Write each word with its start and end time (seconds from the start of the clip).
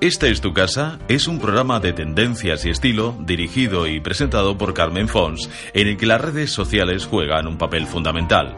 Esta 0.00 0.26
es 0.26 0.42
tu 0.42 0.52
casa 0.52 0.98
es 1.08 1.26
un 1.26 1.38
programa 1.38 1.80
de 1.80 1.94
tendencias 1.94 2.66
y 2.66 2.70
estilo 2.70 3.16
dirigido 3.18 3.86
y 3.86 3.98
presentado 3.98 4.58
por 4.58 4.74
Carmen 4.74 5.08
Fons, 5.08 5.48
en 5.72 5.88
el 5.88 5.96
que 5.96 6.04
las 6.04 6.20
redes 6.20 6.50
sociales 6.50 7.06
juegan 7.06 7.46
un 7.46 7.56
papel 7.56 7.86
fundamental. 7.86 8.54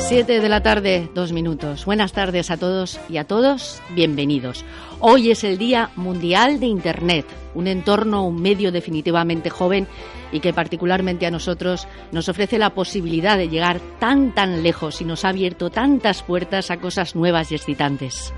Siete 0.09 0.39
de 0.39 0.49
la 0.49 0.63
tarde, 0.63 1.07
dos 1.13 1.31
minutos. 1.33 1.85
Buenas 1.85 2.13
tardes 2.13 2.49
a 2.49 2.57
todos 2.57 2.99
y 3.09 3.17
a 3.17 3.25
todos, 3.25 3.79
bienvenidos. 3.91 4.65
Hoy 4.99 5.29
es 5.29 5.43
el 5.43 5.59
Día 5.59 5.91
Mundial 5.95 6.59
de 6.59 6.65
Internet, 6.65 7.27
un 7.53 7.67
entorno, 7.67 8.25
un 8.25 8.41
medio 8.41 8.71
definitivamente 8.71 9.51
joven 9.51 9.87
y 10.31 10.39
que 10.39 10.51
particularmente 10.51 11.27
a 11.27 11.31
nosotros 11.31 11.87
nos 12.11 12.27
ofrece 12.27 12.57
la 12.57 12.73
posibilidad 12.73 13.37
de 13.37 13.49
llegar 13.49 13.79
tan 13.99 14.33
tan 14.33 14.63
lejos 14.63 14.99
y 14.99 15.05
nos 15.05 15.25
ha 15.25 15.29
abierto 15.29 15.69
tantas 15.69 16.23
puertas 16.23 16.71
a 16.71 16.77
cosas 16.77 17.15
nuevas 17.15 17.51
y 17.51 17.55
excitantes. 17.55 18.33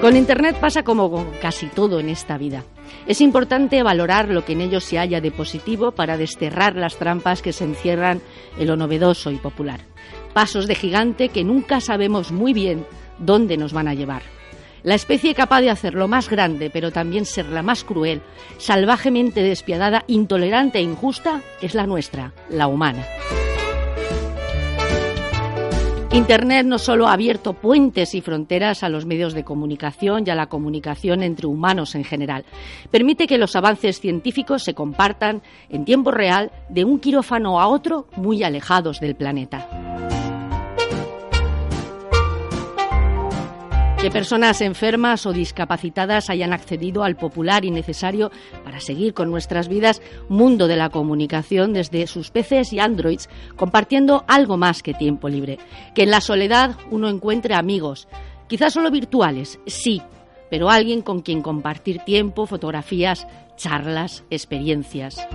Con 0.00 0.14
Internet 0.14 0.56
pasa 0.60 0.84
como 0.84 1.10
con 1.10 1.32
casi 1.42 1.66
todo 1.66 1.98
en 1.98 2.08
esta 2.08 2.38
vida. 2.38 2.62
Es 3.08 3.20
importante 3.20 3.82
valorar 3.82 4.28
lo 4.28 4.44
que 4.44 4.52
en 4.52 4.60
ello 4.60 4.80
se 4.80 4.96
halla 4.96 5.20
de 5.20 5.32
positivo 5.32 5.90
para 5.90 6.16
desterrar 6.16 6.76
las 6.76 6.96
trampas 6.98 7.42
que 7.42 7.52
se 7.52 7.64
encierran 7.64 8.20
en 8.58 8.68
lo 8.68 8.76
novedoso 8.76 9.32
y 9.32 9.36
popular. 9.36 9.80
Pasos 10.34 10.68
de 10.68 10.76
gigante 10.76 11.30
que 11.30 11.42
nunca 11.42 11.80
sabemos 11.80 12.30
muy 12.30 12.52
bien 12.52 12.86
dónde 13.18 13.56
nos 13.56 13.72
van 13.72 13.88
a 13.88 13.94
llevar. 13.94 14.22
La 14.84 14.94
especie 14.94 15.34
capaz 15.34 15.62
de 15.62 15.70
hacer 15.70 15.94
lo 15.94 16.06
más 16.06 16.30
grande, 16.30 16.70
pero 16.70 16.92
también 16.92 17.24
ser 17.24 17.46
la 17.46 17.64
más 17.64 17.82
cruel, 17.82 18.22
salvajemente 18.58 19.42
despiadada, 19.42 20.04
intolerante 20.06 20.78
e 20.78 20.82
injusta, 20.82 21.42
es 21.60 21.74
la 21.74 21.88
nuestra, 21.88 22.32
la 22.48 22.68
humana. 22.68 23.04
Internet 26.10 26.66
no 26.66 26.78
solo 26.78 27.06
ha 27.06 27.12
abierto 27.12 27.52
puentes 27.52 28.14
y 28.14 28.22
fronteras 28.22 28.82
a 28.82 28.88
los 28.88 29.04
medios 29.04 29.34
de 29.34 29.44
comunicación 29.44 30.24
y 30.26 30.30
a 30.30 30.34
la 30.34 30.46
comunicación 30.46 31.22
entre 31.22 31.46
humanos 31.46 31.94
en 31.94 32.02
general, 32.02 32.46
permite 32.90 33.26
que 33.26 33.36
los 33.36 33.54
avances 33.56 34.00
científicos 34.00 34.64
se 34.64 34.74
compartan 34.74 35.42
en 35.68 35.84
tiempo 35.84 36.10
real 36.10 36.50
de 36.70 36.84
un 36.84 36.98
quirófano 36.98 37.60
a 37.60 37.68
otro 37.68 38.06
muy 38.16 38.42
alejados 38.42 39.00
del 39.00 39.16
planeta. 39.16 39.87
Que 44.08 44.12
personas 44.12 44.62
enfermas 44.62 45.26
o 45.26 45.34
discapacitadas 45.34 46.30
hayan 46.30 46.54
accedido 46.54 47.04
al 47.04 47.16
popular 47.16 47.66
y 47.66 47.70
necesario 47.70 48.30
para 48.64 48.80
seguir 48.80 49.12
con 49.12 49.30
nuestras 49.30 49.68
vidas 49.68 50.00
mundo 50.30 50.66
de 50.66 50.76
la 50.76 50.88
comunicación 50.88 51.74
desde 51.74 52.06
sus 52.06 52.30
PCs 52.30 52.72
y 52.72 52.80
Androids, 52.80 53.28
compartiendo 53.54 54.24
algo 54.26 54.56
más 54.56 54.82
que 54.82 54.94
tiempo 54.94 55.28
libre. 55.28 55.58
Que 55.94 56.04
en 56.04 56.10
la 56.10 56.22
soledad 56.22 56.76
uno 56.90 57.10
encuentre 57.10 57.54
amigos, 57.54 58.08
quizás 58.46 58.72
solo 58.72 58.90
virtuales, 58.90 59.60
sí, 59.66 60.00
pero 60.48 60.70
alguien 60.70 61.02
con 61.02 61.20
quien 61.20 61.42
compartir 61.42 61.98
tiempo, 61.98 62.46
fotografías, 62.46 63.26
charlas, 63.56 64.24
experiencias. 64.30 65.28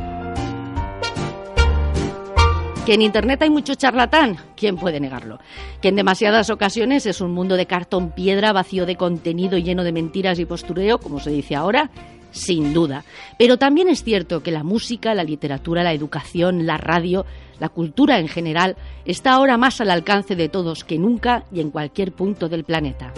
Que 2.86 2.96
en 2.96 3.02
Internet 3.02 3.42
hay 3.42 3.50
mucho 3.50 3.76
charlatán, 3.76 4.36
¿quién 4.58 4.76
puede 4.76 5.00
negarlo? 5.00 5.40
Que 5.82 5.88
en 5.88 5.96
demasiadas 5.96 6.50
ocasiones 6.50 7.06
es 7.06 7.22
un 7.22 7.32
mundo 7.32 7.56
de 7.56 7.66
cartón 7.66 8.12
piedra, 8.12 8.52
vacío 8.52 8.86
de 8.86 8.98
contenido 8.98 9.58
y 9.58 9.64
lleno 9.64 9.86
de 9.86 9.94
mentiras 9.94 10.38
y 10.38 10.46
postureo, 10.46 10.98
como 10.98 11.22
se 11.22 11.30
dice 11.30 11.56
ahora, 11.56 11.92
sin 12.32 12.74
duda. 12.74 13.06
Pero 13.40 13.58
también 13.58 13.88
es 13.88 14.04
cierto 14.04 14.44
que 14.44 14.52
la 14.52 14.64
música, 14.64 15.14
la 15.14 15.24
literatura, 15.24 15.82
la 15.82 15.94
educación, 15.94 16.66
la 16.66 16.76
radio, 16.76 17.26
la 17.58 17.70
cultura 17.70 18.20
en 18.20 18.28
general, 18.28 18.76
está 19.06 19.32
ahora 19.32 19.56
más 19.56 19.80
al 19.80 19.90
alcance 19.90 20.36
de 20.36 20.50
todos 20.50 20.84
que 20.84 20.98
nunca 20.98 21.46
y 21.54 21.62
en 21.62 21.72
cualquier 21.72 22.12
punto 22.12 22.50
del 22.50 22.66
planeta. 22.66 23.14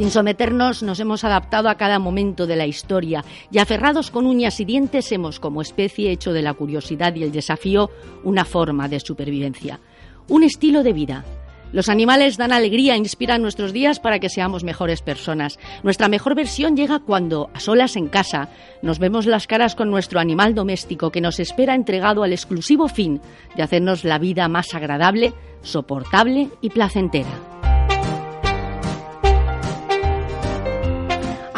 Sin 0.00 0.10
someternos, 0.10 0.82
nos 0.82 0.98
hemos 0.98 1.24
adaptado 1.24 1.68
a 1.68 1.74
cada 1.74 1.98
momento 1.98 2.46
de 2.46 2.56
la 2.56 2.66
historia 2.66 3.22
y 3.50 3.58
aferrados 3.58 4.10
con 4.10 4.24
uñas 4.24 4.58
y 4.58 4.64
dientes 4.64 5.12
hemos, 5.12 5.38
como 5.38 5.60
especie, 5.60 6.10
hecho 6.10 6.32
de 6.32 6.40
la 6.40 6.54
curiosidad 6.54 7.14
y 7.16 7.22
el 7.22 7.32
desafío 7.32 7.90
una 8.24 8.46
forma 8.46 8.88
de 8.88 8.98
supervivencia, 8.98 9.78
un 10.26 10.42
estilo 10.42 10.82
de 10.82 10.94
vida. 10.94 11.26
Los 11.74 11.90
animales 11.90 12.38
dan 12.38 12.50
alegría, 12.50 12.96
inspiran 12.96 13.42
nuestros 13.42 13.74
días 13.74 14.00
para 14.00 14.20
que 14.20 14.30
seamos 14.30 14.64
mejores 14.64 15.02
personas. 15.02 15.58
Nuestra 15.82 16.08
mejor 16.08 16.34
versión 16.34 16.78
llega 16.78 17.00
cuando, 17.00 17.50
a 17.52 17.60
solas 17.60 17.94
en 17.94 18.08
casa, 18.08 18.48
nos 18.80 19.00
vemos 19.00 19.26
las 19.26 19.46
caras 19.46 19.74
con 19.74 19.90
nuestro 19.90 20.18
animal 20.18 20.54
doméstico 20.54 21.10
que 21.10 21.20
nos 21.20 21.38
espera 21.40 21.74
entregado 21.74 22.22
al 22.22 22.32
exclusivo 22.32 22.88
fin 22.88 23.20
de 23.54 23.62
hacernos 23.62 24.04
la 24.04 24.18
vida 24.18 24.48
más 24.48 24.74
agradable, 24.74 25.34
soportable 25.60 26.48
y 26.62 26.70
placentera. 26.70 27.59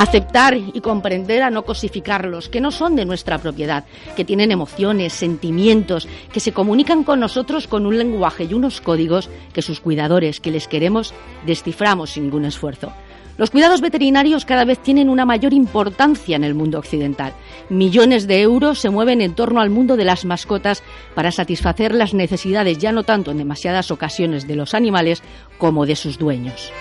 Aceptar 0.02 0.56
y 0.56 0.80
comprender 0.80 1.44
a 1.44 1.50
no 1.50 1.64
cosificarlos, 1.64 2.48
que 2.48 2.60
no 2.60 2.72
son 2.72 2.96
de 2.96 3.04
nuestra 3.04 3.38
propiedad, 3.38 3.84
que 4.16 4.24
tienen 4.24 4.50
emociones, 4.50 5.12
sentimientos, 5.12 6.08
que 6.32 6.40
se 6.40 6.50
comunican 6.50 7.04
con 7.04 7.20
nosotros 7.20 7.68
con 7.68 7.86
un 7.86 7.96
lenguaje 7.96 8.42
y 8.42 8.52
unos 8.52 8.80
códigos 8.80 9.30
que 9.52 9.62
sus 9.62 9.78
cuidadores, 9.78 10.40
que 10.40 10.50
les 10.50 10.66
queremos, 10.66 11.14
desciframos 11.46 12.10
sin 12.10 12.24
ningún 12.24 12.46
esfuerzo. 12.46 12.92
Los 13.38 13.50
cuidados 13.50 13.80
veterinarios 13.80 14.44
cada 14.44 14.64
vez 14.64 14.80
tienen 14.80 15.08
una 15.08 15.24
mayor 15.24 15.52
importancia 15.52 16.34
en 16.34 16.42
el 16.42 16.56
mundo 16.56 16.80
occidental. 16.80 17.32
Millones 17.68 18.26
de 18.26 18.40
euros 18.40 18.80
se 18.80 18.90
mueven 18.90 19.20
en 19.20 19.36
torno 19.36 19.60
al 19.60 19.70
mundo 19.70 19.96
de 19.96 20.04
las 20.04 20.24
mascotas 20.24 20.82
para 21.14 21.30
satisfacer 21.30 21.94
las 21.94 22.12
necesidades 22.12 22.78
ya 22.78 22.90
no 22.90 23.04
tanto 23.04 23.30
en 23.30 23.38
demasiadas 23.38 23.92
ocasiones 23.92 24.48
de 24.48 24.56
los 24.56 24.74
animales 24.74 25.22
como 25.58 25.86
de 25.86 25.94
sus 25.94 26.18
dueños. 26.18 26.72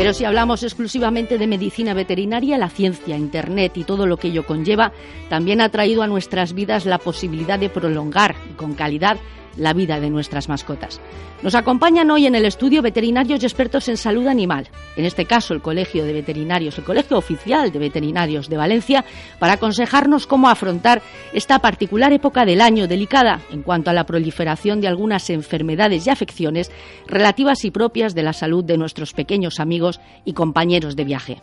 Pero 0.00 0.14
si 0.14 0.24
hablamos 0.24 0.62
exclusivamente 0.62 1.36
de 1.36 1.46
medicina 1.46 1.92
veterinaria, 1.92 2.56
la 2.56 2.70
ciencia, 2.70 3.18
Internet 3.18 3.76
y 3.76 3.84
todo 3.84 4.06
lo 4.06 4.16
que 4.16 4.28
ello 4.28 4.46
conlleva, 4.46 4.92
también 5.28 5.60
ha 5.60 5.68
traído 5.68 6.02
a 6.02 6.06
nuestras 6.06 6.54
vidas 6.54 6.86
la 6.86 6.96
posibilidad 6.96 7.58
de 7.58 7.68
prolongar 7.68 8.34
con 8.56 8.72
calidad 8.72 9.18
la 9.56 9.72
vida 9.72 10.00
de 10.00 10.10
nuestras 10.10 10.48
mascotas. 10.48 11.00
Nos 11.42 11.54
acompañan 11.54 12.10
hoy 12.10 12.26
en 12.26 12.34
el 12.34 12.44
estudio 12.44 12.82
veterinarios 12.82 13.42
y 13.42 13.46
expertos 13.46 13.88
en 13.88 13.96
salud 13.96 14.26
animal, 14.26 14.68
en 14.96 15.06
este 15.06 15.24
caso 15.24 15.54
el 15.54 15.62
Colegio 15.62 16.04
de 16.04 16.12
Veterinarios, 16.12 16.76
el 16.76 16.84
Colegio 16.84 17.16
Oficial 17.16 17.72
de 17.72 17.78
Veterinarios 17.78 18.48
de 18.48 18.58
Valencia, 18.58 19.04
para 19.38 19.54
aconsejarnos 19.54 20.26
cómo 20.26 20.48
afrontar 20.48 21.00
esta 21.32 21.58
particular 21.58 22.12
época 22.12 22.44
del 22.44 22.60
año 22.60 22.86
delicada 22.86 23.40
en 23.50 23.62
cuanto 23.62 23.90
a 23.90 23.94
la 23.94 24.04
proliferación 24.04 24.80
de 24.80 24.88
algunas 24.88 25.30
enfermedades 25.30 26.06
y 26.06 26.10
afecciones 26.10 26.70
relativas 27.06 27.64
y 27.64 27.70
propias 27.70 28.14
de 28.14 28.22
la 28.22 28.34
salud 28.34 28.64
de 28.64 28.76
nuestros 28.76 29.14
pequeños 29.14 29.60
amigos 29.60 30.00
y 30.24 30.34
compañeros 30.34 30.94
de 30.94 31.04
viaje. 31.04 31.40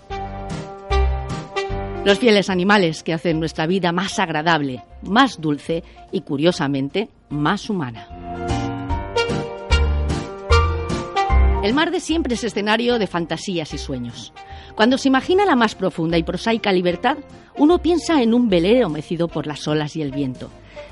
Los 2.06 2.20
fieles 2.20 2.50
animales 2.50 3.04
que 3.04 3.14
hacen 3.14 3.38
nuestra 3.38 3.68
vida 3.68 3.92
más 3.92 4.18
agradable, 4.18 4.82
más 5.02 5.42
dulce 5.42 5.84
y, 6.14 6.22
curiosamente, 6.22 7.10
más 7.30 7.70
humana. 7.70 8.08
El 11.64 11.74
mar 11.74 11.92
de 11.92 12.00
siempre 12.00 12.36
es 12.36 12.44
escenario 12.44 12.98
de 12.98 13.08
fantasías 13.08 13.74
y 13.74 13.78
sueños. 13.78 14.32
Cuando 14.76 14.98
se 14.98 15.08
imagina 15.08 15.46
la 15.46 15.56
más 15.56 15.76
profunda 15.76 16.18
y 16.18 16.24
prosaica 16.24 16.72
libertad, 16.72 17.18
uno 17.58 17.80
piensa 17.80 18.22
en 18.22 18.34
un 18.34 18.48
velero 18.48 18.90
mecido 18.90 19.28
por 19.28 19.48
las 19.48 19.68
olas 19.68 19.96
y 19.96 20.02
el 20.02 20.12
viento. 20.12 20.50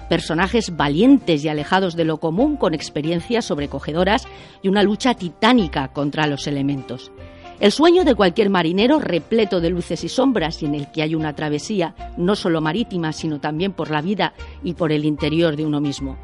Personajes 0.09 0.75
valientes 0.75 1.45
y 1.45 1.49
alejados 1.49 1.95
de 1.95 2.05
lo 2.05 2.17
común 2.17 2.57
con 2.57 2.73
experiencias 2.73 3.45
sobrecogedoras 3.45 4.27
y 4.61 4.67
una 4.67 4.83
lucha 4.83 5.13
titánica 5.13 5.89
contra 5.89 6.27
los 6.27 6.47
elementos. 6.47 7.11
El 7.60 7.72
sueño 7.72 8.04
de 8.04 8.16
cualquier 8.16 8.50
marinero 8.50 9.00
repleto 9.00 9.62
de 9.62 9.69
luces 9.69 10.04
y 10.04 10.10
sombras 10.10 10.62
y 10.62 10.66
en 10.66 10.75
el 10.75 10.92
que 10.92 11.02
hay 11.02 11.16
una 11.16 11.34
travesía, 11.34 11.96
no 12.18 12.36
solo 12.36 12.60
marítima, 12.60 13.13
sino 13.13 13.40
también 13.40 13.72
por 13.72 13.92
la 13.92 14.02
vida 14.02 14.34
y 14.62 14.74
por 14.74 14.92
el 14.92 15.06
interior 15.06 15.56
de 15.56 15.66
uno 15.66 15.80
mismo. 15.80 16.18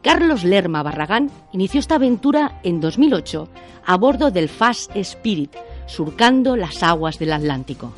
Carlos 0.00 0.44
Lerma 0.44 0.84
Barragán 0.84 1.30
inició 1.52 1.80
esta 1.80 1.96
aventura 1.96 2.60
en 2.62 2.80
2008 2.80 3.48
a 3.84 3.96
bordo 3.96 4.30
del 4.30 4.48
Fast 4.48 4.94
Spirit, 4.94 5.56
surcando 5.86 6.54
las 6.54 6.84
aguas 6.84 7.18
del 7.18 7.32
Atlántico. 7.32 7.92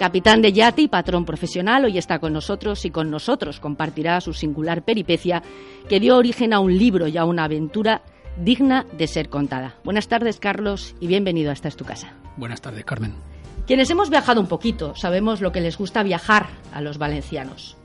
Capitán 0.00 0.42
de 0.42 0.52
yate 0.52 0.82
y 0.82 0.88
patrón 0.88 1.24
profesional, 1.24 1.84
hoy 1.84 1.98
está 1.98 2.18
con 2.18 2.32
nosotros 2.32 2.84
y 2.84 2.90
con 2.90 3.10
nosotros 3.10 3.60
compartirá 3.60 4.20
su 4.20 4.32
singular 4.32 4.82
peripecia 4.82 5.42
que 5.88 6.00
dio 6.00 6.16
origen 6.16 6.52
a 6.52 6.58
un 6.58 6.76
libro 6.76 7.06
y 7.06 7.16
a 7.16 7.24
una 7.24 7.44
aventura 7.44 8.02
digna 8.36 8.86
de 8.96 9.06
ser 9.06 9.28
contada. 9.28 9.74
Buenas 9.84 10.08
tardes, 10.08 10.40
Carlos, 10.40 10.94
y 11.00 11.06
bienvenido 11.06 11.50
a 11.50 11.52
Esta 11.52 11.68
es 11.68 11.76
tu 11.76 11.84
casa. 11.84 12.12
Buenas 12.36 12.60
tardes, 12.60 12.84
Carmen. 12.84 13.14
Quienes 13.66 13.88
hemos 13.90 14.10
viajado 14.10 14.40
un 14.40 14.46
poquito 14.46 14.94
sabemos 14.94 15.40
lo 15.40 15.52
que 15.52 15.60
les 15.60 15.78
gusta 15.78 16.02
viajar 16.02 16.48
a 16.72 16.80
los 16.80 16.98
valencianos. 16.98 17.76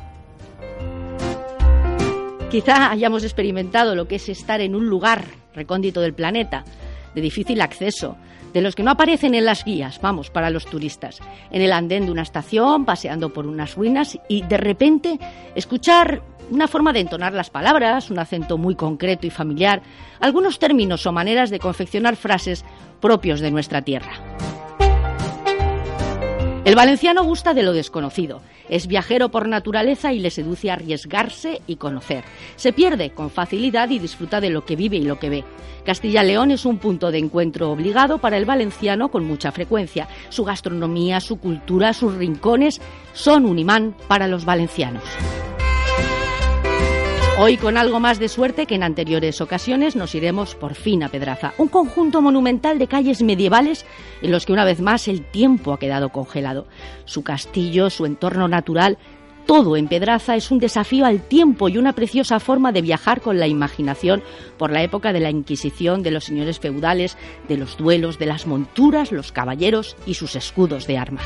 Quizá 2.51 2.91
hayamos 2.91 3.23
experimentado 3.23 3.95
lo 3.95 4.07
que 4.07 4.15
es 4.15 4.27
estar 4.27 4.59
en 4.59 4.75
un 4.75 4.87
lugar 4.87 5.25
recóndito 5.53 6.01
del 6.01 6.13
planeta, 6.13 6.65
de 7.15 7.21
difícil 7.21 7.61
acceso, 7.61 8.17
de 8.53 8.61
los 8.61 8.75
que 8.75 8.83
no 8.83 8.91
aparecen 8.91 9.35
en 9.35 9.45
las 9.45 9.63
guías, 9.63 9.99
vamos, 10.01 10.29
para 10.29 10.49
los 10.49 10.65
turistas, 10.65 11.19
en 11.51 11.61
el 11.61 11.71
andén 11.71 12.05
de 12.05 12.11
una 12.11 12.23
estación, 12.23 12.85
paseando 12.85 13.31
por 13.31 13.45
unas 13.45 13.75
ruinas 13.75 14.17
y 14.27 14.41
de 14.43 14.57
repente 14.57 15.19
escuchar 15.55 16.23
una 16.49 16.67
forma 16.67 16.93
de 16.93 17.01
entonar 17.01 17.33
las 17.33 17.49
palabras, 17.49 18.09
un 18.09 18.19
acento 18.19 18.57
muy 18.57 18.75
concreto 18.75 19.27
y 19.27 19.29
familiar, 19.29 19.81
algunos 20.19 20.57
términos 20.57 21.05
o 21.05 21.11
maneras 21.11 21.49
de 21.49 21.59
confeccionar 21.59 22.15
frases 22.15 22.65
propios 22.99 23.39
de 23.39 23.51
nuestra 23.51 23.81
tierra. 23.81 24.13
El 26.65 26.75
valenciano 26.75 27.23
gusta 27.23 27.53
de 27.53 27.63
lo 27.63 27.73
desconocido, 27.73 28.41
es 28.69 28.87
viajero 28.87 29.29
por 29.29 29.47
naturaleza 29.47 30.13
y 30.13 30.19
le 30.19 30.29
seduce 30.29 30.71
arriesgarse 30.71 31.61
y 31.67 31.75
conocer. 31.75 32.23
Se 32.55 32.73
pierde 32.73 33.11
con 33.11 33.29
facilidad 33.29 33.89
y 33.89 33.99
disfruta 33.99 34.39
de 34.39 34.49
lo 34.49 34.65
que 34.65 34.75
vive 34.75 34.97
y 34.97 35.03
lo 35.03 35.19
que 35.19 35.29
ve. 35.29 35.43
Castilla-León 35.85 36.51
es 36.51 36.65
un 36.65 36.77
punto 36.77 37.11
de 37.11 37.17
encuentro 37.17 37.71
obligado 37.71 38.19
para 38.19 38.37
el 38.37 38.45
valenciano 38.45 39.09
con 39.09 39.25
mucha 39.25 39.51
frecuencia. 39.51 40.07
Su 40.29 40.43
gastronomía, 40.43 41.19
su 41.19 41.37
cultura, 41.37 41.93
sus 41.93 42.15
rincones 42.15 42.81
son 43.13 43.45
un 43.45 43.59
imán 43.59 43.95
para 44.07 44.27
los 44.27 44.45
valencianos. 44.45 45.03
Hoy, 47.41 47.55
con 47.55 47.77
algo 47.77 48.01
más 48.01 48.19
de 48.19 48.27
suerte 48.27 48.65
que 48.65 48.75
en 48.75 48.83
anteriores 48.83 49.39
ocasiones, 49.39 49.95
nos 49.95 50.13
iremos 50.13 50.55
por 50.55 50.75
fin 50.75 51.03
a 51.03 51.07
Pedraza, 51.07 51.53
un 51.57 51.69
conjunto 51.69 52.21
monumental 52.21 52.77
de 52.77 52.87
calles 52.87 53.21
medievales 53.21 53.85
en 54.21 54.31
los 54.31 54.45
que 54.45 54.51
una 54.51 54.65
vez 54.65 54.81
más 54.81 55.07
el 55.07 55.21
tiempo 55.21 55.71
ha 55.71 55.79
quedado 55.79 56.09
congelado. 56.09 56.67
Su 57.05 57.23
castillo, 57.23 57.89
su 57.89 58.05
entorno 58.05 58.49
natural, 58.49 58.97
todo 59.45 59.77
en 59.77 59.87
Pedraza 59.87 60.35
es 60.35 60.51
un 60.51 60.59
desafío 60.59 61.05
al 61.05 61.21
tiempo 61.21 61.69
y 61.69 61.77
una 61.77 61.93
preciosa 61.93 62.41
forma 62.41 62.73
de 62.73 62.81
viajar 62.81 63.21
con 63.21 63.39
la 63.39 63.47
imaginación 63.47 64.21
por 64.57 64.69
la 64.69 64.83
época 64.83 65.13
de 65.13 65.21
la 65.21 65.29
Inquisición, 65.29 66.03
de 66.03 66.11
los 66.11 66.25
señores 66.25 66.59
feudales, 66.59 67.17
de 67.47 67.55
los 67.55 67.77
duelos, 67.77 68.19
de 68.19 68.25
las 68.25 68.47
monturas, 68.47 69.13
los 69.13 69.31
caballeros 69.31 69.95
y 70.05 70.15
sus 70.15 70.35
escudos 70.35 70.87
de 70.87 70.97
armas. 70.97 71.25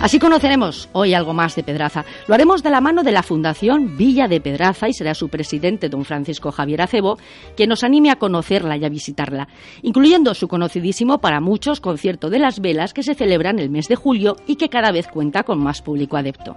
Así 0.00 0.20
conoceremos 0.20 0.88
hoy 0.92 1.12
algo 1.12 1.34
más 1.34 1.56
de 1.56 1.64
Pedraza. 1.64 2.04
Lo 2.28 2.34
haremos 2.34 2.62
de 2.62 2.70
la 2.70 2.80
mano 2.80 3.02
de 3.02 3.10
la 3.10 3.24
Fundación 3.24 3.96
Villa 3.96 4.28
de 4.28 4.40
Pedraza 4.40 4.88
y 4.88 4.92
será 4.92 5.12
su 5.12 5.28
presidente, 5.28 5.88
don 5.88 6.04
Francisco 6.04 6.52
Javier 6.52 6.82
Acebo, 6.82 7.18
quien 7.56 7.68
nos 7.70 7.82
anime 7.82 8.12
a 8.12 8.16
conocerla 8.16 8.76
y 8.76 8.84
a 8.84 8.88
visitarla, 8.88 9.48
incluyendo 9.82 10.34
su 10.34 10.46
conocidísimo 10.46 11.18
para 11.18 11.40
muchos 11.40 11.80
concierto 11.80 12.30
de 12.30 12.38
las 12.38 12.60
velas 12.60 12.94
que 12.94 13.02
se 13.02 13.16
celebra 13.16 13.50
en 13.50 13.58
el 13.58 13.70
mes 13.70 13.88
de 13.88 13.96
julio 13.96 14.36
y 14.46 14.54
que 14.54 14.68
cada 14.68 14.92
vez 14.92 15.08
cuenta 15.08 15.42
con 15.42 15.58
más 15.58 15.82
público 15.82 16.16
adepto. 16.16 16.56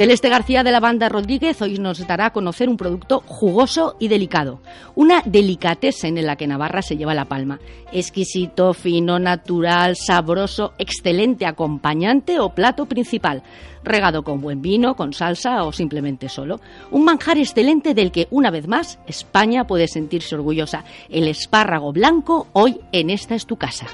Celeste 0.00 0.30
García 0.30 0.62
de 0.64 0.72
la 0.72 0.80
banda 0.80 1.10
Rodríguez 1.10 1.60
hoy 1.60 1.76
nos 1.78 2.06
dará 2.06 2.24
a 2.24 2.32
conocer 2.32 2.70
un 2.70 2.78
producto 2.78 3.22
jugoso 3.26 3.96
y 4.00 4.08
delicado, 4.08 4.62
una 4.94 5.22
delicatesa 5.26 6.08
en 6.08 6.24
la 6.24 6.36
que 6.36 6.46
Navarra 6.46 6.80
se 6.80 6.96
lleva 6.96 7.12
la 7.12 7.26
palma. 7.26 7.60
Exquisito, 7.92 8.72
fino, 8.72 9.18
natural, 9.18 9.96
sabroso, 9.96 10.72
excelente 10.78 11.44
acompañante 11.44 12.40
o 12.40 12.48
plato 12.48 12.86
principal, 12.86 13.42
regado 13.84 14.22
con 14.22 14.40
buen 14.40 14.62
vino, 14.62 14.96
con 14.96 15.12
salsa 15.12 15.64
o 15.64 15.70
simplemente 15.70 16.30
solo. 16.30 16.62
Un 16.90 17.04
manjar 17.04 17.36
excelente 17.36 17.92
del 17.92 18.10
que, 18.10 18.26
una 18.30 18.50
vez 18.50 18.68
más, 18.68 18.98
España 19.06 19.66
puede 19.66 19.86
sentirse 19.86 20.34
orgullosa. 20.34 20.82
El 21.10 21.28
espárrago 21.28 21.92
blanco 21.92 22.46
hoy 22.54 22.80
en 22.92 23.10
esta 23.10 23.34
es 23.34 23.44
tu 23.44 23.56
casa. 23.56 23.86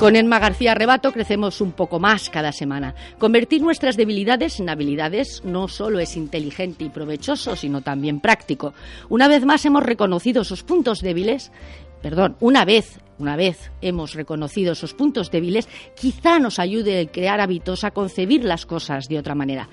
Con 0.00 0.16
Emma 0.16 0.38
García 0.38 0.74
Rebato 0.74 1.12
crecemos 1.12 1.60
un 1.60 1.72
poco 1.72 2.00
más 2.00 2.30
cada 2.30 2.52
semana. 2.52 2.94
Convertir 3.18 3.60
nuestras 3.60 3.98
debilidades 3.98 4.58
en 4.58 4.70
habilidades 4.70 5.42
no 5.44 5.68
solo 5.68 5.98
es 5.98 6.16
inteligente 6.16 6.84
y 6.84 6.88
provechoso, 6.88 7.54
sino 7.54 7.82
también 7.82 8.18
práctico. 8.18 8.72
Una 9.10 9.28
vez 9.28 9.44
más 9.44 9.62
hemos 9.66 9.82
reconocido 9.82 10.40
esos 10.40 10.62
puntos 10.62 11.02
débiles, 11.02 11.52
perdón, 12.00 12.34
una 12.40 12.64
vez 12.64 12.98
una 13.18 13.36
vez 13.36 13.70
hemos 13.82 14.14
reconocido 14.14 14.72
esos 14.72 14.94
puntos 14.94 15.30
débiles, 15.30 15.68
quizá 15.94 16.38
nos 16.38 16.58
ayude 16.58 17.02
a 17.02 17.06
crear 17.06 17.38
hábitos, 17.38 17.84
a 17.84 17.90
concebir 17.90 18.42
las 18.42 18.64
cosas 18.64 19.06
de 19.06 19.18
otra 19.18 19.34
manera. 19.34 19.68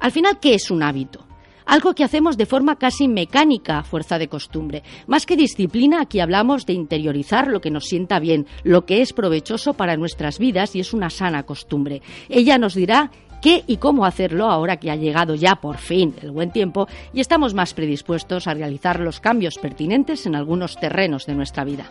Al 0.00 0.10
final, 0.10 0.40
¿qué 0.40 0.54
es 0.54 0.72
un 0.72 0.82
hábito? 0.82 1.24
Algo 1.70 1.94
que 1.94 2.02
hacemos 2.02 2.36
de 2.36 2.46
forma 2.46 2.76
casi 2.76 3.06
mecánica 3.06 3.78
a 3.78 3.84
fuerza 3.84 4.18
de 4.18 4.26
costumbre. 4.26 4.82
Más 5.06 5.24
que 5.24 5.36
disciplina, 5.36 6.00
aquí 6.00 6.18
hablamos 6.18 6.66
de 6.66 6.72
interiorizar 6.72 7.46
lo 7.46 7.60
que 7.60 7.70
nos 7.70 7.84
sienta 7.84 8.18
bien, 8.18 8.46
lo 8.64 8.84
que 8.86 9.02
es 9.02 9.12
provechoso 9.12 9.74
para 9.74 9.96
nuestras 9.96 10.40
vidas 10.40 10.74
y 10.74 10.80
es 10.80 10.92
una 10.92 11.10
sana 11.10 11.44
costumbre. 11.44 12.02
Ella 12.28 12.58
nos 12.58 12.74
dirá 12.74 13.12
qué 13.40 13.62
y 13.68 13.76
cómo 13.76 14.04
hacerlo 14.04 14.50
ahora 14.50 14.78
que 14.78 14.90
ha 14.90 14.96
llegado 14.96 15.36
ya 15.36 15.60
por 15.60 15.78
fin 15.78 16.12
el 16.20 16.32
buen 16.32 16.50
tiempo 16.50 16.88
y 17.12 17.20
estamos 17.20 17.54
más 17.54 17.72
predispuestos 17.72 18.48
a 18.48 18.54
realizar 18.54 18.98
los 18.98 19.20
cambios 19.20 19.56
pertinentes 19.56 20.26
en 20.26 20.34
algunos 20.34 20.74
terrenos 20.74 21.24
de 21.26 21.36
nuestra 21.36 21.62
vida. 21.62 21.84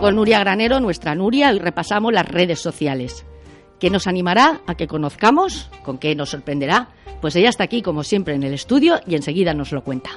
Con 0.00 0.16
Nuria 0.16 0.40
Granero, 0.40 0.80
nuestra 0.80 1.14
Nuria, 1.14 1.50
hoy 1.50 1.60
repasamos 1.60 2.12
las 2.12 2.26
redes 2.26 2.58
sociales 2.58 3.24
que 3.78 3.90
nos 3.90 4.06
animará 4.06 4.60
a 4.66 4.74
que 4.74 4.86
conozcamos, 4.86 5.70
con 5.82 5.98
qué 5.98 6.14
nos 6.14 6.30
sorprenderá, 6.30 6.88
pues 7.20 7.36
ella 7.36 7.48
está 7.48 7.64
aquí 7.64 7.82
como 7.82 8.04
siempre 8.04 8.34
en 8.34 8.42
el 8.42 8.54
estudio 8.54 9.00
y 9.06 9.14
enseguida 9.14 9.54
nos 9.54 9.72
lo 9.72 9.82
cuenta. 9.82 10.10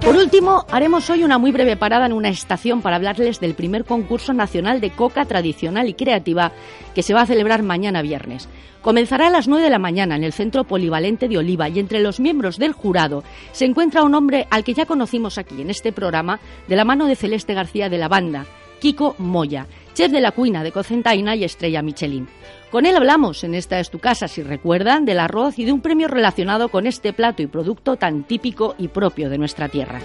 Por 0.00 0.16
último, 0.16 0.66
haremos 0.70 1.08
hoy 1.10 1.22
una 1.22 1.38
muy 1.38 1.52
breve 1.52 1.76
parada 1.76 2.06
en 2.06 2.12
una 2.12 2.28
estación 2.28 2.82
para 2.82 2.96
hablarles 2.96 3.38
del 3.38 3.54
primer 3.54 3.84
concurso 3.84 4.32
nacional 4.32 4.80
de 4.80 4.90
coca 4.90 5.24
tradicional 5.26 5.88
y 5.88 5.94
creativa 5.94 6.50
que 6.92 7.04
se 7.04 7.14
va 7.14 7.22
a 7.22 7.26
celebrar 7.26 7.62
mañana 7.62 8.02
viernes. 8.02 8.48
Comenzará 8.82 9.28
a 9.28 9.30
las 9.30 9.46
9 9.46 9.62
de 9.62 9.70
la 9.70 9.78
mañana 9.78 10.16
en 10.16 10.24
el 10.24 10.32
Centro 10.32 10.64
Polivalente 10.64 11.28
de 11.28 11.38
Oliva 11.38 11.68
y 11.68 11.78
entre 11.78 12.00
los 12.00 12.18
miembros 12.18 12.58
del 12.58 12.72
jurado 12.72 13.22
se 13.52 13.64
encuentra 13.64 14.02
un 14.02 14.16
hombre 14.16 14.48
al 14.50 14.64
que 14.64 14.74
ya 14.74 14.86
conocimos 14.86 15.38
aquí 15.38 15.62
en 15.62 15.70
este 15.70 15.92
programa 15.92 16.40
de 16.66 16.74
la 16.74 16.84
mano 16.84 17.06
de 17.06 17.14
Celeste 17.14 17.54
García 17.54 17.88
de 17.88 17.98
la 17.98 18.08
banda, 18.08 18.44
Kiko 18.82 19.14
Moya 19.18 19.68
chef 19.94 20.10
de 20.10 20.20
la 20.20 20.32
cuina 20.32 20.64
de 20.64 20.72
Cocentaina 20.72 21.36
y 21.36 21.44
estrella 21.44 21.82
Michelin. 21.82 22.26
Con 22.72 22.84
él 22.84 22.96
hablamos 22.96 23.44
en 23.44 23.54
Esta 23.54 23.78
es 23.78 23.90
tu 23.90 24.00
casa, 24.00 24.26
si 24.26 24.42
recuerdan, 24.42 25.04
del 25.04 25.20
arroz 25.20 25.60
y 25.60 25.64
de 25.64 25.70
un 25.70 25.80
premio 25.80 26.08
relacionado 26.08 26.68
con 26.68 26.88
este 26.88 27.12
plato 27.12 27.42
y 27.42 27.46
producto 27.46 27.94
tan 27.96 28.24
típico 28.24 28.74
y 28.78 28.88
propio 28.88 29.30
de 29.30 29.38
nuestra 29.38 29.68
tierra. 29.68 30.00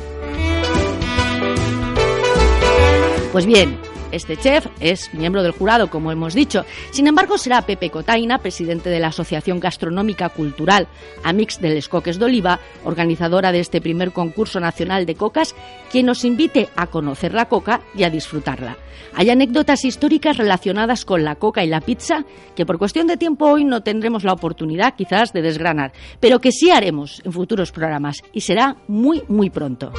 Pues 3.32 3.48
bien, 3.48 3.80
este 4.12 4.38
chef 4.38 4.68
es 4.80 5.14
miembro 5.14 5.44
del 5.44 5.52
jurado, 5.52 5.90
como 5.90 6.12
hemos 6.12 6.34
dicho. 6.34 6.66
Sin 6.92 7.08
embargo, 7.08 7.38
será 7.38 7.62
Pepe 7.62 7.90
Cotaina, 7.90 8.40
presidente 8.40 8.90
de 8.90 9.00
la 9.00 9.08
Asociación 9.08 9.60
Gastronómica 9.60 10.30
Cultural 10.30 10.88
Amix 11.24 11.60
de 11.60 11.70
Les 11.70 11.90
Coques 11.90 12.20
de 12.20 12.26
Oliva, 12.26 12.60
organizadora 12.84 13.52
de 13.52 13.60
este 13.60 13.82
primer 13.82 14.12
concurso 14.12 14.60
nacional 14.60 15.06
de 15.06 15.16
cocas, 15.16 15.56
quien 15.92 16.06
nos 16.06 16.26
invite 16.26 16.70
a 16.76 16.88
conocer 16.88 17.34
la 17.34 17.46
coca 17.46 17.82
y 17.96 18.04
a 18.04 18.10
disfrutarla. 18.10 18.78
Hay 19.14 19.30
anécdotas 19.30 19.84
históricas 19.84 20.38
relacionadas 20.38 21.06
con 21.06 21.24
la 21.24 21.36
coca 21.36 21.64
y 21.64 21.68
la 21.68 21.82
pizza 21.82 22.26
que 22.56 22.66
por 22.66 22.78
cuestión 22.78 23.08
de 23.08 23.18
tiempo 23.18 23.48
hoy 23.48 23.66
no 23.66 23.82
tendremos 23.82 24.24
la 24.24 24.34
oportunidad 24.34 24.96
quizás 24.96 25.34
de 25.34 25.42
desgranar, 25.42 25.92
pero 26.20 26.40
que 26.40 26.52
sí 26.52 26.70
haremos 26.70 27.22
en 27.26 27.32
futuros 27.32 27.72
programas 27.72 28.24
y 28.34 28.42
será 28.42 28.78
muy, 28.88 29.24
muy 29.28 29.50
pronto. 29.50 29.92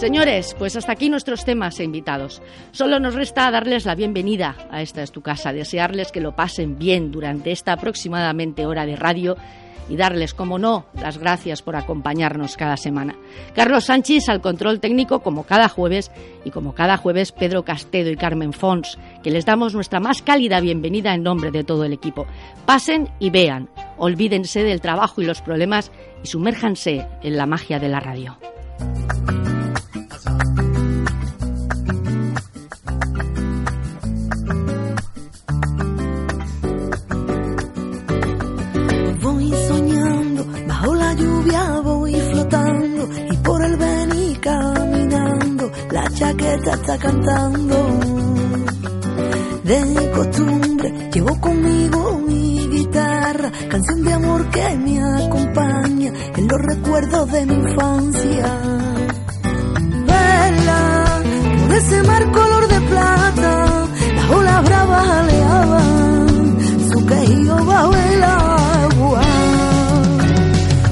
Señores, 0.00 0.56
pues 0.58 0.76
hasta 0.76 0.92
aquí 0.92 1.10
nuestros 1.10 1.44
temas 1.44 1.78
e 1.78 1.84
invitados. 1.84 2.40
Solo 2.72 2.98
nos 3.00 3.14
resta 3.14 3.50
darles 3.50 3.84
la 3.84 3.94
bienvenida 3.94 4.56
a 4.70 4.80
Esta 4.80 5.02
es 5.02 5.12
tu 5.12 5.20
casa, 5.20 5.52
desearles 5.52 6.10
que 6.10 6.22
lo 6.22 6.34
pasen 6.34 6.78
bien 6.78 7.12
durante 7.12 7.52
esta 7.52 7.74
aproximadamente 7.74 8.64
hora 8.64 8.86
de 8.86 8.96
radio 8.96 9.36
y 9.90 9.96
darles, 9.96 10.32
como 10.32 10.58
no, 10.58 10.86
las 10.98 11.18
gracias 11.18 11.60
por 11.60 11.76
acompañarnos 11.76 12.56
cada 12.56 12.78
semana. 12.78 13.14
Carlos 13.54 13.84
Sánchez 13.84 14.30
al 14.30 14.40
control 14.40 14.80
técnico 14.80 15.20
como 15.20 15.44
cada 15.44 15.68
jueves 15.68 16.10
y 16.46 16.50
como 16.50 16.74
cada 16.74 16.96
jueves 16.96 17.32
Pedro 17.32 17.66
Castedo 17.66 18.08
y 18.08 18.16
Carmen 18.16 18.54
Fons, 18.54 18.96
que 19.22 19.30
les 19.30 19.44
damos 19.44 19.74
nuestra 19.74 20.00
más 20.00 20.22
cálida 20.22 20.60
bienvenida 20.60 21.12
en 21.12 21.24
nombre 21.24 21.50
de 21.50 21.62
todo 21.62 21.84
el 21.84 21.92
equipo. 21.92 22.26
Pasen 22.64 23.10
y 23.18 23.28
vean. 23.28 23.68
olvídense 23.98 24.64
del 24.64 24.80
trabajo 24.80 25.20
y 25.20 25.26
los 25.26 25.42
problemas 25.42 25.92
y 26.24 26.28
sumérjanse 26.28 27.06
en 27.22 27.36
la 27.36 27.44
magia 27.44 27.78
de 27.78 27.88
la 27.90 28.00
radio. 28.00 28.38
Chaqueta 46.20 46.72
está 46.74 46.98
cantando. 46.98 47.76
De 49.64 50.10
costumbre 50.14 51.08
llevo 51.12 51.40
conmigo 51.40 52.20
mi 52.28 52.68
guitarra, 52.68 53.50
canción 53.70 54.04
de 54.04 54.12
amor 54.12 54.50
que 54.50 54.76
me 54.84 55.02
acompaña 55.02 56.12
en 56.36 56.46
los 56.46 56.60
recuerdos 56.60 57.32
de 57.32 57.46
mi 57.46 57.54
infancia. 57.54 58.46
Vela, 60.10 61.22
por 61.60 61.74
ese 61.74 62.02
mar 62.02 62.30
color 62.32 62.68
de 62.68 62.80
plata, 62.92 63.88
las 64.16 64.30
olas 64.30 64.64
bravas 64.64 65.08
aleaban 65.20 66.58
su 66.92 67.06
quejío 67.06 67.64
bajo 67.64 67.94
el 67.94 68.22
agua. 68.24 69.22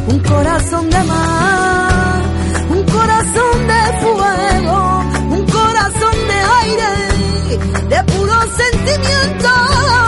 Un 0.09 0.19
corazón 0.21 0.89
de 0.89 1.05
mar, 1.05 1.48
sentimientos 8.59 10.08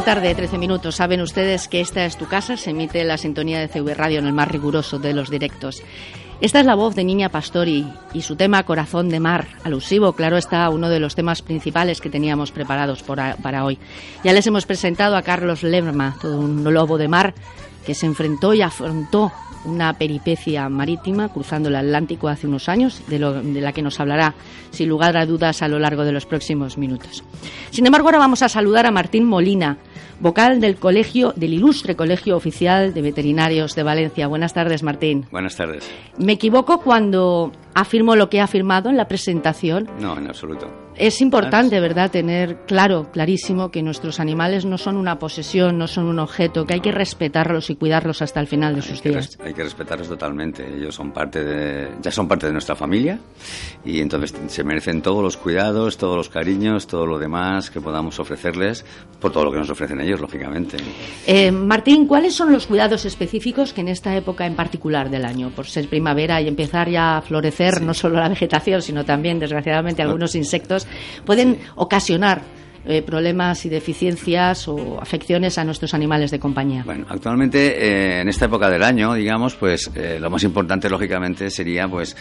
la 0.00 0.14
tarde, 0.14 0.34
13 0.34 0.56
minutos. 0.56 0.96
Saben 0.96 1.20
ustedes 1.20 1.68
que 1.68 1.82
esta 1.82 2.06
es 2.06 2.16
tu 2.16 2.26
casa. 2.26 2.56
Se 2.56 2.70
emite 2.70 3.04
la 3.04 3.18
sintonía 3.18 3.60
de 3.60 3.68
CV 3.68 3.92
Radio 3.92 4.20
en 4.20 4.26
el 4.26 4.32
más 4.32 4.48
riguroso 4.48 4.98
de 4.98 5.12
los 5.12 5.28
directos. 5.28 5.82
Esta 6.40 6.60
es 6.60 6.64
la 6.64 6.74
voz 6.74 6.94
de 6.94 7.04
Niña 7.04 7.28
Pastori 7.28 7.86
y 8.14 8.22
su 8.22 8.34
tema 8.34 8.62
Corazón 8.62 9.10
de 9.10 9.20
Mar, 9.20 9.48
alusivo, 9.62 10.14
claro 10.14 10.38
está, 10.38 10.70
uno 10.70 10.88
de 10.88 11.00
los 11.00 11.14
temas 11.14 11.42
principales 11.42 12.00
que 12.00 12.08
teníamos 12.08 12.50
preparados 12.50 13.02
para 13.02 13.64
hoy. 13.64 13.78
Ya 14.24 14.32
les 14.32 14.46
hemos 14.46 14.64
presentado 14.64 15.16
a 15.16 15.22
Carlos 15.22 15.62
Lerma, 15.64 16.16
todo 16.22 16.38
un 16.38 16.64
lobo 16.64 16.96
de 16.96 17.08
mar 17.08 17.34
que 17.84 17.94
se 17.94 18.06
enfrentó 18.06 18.54
y 18.54 18.62
afrontó 18.62 19.30
una 19.64 19.92
peripecia 19.94 20.68
marítima 20.68 21.28
cruzando 21.28 21.68
el 21.68 21.76
Atlántico 21.76 22.28
hace 22.28 22.46
unos 22.46 22.68
años, 22.68 23.02
de, 23.08 23.18
lo- 23.18 23.42
de 23.42 23.60
la 23.60 23.72
que 23.72 23.82
nos 23.82 24.00
hablará 24.00 24.34
sin 24.70 24.88
lugar 24.88 25.16
a 25.16 25.26
dudas 25.26 25.62
a 25.62 25.68
lo 25.68 25.78
largo 25.78 26.04
de 26.04 26.12
los 26.12 26.26
próximos 26.26 26.78
minutos. 26.78 27.22
Sin 27.70 27.84
embargo, 27.86 28.08
ahora 28.08 28.18
vamos 28.18 28.42
a 28.42 28.48
saludar 28.48 28.86
a 28.86 28.90
Martín 28.90 29.24
Molina, 29.24 29.76
vocal 30.20 30.60
del 30.60 30.76
colegio, 30.76 31.32
del 31.36 31.54
ilustre 31.54 31.96
Colegio 31.96 32.36
Oficial 32.36 32.92
de 32.94 33.02
Veterinarios 33.02 33.74
de 33.74 33.82
Valencia. 33.82 34.26
Buenas 34.26 34.54
tardes, 34.54 34.82
Martín. 34.82 35.26
Buenas 35.30 35.56
tardes. 35.56 35.88
¿Me 36.18 36.32
equivoco 36.32 36.80
cuando 36.80 37.52
afirmo 37.74 38.16
lo 38.16 38.28
que 38.30 38.40
ha 38.40 38.44
afirmado 38.44 38.90
en 38.90 38.96
la 38.96 39.08
presentación? 39.08 39.88
No, 40.00 40.16
en 40.16 40.26
absoluto. 40.28 40.68
Es 40.96 41.22
importante, 41.22 41.80
¿verdad?, 41.80 42.10
tener 42.10 42.58
claro, 42.66 43.10
clarísimo, 43.10 43.70
que 43.70 43.82
nuestros 43.82 44.20
animales 44.20 44.66
no 44.66 44.76
son 44.76 44.98
una 44.98 45.18
posesión, 45.18 45.78
no 45.78 45.86
son 45.86 46.06
un 46.06 46.18
objeto, 46.18 46.66
que 46.66 46.74
hay 46.74 46.80
que 46.80 46.92
respetarlos 46.92 47.70
y 47.70 47.76
cuidarlos 47.76 48.20
hasta 48.20 48.38
el 48.38 48.46
final 48.46 48.74
de 48.74 48.82
Hay 48.82 48.86
sus 48.86 49.02
días. 49.02 49.38
hay 49.42 49.54
que 49.54 49.62
respetarlos 49.62 50.08
totalmente. 50.08 50.66
Ellos 50.76 50.94
son 50.94 51.10
parte 51.12 51.42
de, 51.42 51.88
ya 52.02 52.10
son 52.10 52.28
parte 52.28 52.46
de 52.48 52.52
nuestra 52.52 52.76
familia 52.76 53.18
y 53.82 54.00
entonces 54.00 54.34
se 54.48 54.62
merecen 54.62 55.00
todos 55.00 55.22
los 55.22 55.38
cuidados, 55.38 55.96
todos 55.96 56.16
los 56.16 56.28
cariños, 56.28 56.86
todo 56.86 57.06
lo 57.06 57.18
demás 57.18 57.70
que 57.70 57.80
podamos 57.80 58.18
ofrecerles 58.18 58.84
por 59.20 59.32
todo 59.32 59.46
lo 59.46 59.52
que 59.52 59.58
nos 59.58 59.70
ofrecen 59.70 60.00
ellos, 60.02 60.20
lógicamente. 60.20 60.76
Eh, 61.26 61.50
Martín, 61.50 62.06
¿cuáles 62.06 62.34
son 62.34 62.52
los 62.52 62.66
cuidados 62.66 63.06
específicos 63.06 63.72
que 63.72 63.80
en 63.80 63.88
esta 63.88 64.14
época 64.14 64.44
en 64.44 64.54
particular 64.54 65.08
del 65.08 65.24
año, 65.24 65.50
por 65.50 65.66
ser 65.66 65.88
primavera 65.88 66.42
y 66.42 66.48
empezar 66.48 66.90
ya 66.90 67.16
a 67.16 67.22
florecer 67.22 67.59
no 67.82 67.94
solo 67.94 68.18
la 68.18 68.28
vegetación, 68.28 68.82
sino 68.82 69.04
también, 69.04 69.38
desgraciadamente, 69.38 70.02
algunos 70.02 70.34
insectos, 70.34 70.86
pueden 71.24 71.58
ocasionar 71.76 72.42
eh, 72.86 73.02
problemas 73.02 73.66
y 73.66 73.68
deficiencias 73.68 74.66
o 74.66 74.98
afecciones 74.98 75.58
a 75.58 75.64
nuestros 75.64 75.92
animales 75.92 76.30
de 76.30 76.38
compañía? 76.38 76.82
Bueno, 76.82 77.04
actualmente 77.10 77.76
eh, 77.76 78.20
en 78.22 78.28
esta 78.30 78.46
época 78.46 78.70
del 78.70 78.82
año, 78.82 79.12
digamos, 79.12 79.54
pues 79.54 79.90
eh, 79.94 80.16
lo 80.18 80.30
más 80.30 80.42
importante 80.44 80.88
lógicamente 80.88 81.50
sería 81.50 81.86
pues 81.88 82.16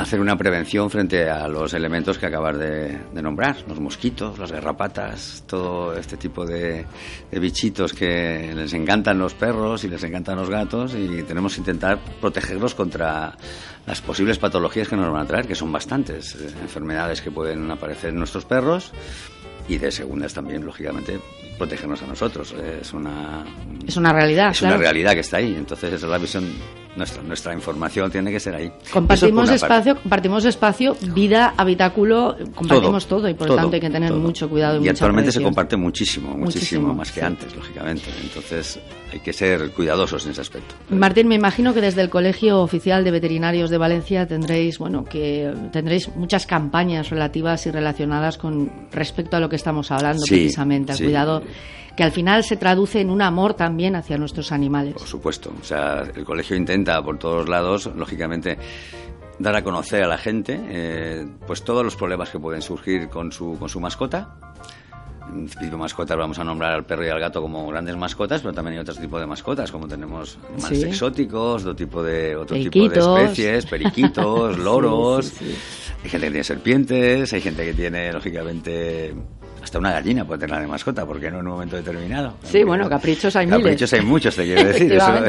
hacer 0.00 0.18
una 0.18 0.36
prevención 0.36 0.88
frente 0.88 1.28
a 1.28 1.46
los 1.46 1.74
elementos 1.74 2.16
que 2.16 2.26
acabas 2.26 2.58
de, 2.58 2.98
de 3.12 3.22
nombrar, 3.22 3.56
los 3.68 3.78
mosquitos, 3.80 4.38
las 4.38 4.50
garrapatas, 4.50 5.44
todo 5.46 5.94
este 5.94 6.16
tipo 6.16 6.46
de, 6.46 6.86
de 7.30 7.38
bichitos 7.38 7.92
que 7.92 8.52
les 8.54 8.72
encantan 8.72 9.18
los 9.18 9.34
perros 9.34 9.84
y 9.84 9.88
les 9.88 10.02
encantan 10.02 10.36
los 10.36 10.48
gatos 10.48 10.94
y 10.94 11.22
tenemos 11.24 11.54
que 11.54 11.60
intentar 11.60 11.98
protegerlos 12.20 12.74
contra 12.74 13.36
las 13.86 14.00
posibles 14.00 14.38
patologías 14.38 14.88
que 14.88 14.96
nos 14.96 15.12
van 15.12 15.22
a 15.22 15.26
traer, 15.26 15.46
que 15.46 15.54
son 15.54 15.70
bastantes, 15.70 16.34
eh, 16.34 16.48
enfermedades 16.62 17.20
que 17.20 17.30
pueden 17.30 17.70
aparecer 17.70 18.10
en 18.10 18.16
nuestros 18.16 18.46
perros 18.46 18.92
y 19.68 19.78
de 19.78 19.92
segundas 19.92 20.32
también, 20.32 20.64
lógicamente, 20.64 21.20
protegernos 21.58 22.02
a 22.02 22.06
nosotros. 22.06 22.52
Es 22.52 22.92
una, 22.92 23.44
Es 23.86 23.96
una 23.96 24.12
realidad, 24.12 24.50
es 24.50 24.58
claro. 24.58 24.76
una 24.76 24.82
realidad 24.82 25.12
que 25.12 25.20
está 25.20 25.36
ahí. 25.36 25.54
Entonces, 25.54 25.92
esa 25.92 26.06
es 26.06 26.10
la 26.10 26.18
visión, 26.18 26.44
nuestra, 27.00 27.22
nuestra 27.22 27.54
información 27.54 28.10
tiene 28.10 28.30
que 28.30 28.38
ser 28.38 28.54
ahí. 28.54 28.70
Compartimos 28.92 29.48
parte. 29.48 29.54
espacio, 29.56 29.96
compartimos 29.96 30.44
espacio, 30.44 30.96
vida, 31.14 31.54
habitáculo, 31.56 32.36
compartimos 32.54 33.06
todo, 33.06 33.28
y 33.28 33.34
por 33.34 33.48
lo 33.48 33.54
todo, 33.54 33.62
tanto 33.62 33.74
hay 33.76 33.80
que 33.80 33.90
tener 33.90 34.10
todo. 34.10 34.20
mucho 34.20 34.48
cuidado 34.48 34.80
y, 34.84 34.88
actualmente 34.88 35.32
se 35.32 35.42
comparte 35.42 35.76
muchísimo, 35.76 36.28
muchísimo, 36.36 36.82
Muchísimo, 36.82 36.94
más 36.94 37.10
que 37.10 37.20
sí. 37.20 37.26
antes, 37.26 37.56
lógicamente. 37.56 38.04
Entonces, 38.22 38.78
hay 39.12 39.20
que 39.20 39.32
ser 39.32 39.70
cuidadosos 39.70 40.24
en 40.26 40.32
ese 40.32 40.42
aspecto. 40.42 40.74
Martín, 40.90 41.26
me 41.26 41.34
imagino 41.34 41.72
que 41.74 41.80
desde 41.80 42.02
el 42.02 42.10
Colegio 42.10 42.60
Oficial 42.60 43.02
de 43.02 43.10
Veterinarios 43.10 43.70
de 43.70 43.78
Valencia 43.78 44.26
tendréis, 44.26 44.78
bueno, 44.78 45.04
que 45.04 45.52
tendréis 45.72 46.14
muchas 46.14 46.46
campañas 46.46 47.10
relativas 47.10 47.66
y 47.66 47.70
relacionadas 47.70 48.36
con 48.36 48.70
respecto 48.92 49.36
a 49.36 49.40
lo 49.40 49.48
que 49.48 49.56
estamos 49.56 49.90
hablando 49.90 50.22
Sí, 50.22 50.34
precisamente, 50.34 50.92
al 50.92 50.98
sí. 50.98 51.04
cuidado 51.04 51.42
que 51.96 52.02
al 52.04 52.12
final 52.12 52.44
se 52.44 52.56
traduce 52.56 53.00
en 53.00 53.10
un 53.10 53.22
amor 53.22 53.54
también 53.54 53.96
hacia 53.96 54.16
nuestros 54.18 54.52
animales. 54.52 54.94
Por 54.94 55.06
supuesto. 55.06 55.52
O 55.60 55.64
sea, 55.64 56.04
el 56.14 56.24
colegio 56.24 56.56
intenta 56.56 57.02
por 57.02 57.18
todos 57.18 57.48
lados, 57.48 57.90
lógicamente, 57.96 58.58
dar 59.38 59.56
a 59.56 59.62
conocer 59.64 60.02
a 60.04 60.06
la 60.06 60.18
gente 60.18 60.60
eh, 60.68 61.26
pues 61.46 61.62
todos 61.62 61.82
los 61.84 61.96
problemas 61.96 62.30
que 62.30 62.38
pueden 62.38 62.62
surgir 62.62 63.08
con 63.08 63.32
su, 63.32 63.56
con 63.58 63.68
su 63.68 63.80
mascota. 63.80 64.36
En 65.32 65.46
tipo 65.48 65.76
mascotas 65.78 66.16
vamos 66.18 66.40
a 66.40 66.44
nombrar 66.44 66.72
al 66.72 66.84
perro 66.84 67.06
y 67.06 67.08
al 67.08 67.20
gato 67.20 67.40
como 67.40 67.68
grandes 67.68 67.96
mascotas, 67.96 68.40
pero 68.40 68.52
también 68.52 68.74
hay 68.74 68.80
otros 68.80 68.98
tipos 68.98 69.20
de 69.20 69.26
mascotas, 69.28 69.70
como 69.70 69.86
tenemos 69.86 70.36
animales 70.52 70.80
Sí. 70.80 70.88
exóticos, 70.88 71.62
otro 71.62 71.76
tipo 71.76 72.02
de, 72.02 72.34
otro 72.34 72.56
tipo 72.56 72.88
de 72.88 72.98
especies, 72.98 73.64
periquitos, 73.66 74.58
loros. 74.58 75.26
Sí, 75.26 75.44
sí. 75.44 75.56
Hay 76.02 76.10
gente 76.10 76.26
que 76.26 76.30
tiene 76.32 76.44
serpientes, 76.44 77.32
hay 77.32 77.40
gente 77.40 77.64
que 77.64 77.74
tiene, 77.74 78.12
lógicamente, 78.12 79.14
hasta 79.62 79.78
una 79.78 79.92
gallina 79.92 80.24
puede 80.24 80.40
tenerla 80.40 80.62
de 80.62 80.68
mascota, 80.68 81.06
porque 81.06 81.30
no 81.30 81.40
en 81.40 81.46
un 81.46 81.52
momento 81.52 81.76
determinado. 81.76 82.34
Sí, 82.44 82.62
bueno, 82.64 82.88
caprichos 82.88 83.34
hay 83.36 83.46
miles. 83.46 83.62
Caprichos 83.62 83.92
hay 83.92 84.00
muchos, 84.02 84.36
te 84.36 84.44
quiero 84.44 84.64
decir. 84.64 84.92
Eso, 84.92 85.24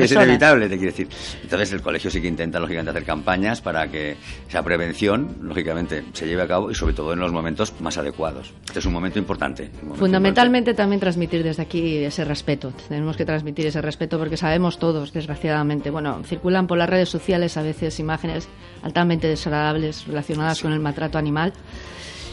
es, 0.00 0.12
inevitable, 0.12 0.68
te 0.68 0.76
quiero 0.76 0.92
decir. 0.92 1.08
Entonces 1.42 1.72
el 1.72 1.82
colegio 1.82 2.10
sí 2.10 2.20
que 2.20 2.28
intenta, 2.28 2.58
lógicamente, 2.58 2.90
hacer 2.90 3.04
campañas 3.04 3.60
para 3.60 3.88
que 3.88 4.16
esa 4.48 4.62
prevención, 4.62 5.36
lógicamente, 5.42 6.04
se 6.12 6.26
lleve 6.26 6.42
a 6.42 6.48
cabo 6.48 6.70
y 6.70 6.74
sobre 6.74 6.94
todo 6.94 7.12
en 7.12 7.20
los 7.20 7.32
momentos 7.32 7.74
más 7.80 7.96
adecuados. 7.98 8.52
Este 8.66 8.78
es 8.78 8.86
un 8.86 8.92
momento 8.92 9.18
importante. 9.18 9.70
Fundamentalmente 9.94 10.74
también 10.74 11.00
transmitir 11.00 11.42
desde 11.42 11.62
aquí 11.62 11.98
ese 11.98 12.24
respeto. 12.24 12.72
Tenemos 12.88 13.16
que 13.16 13.24
transmitir 13.24 13.66
ese 13.66 13.80
respeto 13.80 14.18
porque 14.18 14.36
sabemos 14.36 14.78
todos, 14.78 15.12
desgraciadamente, 15.12 15.90
bueno, 15.90 16.22
circulan 16.24 16.66
por 16.66 16.78
las 16.78 16.88
redes 16.88 17.08
sociales 17.08 17.56
a 17.56 17.62
veces 17.62 17.98
imágenes 17.98 18.48
altamente 18.82 19.28
desagradables 19.28 20.06
relacionadas 20.06 20.60
con 20.60 20.72
el 20.72 20.80
maltrato 20.80 21.18
animal 21.18 21.52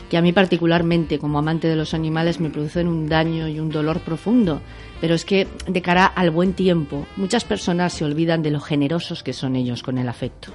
que 0.09 0.17
a 0.17 0.21
mí 0.21 0.33
particularmente 0.33 1.19
como 1.19 1.39
amante 1.39 1.67
de 1.67 1.75
los 1.75 1.93
animales 1.93 2.39
me 2.39 2.49
producen 2.49 2.87
un 2.87 3.07
daño 3.07 3.47
y 3.47 3.59
un 3.59 3.69
dolor 3.69 3.99
profundo. 4.01 4.61
Pero 5.01 5.13
es 5.13 5.25
que 5.25 5.47
de 5.67 5.81
cara 5.81 6.05
al 6.05 6.31
buen 6.31 6.53
tiempo, 6.53 7.05
muchas 7.17 7.43
personas 7.43 7.93
se 7.93 8.05
olvidan 8.05 8.41
de 8.41 8.51
lo 8.51 8.59
generosos 8.59 9.23
que 9.23 9.33
son 9.33 9.55
ellos 9.55 9.83
con 9.83 9.97
el 9.97 10.09
afecto. 10.09 10.51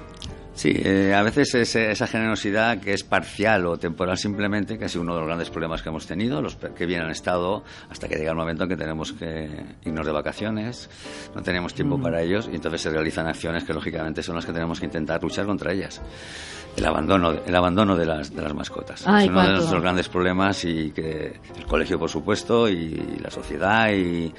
Sí, 0.55 0.71
eh, 0.75 1.15
a 1.15 1.23
veces 1.23 1.55
esa 1.55 2.05
generosidad 2.05 2.79
que 2.79 2.93
es 2.93 3.03
parcial 3.03 3.65
o 3.65 3.77
temporal 3.77 4.19
simplemente, 4.19 4.77
que 4.77 4.85
ha 4.85 4.89
sido 4.89 5.01
uno 5.01 5.15
de 5.15 5.21
los 5.21 5.27
grandes 5.27 5.49
problemas 5.49 5.81
que 5.81 5.89
hemos 5.89 6.05
tenido, 6.05 6.43
los 6.43 6.55
que 6.55 6.85
bien 6.85 7.01
han 7.01 7.09
estado, 7.09 7.63
hasta 7.89 8.07
que 8.07 8.17
llega 8.17 8.31
el 8.31 8.37
momento 8.37 8.63
en 8.63 8.69
que 8.69 8.77
tenemos 8.77 9.13
que 9.13 9.49
irnos 9.83 10.05
de 10.05 10.11
vacaciones, 10.11 10.91
no 11.33 11.41
tenemos 11.41 11.73
tiempo 11.73 11.99
para 11.99 12.21
ellos 12.21 12.47
y 12.51 12.55
entonces 12.55 12.81
se 12.81 12.91
realizan 12.91 13.27
acciones 13.27 13.63
que 13.63 13.73
lógicamente 13.73 14.21
son 14.21 14.35
las 14.35 14.45
que 14.45 14.53
tenemos 14.53 14.79
que 14.79 14.85
intentar 14.85 15.23
luchar 15.23 15.47
contra 15.47 15.73
ellas 15.73 16.01
el 16.75 16.85
abandono, 16.85 17.31
el 17.45 17.55
abandono 17.55 17.95
de 17.95 18.05
las, 18.05 18.35
de 18.35 18.41
las 18.41 18.53
mascotas. 18.53 19.01
es 19.01 19.07
uno 19.07 19.41
de 19.43 19.49
nuestros 19.53 19.81
grandes 19.81 20.09
problemas 20.09 20.65
y 20.65 20.91
que 20.91 21.39
el 21.55 21.65
colegio, 21.65 21.99
por 21.99 22.09
supuesto, 22.09 22.67
y 22.67 23.19
la 23.21 23.29
sociedad 23.29 23.91
y, 23.91 24.33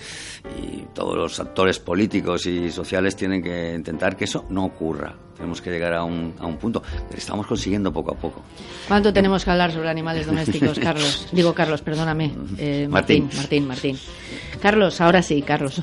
todos 0.93 1.17
los 1.17 1.41
actores 1.41 1.79
políticos 1.79 2.47
y 2.47 2.71
sociales 2.71 3.17
tienen 3.17 3.43
que 3.43 3.75
intentar 3.75 4.17
que 4.17 4.25
eso 4.25 4.45
no 4.51 4.65
ocurra. 4.67 5.15
Tenemos 5.37 5.61
que 5.61 5.71
llegar 5.71 5.95
a 5.95 6.05
un, 6.05 6.35
a 6.39 6.47
un 6.47 6.57
punto 6.59 6.83
que 7.11 7.17
estamos 7.17 7.47
consiguiendo 7.47 7.93
poco 7.93 8.13
a 8.13 8.17
poco. 8.17 8.43
¿Cuánto 8.87 9.13
tenemos 9.13 9.45
que 9.45 9.51
hablar 9.51 9.73
sobre 9.73 9.91
animales 9.91 10.27
domésticos, 10.27 10.79
Carlos? 10.79 11.29
Digo, 11.33 11.55
Carlos, 11.55 11.83
perdóname. 11.83 12.33
Eh, 12.59 12.87
Martín, 12.89 13.29
Martín, 13.35 13.67
Martín. 13.67 13.99
Carlos, 14.61 15.01
ahora 15.01 15.23
sí, 15.23 15.43
Carlos. 15.43 15.83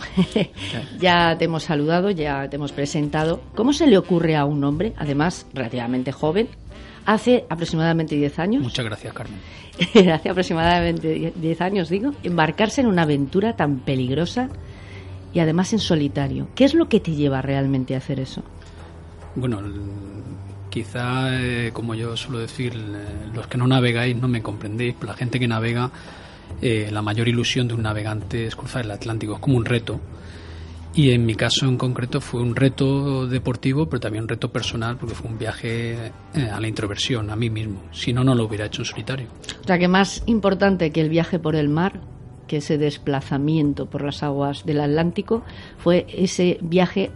ya 1.00 1.38
te 1.38 1.46
hemos 1.46 1.63
saludado, 1.63 2.12
ya 2.12 2.48
te 2.50 2.55
hemos 2.55 2.72
presentado. 2.72 3.41
¿Cómo 3.55 3.74
se 3.74 3.88
le 3.88 3.98
ocurre 3.98 4.38
a 4.38 4.46
un 4.46 4.63
hombre, 4.63 4.93
además 4.98 5.46
relativamente 5.53 6.12
joven, 6.12 6.40
hace 7.05 7.46
aproximadamente 7.50 8.15
10 8.15 8.39
años. 8.39 8.63
Muchas 8.63 8.86
gracias, 8.86 9.13
Carmen. 9.13 9.39
hace 10.13 10.29
aproximadamente 10.29 11.34
10 11.36 11.62
años, 11.62 11.89
digo, 11.89 12.12
embarcarse 12.24 12.81
en 12.81 12.88
una 12.88 13.03
aventura 13.03 13.55
tan 13.55 13.79
peligrosa 13.79 14.50
y 15.34 15.39
además 15.39 15.74
en 15.74 15.79
solitario. 15.79 16.48
¿Qué 16.55 16.65
es 16.65 16.74
lo 16.74 16.89
que 16.89 17.00
te 17.00 17.12
lleva 17.12 17.41
realmente 17.41 17.96
a 17.96 17.98
hacer 17.98 18.20
eso? 18.20 18.43
Bueno, 19.36 19.62
quizá, 20.70 21.41
eh, 21.41 21.72
como 21.74 21.96
yo 21.96 22.17
suelo 22.17 22.39
decir, 22.39 22.75
los 23.34 23.48
que 23.48 23.58
no 23.58 23.67
navegáis 23.67 24.15
no 24.15 24.27
me 24.27 24.41
comprendéis, 24.41 24.96
pero 25.00 25.13
la 25.13 25.17
gente 25.17 25.39
que 25.39 25.48
navega, 25.48 25.91
eh, 26.62 26.89
la 26.91 27.01
mayor 27.01 27.27
ilusión 27.27 27.67
de 27.67 27.75
un 27.75 27.84
navegante 27.84 28.46
es 28.46 28.55
cruzar 28.55 28.84
el 28.84 28.91
Atlántico, 28.91 29.36
es 29.36 29.39
como 29.39 29.58
un 29.58 29.65
reto 29.65 30.01
y 30.93 31.12
en 31.12 31.25
mi 31.25 31.36
caso 31.36 31.65
en 31.67 31.77
concreto 31.77 32.19
fue 32.19 32.41
un 32.41 32.55
reto 32.55 33.25
deportivo, 33.27 33.88
pero 33.88 34.00
también 34.01 34.24
un 34.24 34.27
reto 34.27 34.51
personal, 34.51 34.98
porque 34.98 35.15
fue 35.15 35.29
un 35.29 35.38
viaje 35.38 36.12
eh, 36.33 36.50
a 36.51 36.60
la 36.60 36.67
introversión, 36.67 37.29
a 37.29 37.36
mí 37.36 37.50
mismo. 37.50 37.83
Si 37.91 38.12
no, 38.12 38.24
no 38.24 38.36
lo 38.36 38.45
hubiera 38.45 38.65
hecho 38.65 38.81
en 38.81 38.86
solitario. 38.86 39.27
O 39.62 39.67
sea, 39.67 39.79
que 39.79 39.88
más 39.88 40.24
importante 40.25 40.91
que 40.91 41.01
el 41.01 41.10
viaje 41.10 41.39
por 41.39 41.55
el 41.55 41.69
mar, 41.69 42.01
que 42.48 42.57
ese 42.57 42.77
desplazamiento 42.77 43.89
por 43.89 44.03
las 44.03 44.21
aguas 44.24 44.65
del 44.65 44.81
Atlántico, 44.81 45.43
fue 45.77 46.05
ese 46.10 46.57
viaje 46.62 47.12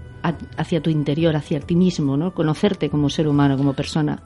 hacia 0.58 0.82
tu 0.82 0.90
interior, 0.90 1.36
hacia 1.36 1.60
ti 1.60 1.76
mismo, 1.76 2.18
¿no? 2.18 2.34
Conocerte 2.34 2.90
como 2.90 3.10
ser 3.10 3.28
humano, 3.28 3.58
como 3.58 3.74
persona. 3.74 4.24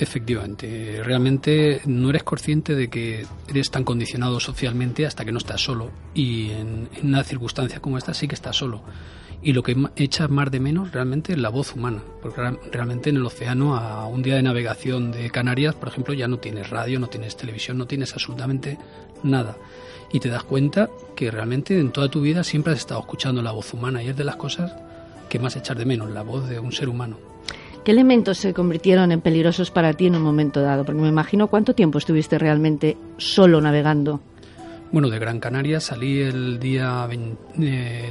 Efectivamente, 0.00 1.02
realmente 1.04 1.82
no 1.84 2.08
eres 2.08 2.22
consciente 2.22 2.74
de 2.74 2.88
que 2.88 3.26
eres 3.46 3.70
tan 3.70 3.84
condicionado 3.84 4.40
socialmente 4.40 5.04
hasta 5.04 5.26
que 5.26 5.30
no 5.30 5.36
estás 5.36 5.60
solo. 5.60 5.90
Y 6.14 6.52
en, 6.52 6.88
una 7.02 7.22
circunstancia 7.22 7.80
como 7.80 7.98
esta 7.98 8.14
sí 8.14 8.26
que 8.26 8.34
estás 8.34 8.56
solo. 8.56 8.80
Y 9.42 9.52
lo 9.52 9.62
que 9.62 9.76
echas 9.96 10.30
más 10.30 10.50
de 10.50 10.58
menos 10.58 10.92
realmente 10.92 11.34
es 11.34 11.38
la 11.38 11.50
voz 11.50 11.74
humana. 11.74 12.02
Porque 12.22 12.40
realmente 12.72 13.10
en 13.10 13.16
el 13.16 13.26
océano, 13.26 13.76
a 13.76 14.06
un 14.06 14.22
día 14.22 14.36
de 14.36 14.42
navegación 14.42 15.12
de 15.12 15.28
Canarias, 15.28 15.74
por 15.74 15.88
ejemplo, 15.88 16.14
ya 16.14 16.28
no 16.28 16.38
tienes 16.38 16.70
radio, 16.70 16.98
no 16.98 17.08
tienes 17.08 17.36
televisión, 17.36 17.76
no 17.76 17.86
tienes 17.86 18.14
absolutamente 18.14 18.78
nada. 19.22 19.58
Y 20.14 20.20
te 20.20 20.30
das 20.30 20.44
cuenta 20.44 20.88
que 21.14 21.30
realmente 21.30 21.78
en 21.78 21.92
toda 21.92 22.08
tu 22.08 22.22
vida 22.22 22.42
siempre 22.42 22.72
has 22.72 22.78
estado 22.78 23.00
escuchando 23.00 23.42
la 23.42 23.52
voz 23.52 23.74
humana 23.74 24.02
y 24.02 24.08
es 24.08 24.16
de 24.16 24.24
las 24.24 24.36
cosas 24.36 24.72
que 25.28 25.38
más 25.38 25.56
echar 25.56 25.76
de 25.76 25.84
menos, 25.84 26.08
la 26.08 26.22
voz 26.22 26.48
de 26.48 26.58
un 26.58 26.72
ser 26.72 26.88
humano. 26.88 27.18
¿Qué 27.84 27.92
elementos 27.92 28.36
se 28.38 28.52
convirtieron 28.52 29.10
en 29.10 29.22
peligrosos 29.22 29.70
para 29.70 29.94
ti 29.94 30.06
en 30.06 30.16
un 30.16 30.22
momento 30.22 30.60
dado? 30.60 30.84
Porque 30.84 31.00
me 31.00 31.08
imagino 31.08 31.46
cuánto 31.48 31.74
tiempo 31.74 31.98
estuviste 31.98 32.38
realmente 32.38 32.98
solo 33.16 33.60
navegando. 33.60 34.20
Bueno, 34.92 35.08
de 35.08 35.18
Gran 35.18 35.40
Canaria 35.40 35.80
salí 35.80 36.20
el 36.20 36.58
día 36.58 37.08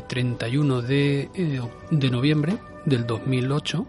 31 0.08 0.79
eh, 0.88 1.29
eh, 1.36 1.62
de, 1.91 2.10
noviembre 2.10 2.58
del 2.86 3.05
2008 3.05 3.86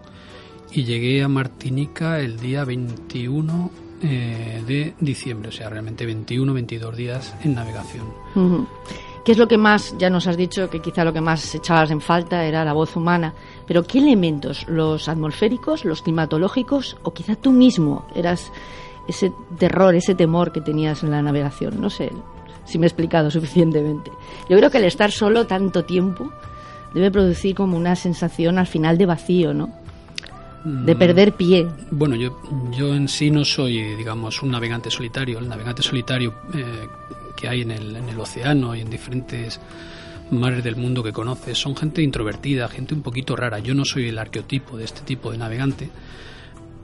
y 0.73 0.85
llegué 0.85 1.23
a 1.23 1.29
Martinica 1.29 2.21
el 2.21 2.38
día 2.38 2.64
21 2.64 3.71
eh, 4.03 4.62
de 4.66 4.95
diciembre, 5.01 5.49
o 5.51 5.53
sea, 5.53 5.71
realmente 5.71 6.05
21, 6.05 6.53
22 6.53 6.97
días 6.97 7.35
en 7.45 7.55
navegación. 7.55 8.07
¿Qué 9.25 9.33
es 9.33 9.38
lo 9.38 9.47
que 9.47 9.59
más, 9.59 9.95
ya 9.99 10.09
nos 10.09 10.27
has 10.27 10.37
dicho 10.37 10.71
que 10.71 10.81
quizá 10.81 11.05
lo 11.05 11.12
que 11.12 11.21
más 11.21 11.55
echabas 11.55 11.90
en 11.90 12.01
falta 12.01 12.45
era 12.45 12.64
la 12.64 12.73
voz 12.73 12.97
humana, 12.97 13.35
pero 13.70 13.85
qué 13.85 13.98
elementos, 13.98 14.66
los 14.66 15.09
atmosféricos, 15.09 15.85
los 15.85 16.02
climatológicos 16.02 16.96
o 17.04 17.12
quizá 17.12 17.37
tú 17.37 17.52
mismo 17.52 18.04
eras 18.16 18.50
ese 19.06 19.33
terror, 19.61 19.94
ese 19.94 20.16
temor 20.16 20.50
que 20.50 20.61
tenías 20.61 21.04
en 21.04 21.12
la 21.12 21.22
navegación? 21.22 21.80
No 21.80 21.88
sé 21.88 22.11
si 22.64 22.80
me 22.80 22.87
he 22.87 22.88
explicado 22.88 23.30
suficientemente. 23.30 24.11
Yo 24.48 24.56
creo 24.56 24.72
que 24.72 24.78
el 24.78 24.87
estar 24.87 25.12
solo 25.12 25.46
tanto 25.46 25.85
tiempo 25.85 26.33
debe 26.94 27.12
producir 27.12 27.54
como 27.54 27.76
una 27.76 27.94
sensación 27.94 28.59
al 28.59 28.66
final 28.66 28.98
de 28.98 29.06
vacío, 29.06 29.54
¿no? 29.54 29.70
de 30.64 30.92
mm, 30.96 30.98
perder 30.98 31.33
pie. 31.35 31.68
Bueno, 31.92 32.16
yo, 32.16 32.40
yo 32.72 32.92
en 32.92 33.06
sí 33.06 33.30
no 33.30 33.44
soy, 33.44 33.94
digamos, 33.94 34.42
un 34.42 34.50
navegante 34.50 34.90
solitario. 34.90 35.38
El 35.38 35.48
navegante 35.48 35.80
solitario 35.80 36.35
eh, 36.54 36.88
que 37.37 37.46
hay 37.46 37.61
en 37.61 37.70
el, 37.70 37.94
en 37.94 38.09
el 38.09 38.18
océano 38.18 38.74
y 38.74 38.80
en 38.80 38.90
diferentes 38.90 39.61
mares 40.33 40.64
del 40.64 40.77
mundo 40.77 41.03
que 41.03 41.12
conoces 41.12 41.59
son 41.59 41.77
gente 41.77 42.03
introvertida, 42.03 42.69
gente 42.69 42.95
un 42.95 43.03
poquito 43.03 43.37
rara. 43.37 43.59
Yo 43.59 43.75
no 43.75 43.85
soy 43.85 44.09
el 44.09 44.19
arqueotipo 44.19 44.77
de 44.77 44.85
este 44.85 45.03
tipo 45.03 45.31
de 45.31 45.38
navegante, 45.38 45.90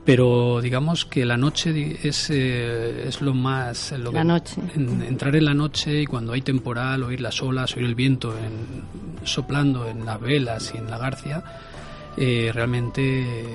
pero 0.05 0.61
digamos 0.61 1.05
que 1.05 1.25
la 1.25 1.37
noche 1.37 1.97
es, 2.01 2.29
eh, 2.29 3.07
es 3.07 3.21
lo 3.21 3.33
más... 3.33 3.91
Lo 3.93 4.11
la 4.11 4.23
noche. 4.23 4.55
entrar 4.75 5.35
en 5.35 5.45
la 5.45 5.53
noche 5.53 6.01
y 6.01 6.05
cuando 6.05 6.33
hay 6.33 6.41
temporal, 6.41 7.03
oír 7.03 7.21
las 7.21 7.41
olas, 7.41 7.75
oír 7.75 7.85
el 7.85 7.95
viento 7.95 8.33
soplando 9.23 9.87
en 9.87 10.05
las 10.05 10.19
velas 10.21 10.71
y 10.73 10.77
en 10.77 10.89
la 10.89 10.97
garcia, 10.97 11.43
eh, 12.15 12.51
realmente 12.53 13.45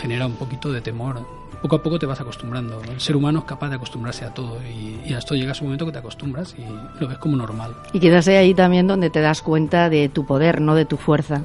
genera 0.00 0.26
un 0.26 0.36
poquito 0.36 0.70
de 0.70 0.80
temor 0.80 1.26
poco 1.66 1.76
a 1.76 1.82
poco 1.82 1.98
te 1.98 2.06
vas 2.06 2.20
acostumbrando. 2.20 2.80
El 2.88 3.00
ser 3.00 3.16
humano 3.16 3.40
es 3.40 3.44
capaz 3.44 3.68
de 3.68 3.74
acostumbrarse 3.74 4.24
a 4.24 4.32
todo 4.32 4.58
y, 4.62 5.12
a 5.12 5.18
esto 5.18 5.34
llega 5.34 5.52
un 5.60 5.66
momento 5.66 5.86
que 5.86 5.92
te 5.92 5.98
acostumbras 5.98 6.54
y 6.56 7.00
lo 7.00 7.08
ves 7.08 7.18
como 7.18 7.36
normal. 7.36 7.74
Y 7.92 7.98
quizás 7.98 8.28
ahí 8.28 8.54
también 8.54 8.86
donde 8.86 9.10
te 9.10 9.20
das 9.20 9.42
cuenta 9.42 9.90
de 9.90 10.08
tu 10.08 10.24
poder, 10.24 10.60
no 10.60 10.76
de 10.76 10.84
tu 10.84 10.96
fuerza. 10.96 11.42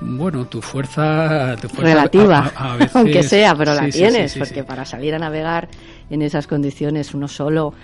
Bueno, 0.00 0.44
tu 0.44 0.62
fuerza, 0.62 1.56
relativa, 1.76 2.52
aunque 2.94 3.24
sea, 3.24 3.56
pero 3.56 3.74
la 3.74 3.88
tienes, 3.88 4.36
porque 4.38 4.62
para 4.62 4.84
salir 4.84 5.12
a 5.16 5.18
navegar 5.18 5.68
en 6.08 6.22
esas 6.22 6.46
condiciones 6.46 7.14
uno 7.14 7.26
solo, 7.26 7.74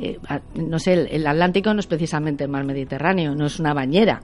eh, 0.00 0.18
no 0.54 0.78
sé, 0.78 0.94
el, 1.14 1.26
Atlántico 1.26 1.74
no 1.74 1.80
es 1.80 1.86
precisamente 1.86 2.44
el 2.44 2.50
mar 2.50 2.64
Mediterráneo, 2.64 3.34
no 3.34 3.46
es 3.46 3.60
una 3.60 3.74
bañera, 3.74 4.22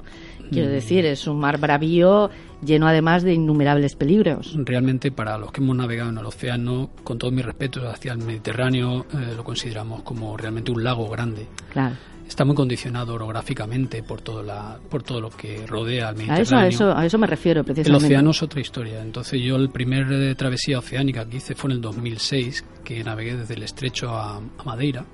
quiero 0.50 0.68
mm. 0.68 0.72
decir, 0.72 1.04
es 1.04 1.26
un 1.26 1.38
mar 1.38 1.58
bravío 1.58 2.30
lleno 2.64 2.88
además 2.88 3.22
de 3.22 3.34
innumerables 3.34 3.94
peligros. 3.94 4.56
Realmente 4.56 5.12
para 5.12 5.36
los 5.36 5.52
que 5.52 5.60
hemos 5.60 5.76
navegado 5.76 6.08
en 6.08 6.18
el 6.18 6.24
océano, 6.24 6.90
con 7.04 7.18
todo 7.18 7.30
mi 7.30 7.42
respeto 7.42 7.86
hacia 7.88 8.12
el 8.12 8.18
Mediterráneo, 8.18 9.04
eh, 9.12 9.34
lo 9.36 9.44
consideramos 9.44 10.02
como 10.02 10.34
realmente 10.36 10.72
un 10.72 10.82
lago 10.82 11.10
grande. 11.10 11.46
Claro. 11.70 11.94
Está 12.26 12.44
muy 12.44 12.56
condicionado 12.56 13.14
orográficamente 13.14 14.02
por 14.02 14.22
todo, 14.22 14.42
la, 14.42 14.78
por 14.88 15.02
todo 15.02 15.20
lo 15.20 15.30
que 15.30 15.64
rodea 15.66 16.08
al 16.08 16.16
Mediterráneo. 16.16 16.58
A 16.58 16.66
eso, 16.68 16.84
a 16.84 16.90
eso, 16.90 16.98
a 16.98 17.06
eso 17.06 17.18
me 17.18 17.26
refiero 17.26 17.62
precisamente. 17.62 18.06
El 18.06 18.12
océano 18.12 18.30
es 18.30 18.42
otra 18.42 18.60
historia. 18.60 19.02
Entonces 19.02 19.40
yo 19.42 19.56
el 19.56 19.68
primer 19.68 20.34
travesía 20.36 20.78
oceánica 20.78 21.28
que 21.28 21.36
hice 21.36 21.54
fue 21.54 21.70
en 21.70 21.76
el 21.76 21.82
2006, 21.82 22.64
que 22.82 23.04
navegué 23.04 23.36
desde 23.36 23.54
el 23.54 23.62
estrecho 23.62 24.10
a, 24.10 24.38
a 24.38 24.64
Madeira 24.64 25.04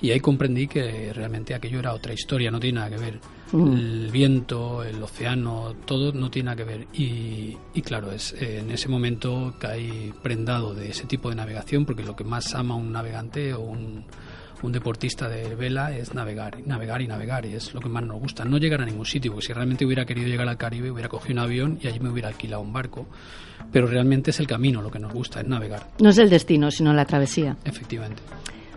Y 0.00 0.10
ahí 0.10 0.20
comprendí 0.20 0.66
que 0.66 1.12
realmente 1.14 1.54
aquello 1.54 1.78
era 1.78 1.94
otra 1.94 2.12
historia, 2.12 2.50
no 2.50 2.60
tiene 2.60 2.80
nada 2.80 2.90
que 2.90 2.98
ver. 3.02 3.18
Mm. 3.52 3.72
El 3.72 4.10
viento, 4.10 4.82
el 4.84 5.02
océano, 5.02 5.74
todo 5.86 6.12
no 6.12 6.30
tiene 6.30 6.46
nada 6.46 6.56
que 6.56 6.64
ver. 6.64 6.86
Y, 6.92 7.56
y 7.74 7.82
claro, 7.82 8.12
es 8.12 8.34
eh, 8.34 8.58
en 8.60 8.70
ese 8.70 8.88
momento 8.88 9.54
caí 9.58 10.12
prendado 10.22 10.74
de 10.74 10.90
ese 10.90 11.06
tipo 11.06 11.30
de 11.30 11.36
navegación, 11.36 11.86
porque 11.86 12.02
lo 12.04 12.14
que 12.14 12.24
más 12.24 12.54
ama 12.54 12.74
un 12.76 12.92
navegante 12.92 13.54
o 13.54 13.60
un, 13.60 14.04
un 14.62 14.72
deportista 14.72 15.28
de 15.28 15.54
vela 15.54 15.96
es 15.96 16.12
navegar, 16.12 16.58
navegar 16.66 17.00
y 17.00 17.06
navegar, 17.06 17.46
y 17.46 17.54
es 17.54 17.72
lo 17.72 17.80
que 17.80 17.88
más 17.88 18.04
nos 18.04 18.18
gusta. 18.20 18.44
No 18.44 18.58
llegar 18.58 18.82
a 18.82 18.84
ningún 18.84 19.06
sitio, 19.06 19.32
porque 19.32 19.46
si 19.46 19.52
realmente 19.54 19.86
hubiera 19.86 20.04
querido 20.04 20.28
llegar 20.28 20.48
al 20.48 20.58
Caribe, 20.58 20.90
hubiera 20.90 21.08
cogido 21.08 21.34
un 21.34 21.38
avión 21.38 21.78
y 21.82 21.86
allí 21.86 22.00
me 22.00 22.10
hubiera 22.10 22.28
alquilado 22.28 22.62
un 22.62 22.72
barco. 22.72 23.06
Pero 23.72 23.86
realmente 23.86 24.30
es 24.30 24.40
el 24.40 24.46
camino 24.46 24.82
lo 24.82 24.90
que 24.90 24.98
nos 24.98 25.12
gusta, 25.12 25.40
es 25.40 25.48
navegar, 25.48 25.88
No 26.00 26.10
es 26.10 26.18
el 26.18 26.28
destino, 26.28 26.70
sino 26.70 26.92
la 26.92 27.04
travesía. 27.06 27.56
efectivamente. 27.64 28.22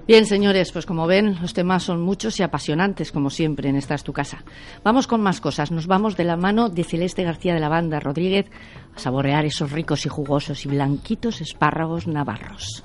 Bien, 0.10 0.26
señores, 0.26 0.72
pues 0.72 0.88
como 0.88 1.06
ven, 1.06 1.38
los 1.39 1.54
temas 1.54 1.84
son 1.84 2.02
muchos 2.02 2.39
y 2.39 2.41
apasionantes, 2.41 3.12
como 3.12 3.30
siempre, 3.30 3.69
en 3.69 3.76
Esta 3.76 3.93
es 3.93 4.04
tu 4.04 4.12
casa. 4.12 4.43
Vamos 4.84 5.06
con 5.06 5.22
más 5.22 5.39
cosas. 5.39 5.69
Nos 5.69 5.86
vamos 5.86 6.17
de 6.17 6.24
la 6.24 6.36
mano 6.36 6.67
de 6.67 6.84
Celeste 6.84 7.24
García 7.24 7.54
de 7.54 7.60
la 7.60 7.69
Banda 7.69 8.00
Rodríguez 8.00 8.48
a 8.95 9.00
saborear 9.00 9.45
esos 9.45 9.72
ricos 9.72 10.08
y 10.08 10.10
jugosos 10.10 10.65
y 10.65 10.69
blanquitos 10.69 11.41
espárragos 11.41 12.08
navarros. 12.08 12.84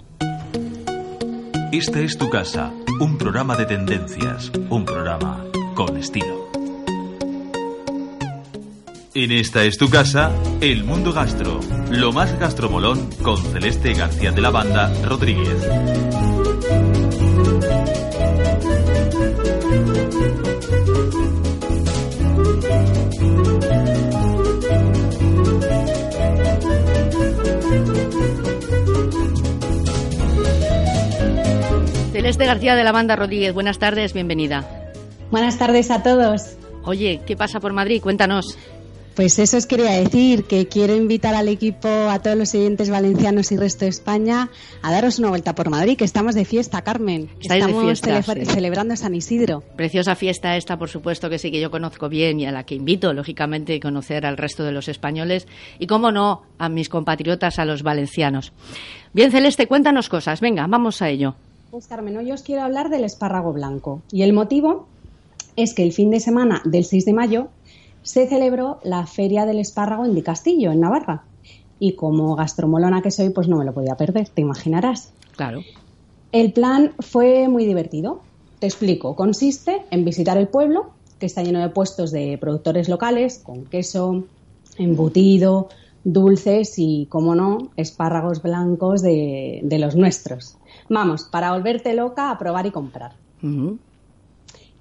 Esta 1.72 2.00
es 2.00 2.18
tu 2.18 2.28
casa, 2.28 2.74
un 3.00 3.16
programa 3.16 3.56
de 3.56 3.64
tendencias, 3.64 4.52
un 4.68 4.84
programa 4.84 5.46
con 5.74 5.96
estilo. 5.96 6.50
En 9.14 9.32
esta 9.32 9.64
es 9.64 9.78
tu 9.78 9.88
casa, 9.88 10.30
El 10.60 10.84
Mundo 10.84 11.14
Gastro, 11.14 11.58
lo 11.88 12.12
más 12.12 12.38
gastromolón 12.38 13.08
con 13.22 13.38
Celeste 13.38 13.94
García 13.94 14.30
de 14.30 14.42
la 14.42 14.50
Banda 14.50 14.92
Rodríguez. 15.04 16.33
Celeste 32.24 32.46
García 32.46 32.74
de 32.74 32.84
la 32.84 32.90
Banda 32.92 33.16
Rodríguez, 33.16 33.52
buenas 33.52 33.78
tardes, 33.78 34.14
bienvenida. 34.14 34.90
Buenas 35.30 35.58
tardes 35.58 35.90
a 35.90 36.02
todos. 36.02 36.56
Oye, 36.82 37.20
¿qué 37.26 37.36
pasa 37.36 37.60
por 37.60 37.74
Madrid? 37.74 38.00
Cuéntanos. 38.00 38.56
Pues 39.14 39.38
eso 39.38 39.58
os 39.58 39.66
quería 39.66 39.90
decir, 39.90 40.44
que 40.44 40.66
quiero 40.66 40.96
invitar 40.96 41.34
al 41.34 41.48
equipo, 41.48 41.86
a 41.86 42.20
todos 42.20 42.34
los 42.38 42.54
oyentes 42.54 42.88
valencianos 42.88 43.52
y 43.52 43.58
resto 43.58 43.84
de 43.84 43.90
España, 43.90 44.48
a 44.80 44.90
daros 44.90 45.18
una 45.18 45.28
vuelta 45.28 45.54
por 45.54 45.68
Madrid, 45.68 45.98
que 45.98 46.06
estamos 46.06 46.34
de 46.34 46.46
fiesta, 46.46 46.80
Carmen. 46.80 47.28
Estáis 47.42 47.62
de 47.62 47.70
estamos 47.70 47.84
fiesta, 47.84 48.22
cele- 48.22 48.46
sí. 48.46 48.52
celebrando 48.54 48.96
San 48.96 49.14
Isidro. 49.14 49.62
Preciosa 49.76 50.14
fiesta 50.16 50.56
esta, 50.56 50.78
por 50.78 50.88
supuesto, 50.88 51.28
que 51.28 51.38
sí 51.38 51.50
que 51.50 51.60
yo 51.60 51.70
conozco 51.70 52.08
bien 52.08 52.40
y 52.40 52.46
a 52.46 52.52
la 52.52 52.64
que 52.64 52.74
invito, 52.74 53.12
lógicamente, 53.12 53.76
a 53.76 53.80
conocer 53.80 54.24
al 54.24 54.38
resto 54.38 54.64
de 54.64 54.72
los 54.72 54.88
españoles 54.88 55.46
y, 55.78 55.86
cómo 55.86 56.10
no, 56.10 56.40
a 56.58 56.70
mis 56.70 56.88
compatriotas, 56.88 57.58
a 57.58 57.66
los 57.66 57.82
valencianos. 57.82 58.54
Bien, 59.12 59.30
Celeste, 59.30 59.66
cuéntanos 59.66 60.08
cosas. 60.08 60.40
Venga, 60.40 60.66
vamos 60.66 61.02
a 61.02 61.10
ello. 61.10 61.34
Pues 61.74 61.88
Carmen, 61.88 62.16
hoy 62.16 62.30
os 62.30 62.42
quiero 62.42 62.62
hablar 62.62 62.88
del 62.88 63.02
espárrago 63.02 63.52
blanco. 63.52 64.00
Y 64.12 64.22
el 64.22 64.32
motivo 64.32 64.86
es 65.56 65.74
que 65.74 65.82
el 65.82 65.92
fin 65.92 66.08
de 66.12 66.20
semana 66.20 66.62
del 66.64 66.84
6 66.84 67.04
de 67.04 67.12
mayo 67.12 67.48
se 68.04 68.28
celebró 68.28 68.78
la 68.84 69.08
Feria 69.08 69.44
del 69.44 69.58
Espárrago 69.58 70.04
en 70.04 70.14
Di 70.14 70.22
Castillo, 70.22 70.70
en 70.70 70.78
Navarra. 70.78 71.24
Y 71.80 71.94
como 71.94 72.36
gastromolona 72.36 73.02
que 73.02 73.10
soy, 73.10 73.30
pues 73.30 73.48
no 73.48 73.56
me 73.56 73.64
lo 73.64 73.74
podía 73.74 73.96
perder, 73.96 74.28
te 74.28 74.40
imaginarás. 74.40 75.10
Claro. 75.34 75.62
El 76.30 76.52
plan 76.52 76.92
fue 77.00 77.48
muy 77.48 77.66
divertido. 77.66 78.20
Te 78.60 78.68
explico. 78.68 79.16
Consiste 79.16 79.82
en 79.90 80.04
visitar 80.04 80.38
el 80.38 80.46
pueblo, 80.46 80.90
que 81.18 81.26
está 81.26 81.42
lleno 81.42 81.58
de 81.60 81.70
puestos 81.70 82.12
de 82.12 82.38
productores 82.38 82.88
locales, 82.88 83.40
con 83.40 83.64
queso, 83.64 84.22
embutido, 84.78 85.70
dulces 86.04 86.74
y, 86.76 87.06
como 87.06 87.34
no, 87.34 87.72
espárragos 87.76 88.42
blancos 88.42 89.02
de, 89.02 89.58
de 89.64 89.78
los 89.80 89.96
nuestros. 89.96 90.56
Vamos, 90.88 91.24
para 91.24 91.52
volverte 91.52 91.94
loca 91.94 92.30
a 92.30 92.38
probar 92.38 92.66
y 92.66 92.70
comprar. 92.70 93.12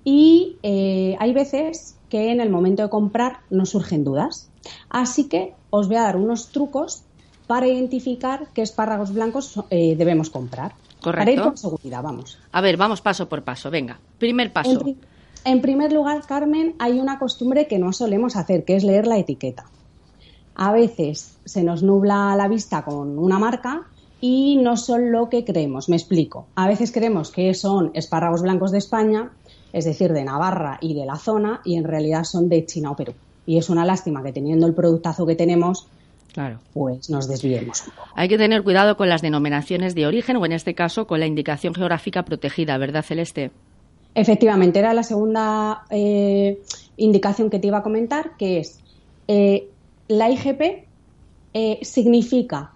Y 0.03 0.57
eh, 0.63 1.15
hay 1.19 1.33
veces 1.33 1.97
que 2.09 2.31
en 2.31 2.41
el 2.41 2.49
momento 2.49 2.83
de 2.83 2.89
comprar 2.89 3.39
nos 3.49 3.69
surgen 3.69 4.03
dudas. 4.03 4.49
Así 4.89 5.27
que 5.29 5.53
os 5.69 5.87
voy 5.87 5.97
a 5.97 6.01
dar 6.03 6.17
unos 6.17 6.49
trucos 6.49 7.03
para 7.47 7.67
identificar 7.67 8.47
qué 8.53 8.61
espárragos 8.61 9.13
blancos 9.13 9.59
eh, 9.69 9.95
debemos 9.97 10.29
comprar. 10.29 10.73
Para 11.01 11.21
ir 11.23 11.37
Correcto. 11.39 11.43
con 11.43 11.57
seguridad, 11.57 12.01
vamos. 12.01 12.37
A 12.51 12.61
ver, 12.61 12.77
vamos 12.77 13.01
paso 13.01 13.27
por 13.27 13.43
paso. 13.43 13.69
Venga, 13.69 13.99
primer 14.19 14.47
En, 14.47 14.53
paso. 14.53 14.79
pri- 14.79 14.97
en 15.45 15.61
primer 15.61 15.91
lugar, 15.91 16.21
Carmen, 16.25 16.75
hay 16.79 16.99
una 16.99 17.19
costumbre 17.19 17.67
que 17.67 17.77
no 17.79 17.91
solemos 17.91 18.35
hacer, 18.37 18.63
que 18.63 18.75
es 18.77 18.83
leer 18.85 19.07
la 19.07 19.17
etiqueta. 19.17 19.65
A 20.55 20.71
veces 20.71 21.37
se 21.43 21.63
nos 21.63 21.83
nubla 21.83 22.35
la 22.37 22.47
vista 22.47 22.85
con 22.85 23.17
una 23.19 23.39
marca 23.39 23.87
y 24.25 24.55
no 24.55 24.77
son 24.77 25.11
lo 25.11 25.27
que 25.27 25.43
creemos. 25.43 25.89
Me 25.89 25.97
explico. 25.97 26.47
A 26.55 26.65
veces 26.65 26.93
creemos 26.93 27.29
que 27.29 27.53
son 27.53 27.91
espárragos 27.93 28.41
blancos 28.41 28.71
de 28.71 28.77
España, 28.77 29.31
es 29.73 29.83
decir, 29.83 30.13
de 30.13 30.23
Navarra 30.23 30.77
y 30.79 30.93
de 30.93 31.05
la 31.05 31.17
zona, 31.17 31.59
y 31.65 31.75
en 31.75 31.83
realidad 31.83 32.23
son 32.23 32.47
de 32.47 32.65
China 32.65 32.91
o 32.91 32.95
Perú. 32.95 33.11
Y 33.45 33.57
es 33.57 33.69
una 33.69 33.83
lástima 33.83 34.23
que 34.23 34.31
teniendo 34.31 34.65
el 34.65 34.73
productazo 34.73 35.25
que 35.25 35.35
tenemos, 35.35 35.87
Claro. 36.31 36.61
pues 36.73 37.09
nos 37.09 37.27
desviemos 37.27 37.81
un 37.85 37.93
poco. 37.93 38.07
Hay 38.15 38.29
que 38.29 38.37
tener 38.37 38.63
cuidado 38.63 38.95
con 38.95 39.09
las 39.09 39.21
denominaciones 39.21 39.93
de 39.93 40.07
origen 40.07 40.37
o, 40.37 40.45
en 40.45 40.53
este 40.53 40.73
caso, 40.73 41.05
con 41.05 41.19
la 41.19 41.25
indicación 41.25 41.73
geográfica 41.73 42.23
protegida, 42.23 42.77
¿verdad, 42.77 43.03
Celeste? 43.03 43.51
Efectivamente, 44.15 44.79
era 44.79 44.93
la 44.93 45.03
segunda 45.03 45.83
eh, 45.89 46.61
indicación 46.95 47.49
que 47.49 47.59
te 47.59 47.67
iba 47.67 47.79
a 47.79 47.83
comentar, 47.83 48.37
que 48.37 48.59
es 48.59 48.79
eh, 49.27 49.67
la 50.07 50.29
IGP 50.29 50.85
eh, 51.53 51.79
significa 51.81 52.72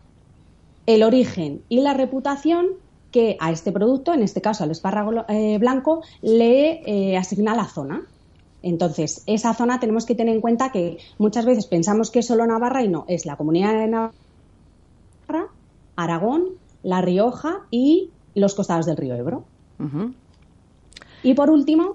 el 0.88 1.04
origen 1.04 1.62
y 1.70 1.82
la 1.82 1.94
reputación 1.94 2.70
que 3.12 3.38
a 3.40 3.52
este 3.52 3.72
producto, 3.72 4.14
en 4.14 4.24
este 4.24 4.42
caso 4.42 4.64
al 4.64 4.72
espárrago 4.72 5.26
eh, 5.28 5.58
blanco, 5.60 6.02
le 6.22 6.82
eh, 6.86 7.18
asigna 7.18 7.56
la 7.56 7.66
zona. 7.66 8.02
Entonces, 8.64 9.22
esa 9.28 9.54
zona 9.54 9.80
tenemos 9.80 10.06
que 10.06 10.16
tener 10.16 10.34
en 10.34 10.42
cuenta 10.42 10.72
que 10.72 10.98
muchas 11.20 11.46
veces 11.46 11.68
pensamos 11.68 12.10
que 12.10 12.20
es 12.20 12.28
solo 12.28 12.48
Navarra 12.48 12.84
y 12.84 12.88
no, 12.88 13.06
es 13.08 13.26
la 13.26 13.36
comunidad 13.36 13.74
de 13.74 13.88
Navarra, 13.88 15.52
Aragón, 15.96 16.50
La 16.84 17.02
Rioja 17.02 17.60
y 17.70 18.10
los 18.34 18.56
costados 18.56 18.86
del 18.86 18.98
río 18.98 19.16
Ebro. 19.16 19.44
Y 21.22 21.34
por 21.34 21.50
último, 21.50 21.94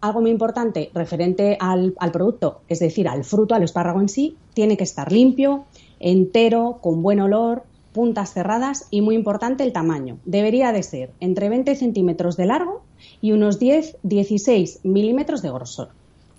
algo 0.00 0.20
muy 0.20 0.30
importante 0.30 0.90
referente 0.94 1.56
al, 1.60 1.94
al 1.98 2.10
producto, 2.10 2.62
es 2.68 2.80
decir, 2.80 3.06
al 3.08 3.24
fruto, 3.24 3.54
al 3.54 3.62
espárrago 3.62 4.00
en 4.00 4.08
sí, 4.08 4.36
tiene 4.54 4.76
que 4.76 4.84
estar 4.84 5.12
limpio, 5.12 5.64
entero, 6.00 6.78
con 6.80 7.02
buen 7.02 7.20
olor, 7.20 7.64
puntas 7.92 8.32
cerradas 8.32 8.86
y 8.90 9.00
muy 9.00 9.14
importante 9.14 9.64
el 9.64 9.72
tamaño. 9.72 10.18
Debería 10.24 10.72
de 10.72 10.82
ser 10.82 11.10
entre 11.20 11.48
20 11.48 11.74
centímetros 11.76 12.36
de 12.36 12.46
largo 12.46 12.82
y 13.20 13.32
unos 13.32 13.60
10-16 13.60 14.80
milímetros 14.84 15.42
de 15.42 15.50
grosor. 15.50 15.88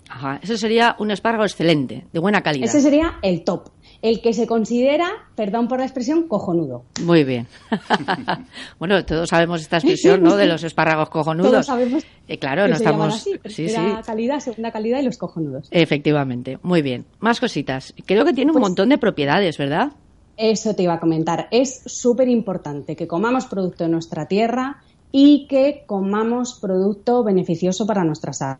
Ajá. 0.08 0.40
Eso 0.42 0.56
sería 0.58 0.94
un 0.98 1.10
espárrago 1.10 1.44
excelente, 1.44 2.04
de 2.12 2.18
buena 2.18 2.42
calidad. 2.42 2.66
Ese 2.68 2.82
sería 2.82 3.14
el 3.22 3.44
top, 3.44 3.70
el 4.02 4.20
que 4.20 4.34
se 4.34 4.46
considera, 4.46 5.08
perdón 5.36 5.68
por 5.68 5.78
la 5.78 5.84
expresión, 5.86 6.28
cojonudo. 6.28 6.84
Muy 7.02 7.24
bien. 7.24 7.46
bueno, 8.78 9.04
todos 9.06 9.30
sabemos 9.30 9.62
esta 9.62 9.78
expresión, 9.78 10.22
¿no? 10.22 10.36
De 10.36 10.46
los 10.46 10.62
espárragos 10.64 11.08
cojonudos. 11.08 11.50
Todos 11.50 11.66
sabemos 11.66 12.04
Eh, 12.28 12.38
claro, 12.38 12.64
que 12.64 12.70
no 12.70 12.76
se 12.76 12.84
estamos. 12.84 13.14
así, 13.14 13.30
sí, 13.46 13.68
sí. 13.70 13.76
calidad, 14.04 14.40
segunda 14.40 14.70
calidad 14.70 15.00
y 15.00 15.04
los 15.04 15.16
cojonudos. 15.16 15.68
Efectivamente. 15.70 16.58
Muy 16.62 16.82
bien. 16.82 17.06
Más 17.20 17.40
cositas. 17.40 17.94
Creo 18.04 18.24
que 18.26 18.32
tiene 18.34 18.50
un 18.50 18.58
Pues- 18.58 18.68
montón 18.68 18.90
de 18.90 18.98
propiedades, 18.98 19.56
¿verdad? 19.56 19.92
Eso 20.36 20.74
te 20.74 20.82
iba 20.82 20.94
a 20.94 21.00
comentar. 21.00 21.48
Es 21.50 21.82
súper 21.86 22.28
importante 22.28 22.96
que 22.96 23.06
comamos 23.06 23.46
producto 23.46 23.84
de 23.84 23.90
nuestra 23.90 24.26
tierra 24.26 24.82
y 25.10 25.46
que 25.46 25.84
comamos 25.86 26.54
producto 26.54 27.22
beneficioso 27.22 27.86
para 27.86 28.04
nuestra 28.04 28.32
salud. 28.32 28.58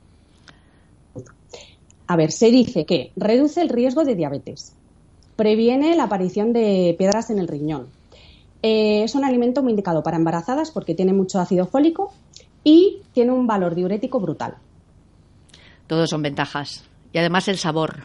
A 2.06 2.16
ver, 2.16 2.30
se 2.30 2.50
dice 2.50 2.84
que 2.84 3.10
reduce 3.16 3.62
el 3.62 3.70
riesgo 3.70 4.04
de 4.04 4.14
diabetes, 4.14 4.74
previene 5.36 5.96
la 5.96 6.04
aparición 6.04 6.52
de 6.52 6.94
piedras 6.98 7.30
en 7.30 7.38
el 7.38 7.48
riñón. 7.48 7.86
Eh, 8.62 9.02
es 9.02 9.14
un 9.14 9.24
alimento 9.24 9.62
muy 9.62 9.70
indicado 9.70 10.02
para 10.02 10.18
embarazadas 10.18 10.70
porque 10.70 10.94
tiene 10.94 11.12
mucho 11.12 11.40
ácido 11.40 11.66
fólico 11.66 12.12
y 12.62 13.00
tiene 13.12 13.32
un 13.32 13.46
valor 13.46 13.74
diurético 13.74 14.20
brutal. 14.20 14.56
Todos 15.86 16.10
son 16.10 16.22
ventajas. 16.22 16.84
Y 17.12 17.18
además 17.18 17.48
el 17.48 17.58
sabor. 17.58 18.04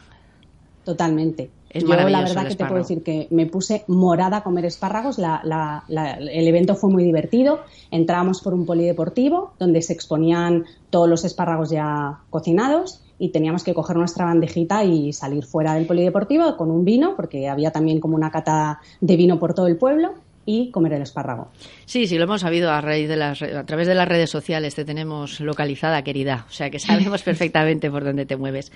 Totalmente. 0.84 1.50
Es 1.70 1.84
Yo 1.84 1.90
la 1.90 2.06
verdad 2.06 2.48
que 2.48 2.56
te 2.56 2.66
puedo 2.66 2.78
decir 2.78 3.04
que 3.04 3.28
me 3.30 3.46
puse 3.46 3.84
morada 3.88 4.38
a 4.38 4.44
comer 4.44 4.66
espárragos. 4.66 5.18
La- 5.18 5.42
la- 5.44 5.84
la- 5.88 6.14
el 6.14 6.48
evento 6.48 6.76
fue 6.76 6.90
muy 6.90 7.04
divertido. 7.04 7.60
Entrábamos 7.92 8.42
por 8.42 8.54
un 8.54 8.66
polideportivo 8.66 9.54
donde 9.60 9.82
se 9.82 9.94
exponían 9.94 10.66
todos 10.90 11.10
los 11.10 11.26
espárragos 11.26 11.70
ya 11.70 12.20
cocinados 12.30 13.02
y 13.20 13.30
teníamos 13.30 13.64
que 13.64 13.74
coger 13.74 13.98
nuestra 13.98 14.26
bandejita 14.26 14.84
y 14.84 15.12
salir 15.12 15.44
fuera 15.46 15.74
del 15.74 15.88
polideportivo 15.88 16.56
con 16.56 16.72
un 16.72 16.86
vino, 16.86 17.16
porque 17.16 17.50
había 17.50 17.72
también 17.72 18.00
como 18.00 18.16
una 18.16 18.32
cata 18.32 18.80
de 19.02 19.16
vino 19.18 19.40
por 19.40 19.54
todo 19.54 19.68
el 19.68 19.78
pueblo. 19.78 20.14
Y 20.48 20.72
comer 20.72 20.94
el 20.94 21.02
espárrago. 21.02 21.52
Sí, 21.86 22.08
sí, 22.08 22.18
lo 22.18 22.24
hemos 22.24 22.40
sabido 22.40 22.72
a 22.72 22.80
raíz 22.80 23.10
de 23.10 23.18
las 23.18 23.42
a 23.42 23.66
través 23.66 23.86
de 23.86 23.94
las 23.94 24.08
redes 24.08 24.30
sociales 24.30 24.76
te 24.76 24.86
tenemos 24.86 25.42
localizada, 25.42 26.02
querida, 26.04 26.46
o 26.48 26.52
sea 26.52 26.70
que 26.70 26.80
sabemos 26.80 27.22
perfectamente 27.24 27.92
por 27.92 28.06
dónde 28.06 28.26
te 28.26 28.38
mueves. 28.38 28.72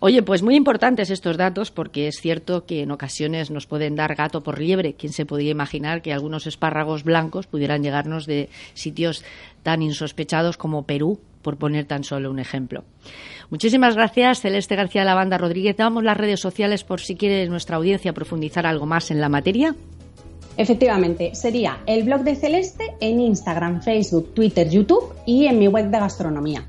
Oye, 0.00 0.22
pues 0.24 0.42
muy 0.42 0.56
importantes 0.56 1.10
estos 1.10 1.36
datos 1.36 1.70
porque 1.70 2.08
es 2.08 2.20
cierto 2.20 2.66
que 2.66 2.82
en 2.82 2.90
ocasiones 2.90 3.52
nos 3.52 3.66
pueden 3.66 3.94
dar 3.94 4.16
gato 4.16 4.42
por 4.42 4.60
liebre. 4.60 4.94
¿Quién 4.94 5.12
se 5.12 5.24
podía 5.24 5.52
imaginar 5.52 6.02
que 6.02 6.12
algunos 6.12 6.48
espárragos 6.48 7.04
blancos 7.04 7.46
pudieran 7.46 7.84
llegarnos 7.84 8.26
de 8.26 8.48
sitios 8.74 9.24
tan 9.62 9.80
insospechados 9.80 10.56
como 10.56 10.86
Perú, 10.86 11.20
por 11.40 11.56
poner 11.56 11.84
tan 11.84 12.02
solo 12.02 12.32
un 12.32 12.40
ejemplo? 12.40 12.82
Muchísimas 13.48 13.94
gracias, 13.94 14.40
Celeste 14.40 14.74
García 14.74 15.02
de 15.02 15.06
la 15.06 15.14
Banda 15.14 15.38
Rodríguez. 15.38 15.76
Damos 15.76 16.02
las 16.02 16.16
redes 16.16 16.40
sociales 16.40 16.82
por 16.82 17.00
si 17.00 17.14
quiere 17.14 17.46
nuestra 17.48 17.76
audiencia 17.76 18.12
profundizar 18.12 18.66
algo 18.66 18.86
más 18.86 19.12
en 19.12 19.20
la 19.20 19.28
materia. 19.28 19.76
Efectivamente, 20.56 21.34
sería 21.34 21.78
el 21.86 22.04
blog 22.04 22.22
de 22.22 22.36
Celeste 22.36 22.94
en 23.00 23.20
Instagram, 23.20 23.82
Facebook, 23.82 24.34
Twitter, 24.34 24.68
YouTube 24.68 25.12
y 25.26 25.46
en 25.46 25.58
mi 25.58 25.68
web 25.68 25.90
de 25.90 25.98
gastronomía. 25.98 26.66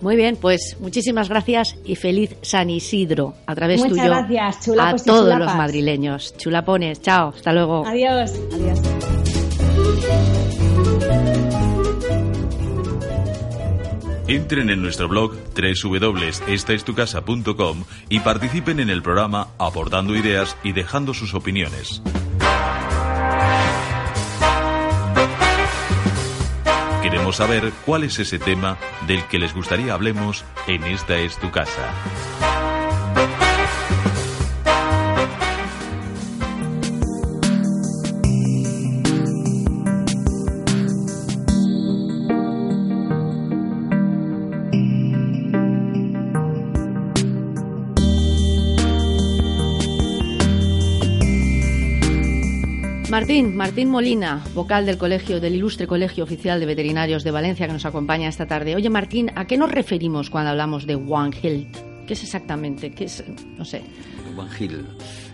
Muy 0.00 0.16
bien, 0.16 0.36
pues 0.36 0.76
muchísimas 0.80 1.28
gracias 1.28 1.76
y 1.84 1.96
feliz 1.96 2.36
San 2.42 2.68
Isidro 2.68 3.34
a 3.46 3.54
través 3.54 3.80
Muchas 3.80 3.96
tuyo 3.96 4.10
gracias, 4.10 4.64
chulapos 4.64 5.00
a 5.00 5.04
y 5.04 5.06
todos 5.06 5.22
chulapas. 5.24 5.46
los 5.46 5.56
madrileños. 5.56 6.36
Chulapones, 6.36 7.00
chao, 7.00 7.32
hasta 7.34 7.52
luego. 7.52 7.86
Adiós. 7.86 8.32
Adiós. 8.52 8.80
Entren 14.28 14.70
en 14.70 14.82
nuestro 14.82 15.06
blog 15.08 15.34
www.estaestucasa.com 15.54 17.84
y 18.08 18.18
participen 18.20 18.80
en 18.80 18.88
el 18.90 19.02
programa 19.02 19.48
aportando 19.58 20.16
ideas 20.16 20.56
y 20.64 20.72
dejando 20.72 21.14
sus 21.14 21.34
opiniones. 21.34 22.02
Queremos 27.26 27.36
saber 27.38 27.72
cuál 27.84 28.04
es 28.04 28.20
ese 28.20 28.38
tema 28.38 28.78
del 29.08 29.20
que 29.24 29.40
les 29.40 29.52
gustaría 29.52 29.94
hablemos 29.94 30.44
en 30.68 30.84
Esta 30.84 31.16
es 31.16 31.36
tu 31.38 31.50
casa. 31.50 32.45
Martín, 53.26 53.56
Martín 53.56 53.90
Molina, 53.90 54.44
vocal 54.54 54.86
del 54.86 54.98
colegio, 54.98 55.40
del 55.40 55.56
ilustre 55.56 55.88
Colegio 55.88 56.22
Oficial 56.22 56.60
de 56.60 56.66
Veterinarios 56.66 57.24
de 57.24 57.32
Valencia, 57.32 57.66
que 57.66 57.72
nos 57.72 57.84
acompaña 57.84 58.28
esta 58.28 58.46
tarde. 58.46 58.76
Oye, 58.76 58.88
Martín, 58.88 59.32
¿a 59.34 59.48
qué 59.48 59.56
nos 59.56 59.72
referimos 59.72 60.30
cuando 60.30 60.50
hablamos 60.50 60.86
de 60.86 60.94
One 60.94 61.36
Health? 61.42 61.76
¿Qué 62.06 62.12
es 62.12 62.22
exactamente? 62.22 62.92
¿Qué 62.92 63.06
es? 63.06 63.24
No 63.58 63.64
sé. 63.64 63.82
Juan 64.36 64.48
Gil, 64.50 64.86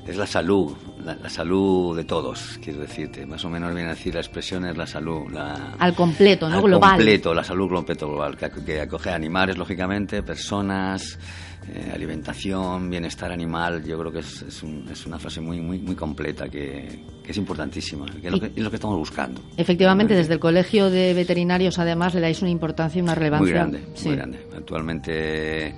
es 0.07 0.17
la 0.17 0.27
salud, 0.27 0.73
la, 1.05 1.15
la 1.17 1.29
salud 1.29 1.97
de 1.97 2.05
todos, 2.05 2.59
quiero 2.63 2.81
decirte. 2.81 3.27
Más 3.27 3.45
o 3.45 3.51
menos 3.51 3.75
viene 3.75 3.91
a 3.91 3.95
decir 3.95 4.15
la 4.15 4.21
expresión 4.21 4.65
es 4.65 4.77
la 4.77 4.87
salud. 4.87 5.31
La, 5.33 5.75
Al 5.79 5.95
completo, 5.95 6.49
¿no? 6.49 6.57
al 6.57 6.63
Global. 6.63 6.91
completo, 6.97 7.35
la 7.35 7.45
salud 7.45 7.69
completo 7.69 8.09
global, 8.09 8.37
que, 8.37 8.51
que 8.65 8.81
acoge 8.81 9.11
animales, 9.11 9.57
lógicamente, 9.59 10.23
personas, 10.23 11.19
eh, 11.69 11.91
alimentación, 11.95 12.91
bienestar 12.91 13.31
animal. 13.33 13.85
Yo 13.85 13.99
creo 13.99 14.11
que 14.13 14.19
es, 14.21 14.43
es 14.43 14.63
un- 14.63 14.89
es 14.91 15.07
una 15.07 15.19
frase 15.19 15.41
muy, 15.41 15.61
muy, 15.61 15.79
muy 15.79 15.95
completa, 15.95 16.49
que, 16.49 17.05
que 17.25 17.31
es 17.31 17.37
importantísima, 17.37 18.05
que 18.21 18.27
es 18.27 18.33
lo 18.33 18.41
que, 18.41 18.47
es 18.47 18.59
lo 18.63 18.71
que 18.71 18.77
estamos 18.77 18.97
buscando. 18.99 19.41
Efectivamente, 19.57 20.15
desde 20.15 20.35
el 20.35 20.41
Colegio 20.41 20.91
de 20.91 21.15
Veterinarios, 21.15 21.79
además, 21.79 22.15
le 22.15 22.21
dais 22.21 22.41
una 22.43 22.51
importancia 22.51 22.99
y 22.99 23.03
una 23.03 23.15
relevancia. 23.15 23.45
Muy 23.45 23.53
grande, 23.53 23.85
Sí. 23.95 24.09
muy 24.09 24.17
grande. 24.17 24.47
Actualmente, 24.57 25.69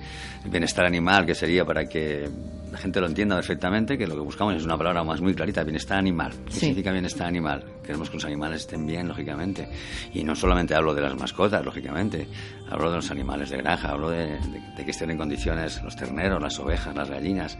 el 0.43 0.49
bienestar 0.51 0.85
animal, 0.85 1.25
que 1.25 1.35
sería 1.35 1.63
para 1.65 1.85
que 1.87 2.29
la 2.75 2.81
gente 2.81 2.99
lo 2.99 3.07
entienda 3.07 3.37
perfectamente, 3.37 3.97
que 3.97 4.05
lo 4.05 4.15
que 4.15 4.19
buscamos 4.19 4.53
es 4.55 4.65
una 4.65 4.77
palabra 4.77 5.01
más 5.01 5.21
muy 5.21 5.33
clarita, 5.33 5.63
bienestar 5.63 5.97
animal. 5.97 6.33
¿Qué 6.45 6.51
Sí. 6.51 6.59
significa 6.59 6.91
bienestar 6.91 7.25
animal? 7.25 7.63
Queremos 7.85 8.09
que 8.09 8.17
los 8.17 8.25
animales 8.25 8.61
estén 8.61 8.85
bien, 8.85 9.07
lógicamente. 9.07 9.69
Y 10.13 10.25
no 10.25 10.35
solamente 10.35 10.75
hablo 10.75 10.93
de 10.93 11.01
las 11.01 11.15
mascotas, 11.15 11.63
lógicamente. 11.63 12.27
Hablo 12.69 12.89
de 12.89 12.97
los 12.97 13.09
animales 13.11 13.49
de 13.49 13.57
granja, 13.57 13.91
hablo 13.91 14.09
de, 14.09 14.25
de- 14.27 14.61
de 14.75 14.83
que 14.83 14.91
estén 14.91 15.09
en 15.09 15.17
condiciones 15.17 15.81
los 15.83 15.95
terneros, 15.95 16.41
las 16.41 16.59
ovejas, 16.59 16.93
las 16.93 17.09
gallinas, 17.09 17.57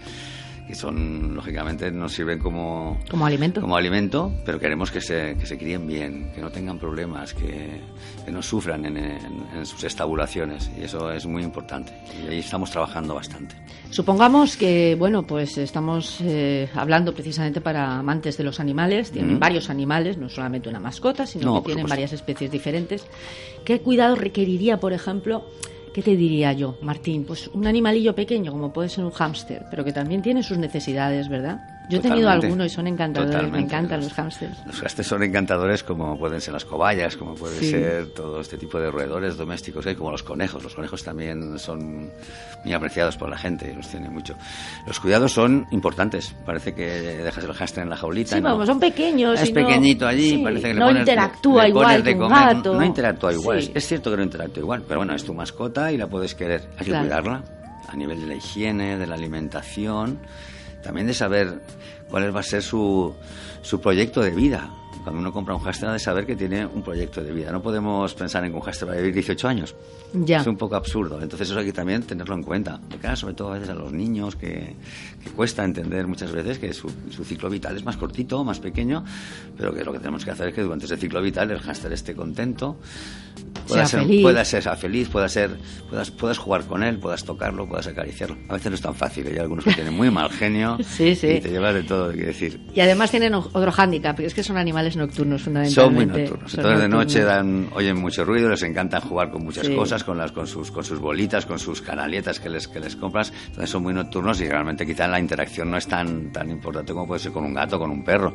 que 0.68 0.74
son, 0.76 1.36
lógicamente, 1.36 1.92
nos 1.92 2.14
sirven 2.14 2.40
como, 2.40 3.00
Como 3.10 3.26
alimento. 3.26 3.62
como 3.62 3.76
alimento, 3.76 4.32
pero 4.46 4.60
queremos 4.60 4.90
que 4.92 5.00
se, 5.02 5.36
que 5.40 5.46
se 5.46 5.58
críen 5.58 5.88
bien, 5.88 6.32
que 6.34 6.42
no 6.42 6.50
tengan 6.50 6.80
problemas, 6.80 7.34
que, 7.34 7.82
que 8.26 8.32
no 8.32 8.42
sufran 8.42 8.86
en, 8.86 8.98
en- 8.98 9.46
en 9.56 9.66
sus 9.66 9.84
estabulaciones. 9.84 10.72
Y 10.80 10.84
eso 10.84 11.12
es 11.12 11.26
muy 11.28 11.44
importante. 11.44 11.94
Y 12.26 12.30
ahí 12.32 12.40
estamos 12.40 12.72
trabajando 12.72 13.14
bastante. 13.16 13.56
Supongamos 13.92 14.58
que, 14.58 14.96
bueno, 14.98 15.24
pues 15.24 15.58
estamos 15.58 16.20
eh, 16.22 16.68
hablando 16.74 17.14
precisamente 17.14 17.62
para 17.62 18.00
amantes 18.00 18.36
de 18.38 18.44
los 18.44 18.60
animales. 18.60 19.12
Tienen 19.12 19.36
Mm. 19.36 19.40
varios 19.40 19.70
animales, 19.70 20.18
no 20.18 20.30
solamente 20.30 20.68
una 20.70 20.80
mascota, 20.80 21.26
sino 21.28 21.46
No, 21.46 21.54
que 21.62 21.68
tienen 21.68 21.84
supuesto. 21.84 21.90
varias 21.96 22.14
especies 22.14 22.50
diferentes. 22.52 23.06
¿Qué 23.64 23.82
cuidado 23.82 24.16
requeriría, 24.16 24.80
por 24.80 24.94
ejemplo, 24.94 25.46
qué 25.96 26.02
te 26.02 26.18
diría 26.18 26.52
yo, 26.52 26.78
Martín? 26.82 27.24
Pues 27.24 27.48
un 27.48 27.68
animalillo 27.68 28.14
pequeño, 28.14 28.52
como 28.52 28.74
puede 28.74 28.90
ser 28.90 29.06
un 29.06 29.12
hámster, 29.12 29.68
pero 29.72 29.86
que 29.86 29.94
también 29.94 30.22
tiene 30.22 30.44
sus 30.44 30.58
necesidades, 30.58 31.30
¿verdad? 31.30 31.75
Yo 31.90 31.98
he 32.00 32.02
tenido 32.02 32.30
algunos 32.30 32.68
y 32.68 32.70
son 32.70 32.88
encantadores. 32.88 33.52
Me 33.52 33.60
encantan 33.60 34.02
los 34.02 34.14
hámsters. 34.14 34.66
Los 34.66 34.82
gastes 34.82 35.06
son 35.08 35.24
encantadores 35.24 35.84
como 35.84 36.18
pueden 36.18 36.42
ser 36.42 36.54
las 36.54 36.66
cobayas, 36.66 37.16
como 37.18 37.36
puede 37.36 37.60
Sí. 37.60 37.72
ser 37.72 38.08
todo 38.14 38.42
este 38.42 38.58
tipo 38.58 38.80
de 38.80 38.90
roedores 38.92 39.38
domésticos 39.38 39.84
que 39.84 39.90
hay, 39.92 39.96
como 39.96 40.12
los 40.12 40.24
conejos. 40.24 40.64
Los 40.64 40.74
conejos 40.76 41.04
también 41.04 41.60
son 41.60 42.10
muy 42.64 42.74
apreciados 42.74 43.18
por 43.18 43.30
la 43.30 43.38
gente, 43.38 43.74
los 43.76 43.88
tiene 43.88 44.10
mucho. 44.10 44.36
Los 44.88 45.00
cuidados 45.00 45.32
son 45.32 45.66
importantes. 45.72 46.34
Parece 46.46 46.74
que 46.74 46.84
dejas 46.86 47.44
el 47.44 47.54
hámster 47.54 47.84
en 47.84 47.90
la 47.90 47.98
jaulita. 47.98 48.36
Sí, 48.36 48.42
no. 48.42 48.50
vamos, 48.50 48.66
son 48.68 48.80
pequeños. 48.80 49.40
Es 49.40 49.50
no- 49.50 49.56
pequeñito 49.56 50.08
allí, 50.08 50.30
sí, 50.32 50.38
parece 50.44 50.68
que 50.70 50.74
le 50.74 50.80
no 50.80 50.86
pones, 50.88 51.00
interactúa 51.02 51.64
le 51.64 51.70
igual 51.70 51.86
pones 51.86 52.04
de 52.04 52.10
que 52.12 52.20
un 52.20 52.30
comer. 52.30 52.56
gato. 52.56 52.74
No 52.74 52.84
interactúa 52.84 53.34
igual. 53.34 53.62
Sí. 53.62 53.70
Es, 53.76 53.84
es 53.84 53.88
cierto 53.88 54.12
que 54.12 54.18
no 54.18 54.24
interactúa 54.24 54.62
igual, 54.62 54.84
pero 54.88 55.00
bueno, 55.02 55.14
es 55.16 55.24
tu 55.24 55.34
mascota 55.34 55.92
y 55.92 55.98
la 55.98 56.08
puedes 56.08 56.34
querer. 56.36 56.62
Hay 56.74 56.78
que 56.80 56.86
Claro. 56.86 57.04
cuidarla 57.06 57.44
a 57.88 57.96
nivel 57.96 58.20
de 58.22 58.28
la 58.28 58.36
higiene, 58.36 58.98
de 58.98 59.06
la 59.08 59.16
alimentación, 59.16 60.20
también 60.86 61.08
de 61.08 61.16
saber 61.16 61.62
cuál 62.12 62.34
va 62.36 62.42
a 62.42 62.44
ser 62.44 62.62
su, 62.62 63.16
su 63.64 63.82
proyecto 63.82 64.22
de 64.22 64.30
vida. 64.30 64.70
Cuando 65.06 65.22
uno 65.22 65.32
compra 65.32 65.54
un 65.56 65.62
hámster, 65.62 65.88
ha 65.88 65.94
de 65.94 66.00
saber 66.00 66.26
que 66.26 66.36
tiene 66.36 66.66
un 66.66 66.82
proyecto 66.82 67.24
de 67.24 67.32
vida. 67.32 67.52
No 67.52 67.62
podemos 67.62 68.14
pensar 68.16 68.44
en 68.44 68.50
que 68.52 68.58
un 68.58 68.62
hámster 68.64 68.90
va 68.90 68.94
a 68.94 68.98
vivir 68.98 69.14
18 69.14 69.48
años. 69.48 69.76
Ya. 70.14 70.42
Es 70.42 70.48
un 70.48 70.58
poco 70.58 70.76
absurdo. 70.76 71.22
Entonces 71.22 71.50
eso 71.50 71.60
hay 71.60 71.66
que 71.66 71.74
también 71.74 72.02
tenerlo 72.04 72.34
en 72.36 72.42
cuenta. 72.44 72.80
De 72.90 72.98
cara 72.98 73.16
sobre 73.16 73.36
todo 73.36 73.52
a 73.52 73.54
veces 73.54 73.70
a 73.70 73.76
los 73.76 73.94
niños 73.94 74.36
que, 74.36 74.76
que 75.24 75.30
cuesta 75.30 75.64
entender 75.64 76.08
muchas 76.08 76.32
veces 76.32 76.58
que 76.60 76.74
su, 76.74 76.92
su 77.12 77.24
ciclo 77.24 77.50
vital 77.50 77.78
es 77.78 77.86
más 77.86 77.98
cortito, 77.98 78.44
más 78.44 78.60
pequeño, 78.60 79.06
pero 79.56 79.74
que 79.74 79.84
lo 79.86 79.94
que 79.94 80.00
tenemos 80.00 80.26
que 80.26 80.32
hacer 80.32 80.50
es 80.50 80.56
que 80.56 80.64
durante 80.64 80.86
ese 80.86 80.98
ciclo 80.98 81.22
vital 81.22 81.52
el 81.52 81.60
hámster 81.60 81.94
esté 81.94 82.16
contento, 82.16 82.78
pueda 83.68 83.86
Sea 83.86 84.00
ser, 84.00 84.08
feliz. 84.08 84.22
pueda 84.24 84.46
ser 84.46 84.64
feliz, 84.78 85.10
pueda 85.10 85.30
ser, 85.30 85.58
puedas, 85.90 86.12
puedas 86.12 86.38
jugar 86.38 86.66
con 86.66 86.84
él, 86.84 86.98
puedas 87.00 87.24
tocarlo, 87.24 87.68
puedas 87.68 87.88
acariciarlo. 87.88 88.38
A 88.50 88.54
veces 88.54 88.70
no 88.72 88.76
es 88.76 88.82
tan 88.82 88.96
fácil, 88.96 89.28
hay 89.28 89.38
algunos 89.38 89.64
que 89.66 89.74
tienen 89.74 89.94
muy 89.94 90.10
mal 90.12 90.30
genio 90.30 90.78
Sí, 90.88 91.16
sí. 91.16 91.28
y 91.28 91.42
te 91.42 91.50
llevas 91.50 91.74
de 91.74 91.84
todo, 91.84 92.10
hay 92.10 92.18
que 92.18 92.26
decir. 92.26 92.60
Y 92.74 92.80
además 92.80 93.12
tienen 93.12 93.34
otro 93.36 93.72
hándicap, 93.72 94.18
que 94.18 94.26
es 94.26 94.34
que 94.34 94.44
son 94.44 94.58
animales 94.58 94.95
nocturnos 94.96 95.42
fundamentalmente. 95.44 95.82
Son 95.82 95.94
muy 95.94 96.06
nocturnos. 96.24 96.52
Son 96.52 96.60
Entonces 96.62 96.82
de 96.82 96.90
noche 96.90 97.24
dan, 97.24 97.68
oyen 97.74 97.98
mucho 97.98 98.24
ruido, 98.26 98.50
les 98.50 98.64
encanta 98.64 99.00
jugar 99.02 99.30
con 99.32 99.44
muchas 99.44 99.68
Sí. 99.68 99.76
cosas, 99.76 100.04
con 100.04 100.18
las, 100.18 100.32
con 100.32 100.48
sus, 100.48 100.72
con 100.72 100.84
sus 100.84 101.00
bolitas, 101.00 101.46
con 101.46 101.60
sus 101.60 101.82
canalietas 101.82 102.40
que 102.40 102.50
les, 102.50 102.68
que 102.68 102.80
les 102.80 102.96
compras. 102.96 103.32
Entonces 103.48 103.70
son 103.70 103.84
muy 103.84 103.94
nocturnos 103.94 104.40
y 104.42 104.48
realmente 104.48 104.86
quizá 104.86 105.08
la 105.08 105.20
interacción 105.20 105.70
no 105.72 105.78
es 105.78 105.88
tan, 105.88 106.32
tan 106.32 106.50
importante 106.50 106.94
como 106.94 107.08
puede 107.08 107.20
ser 107.20 107.32
con 107.32 107.44
un 107.46 107.54
gato, 107.54 107.78
con 107.80 107.92
un 107.92 108.04
perro. 108.04 108.34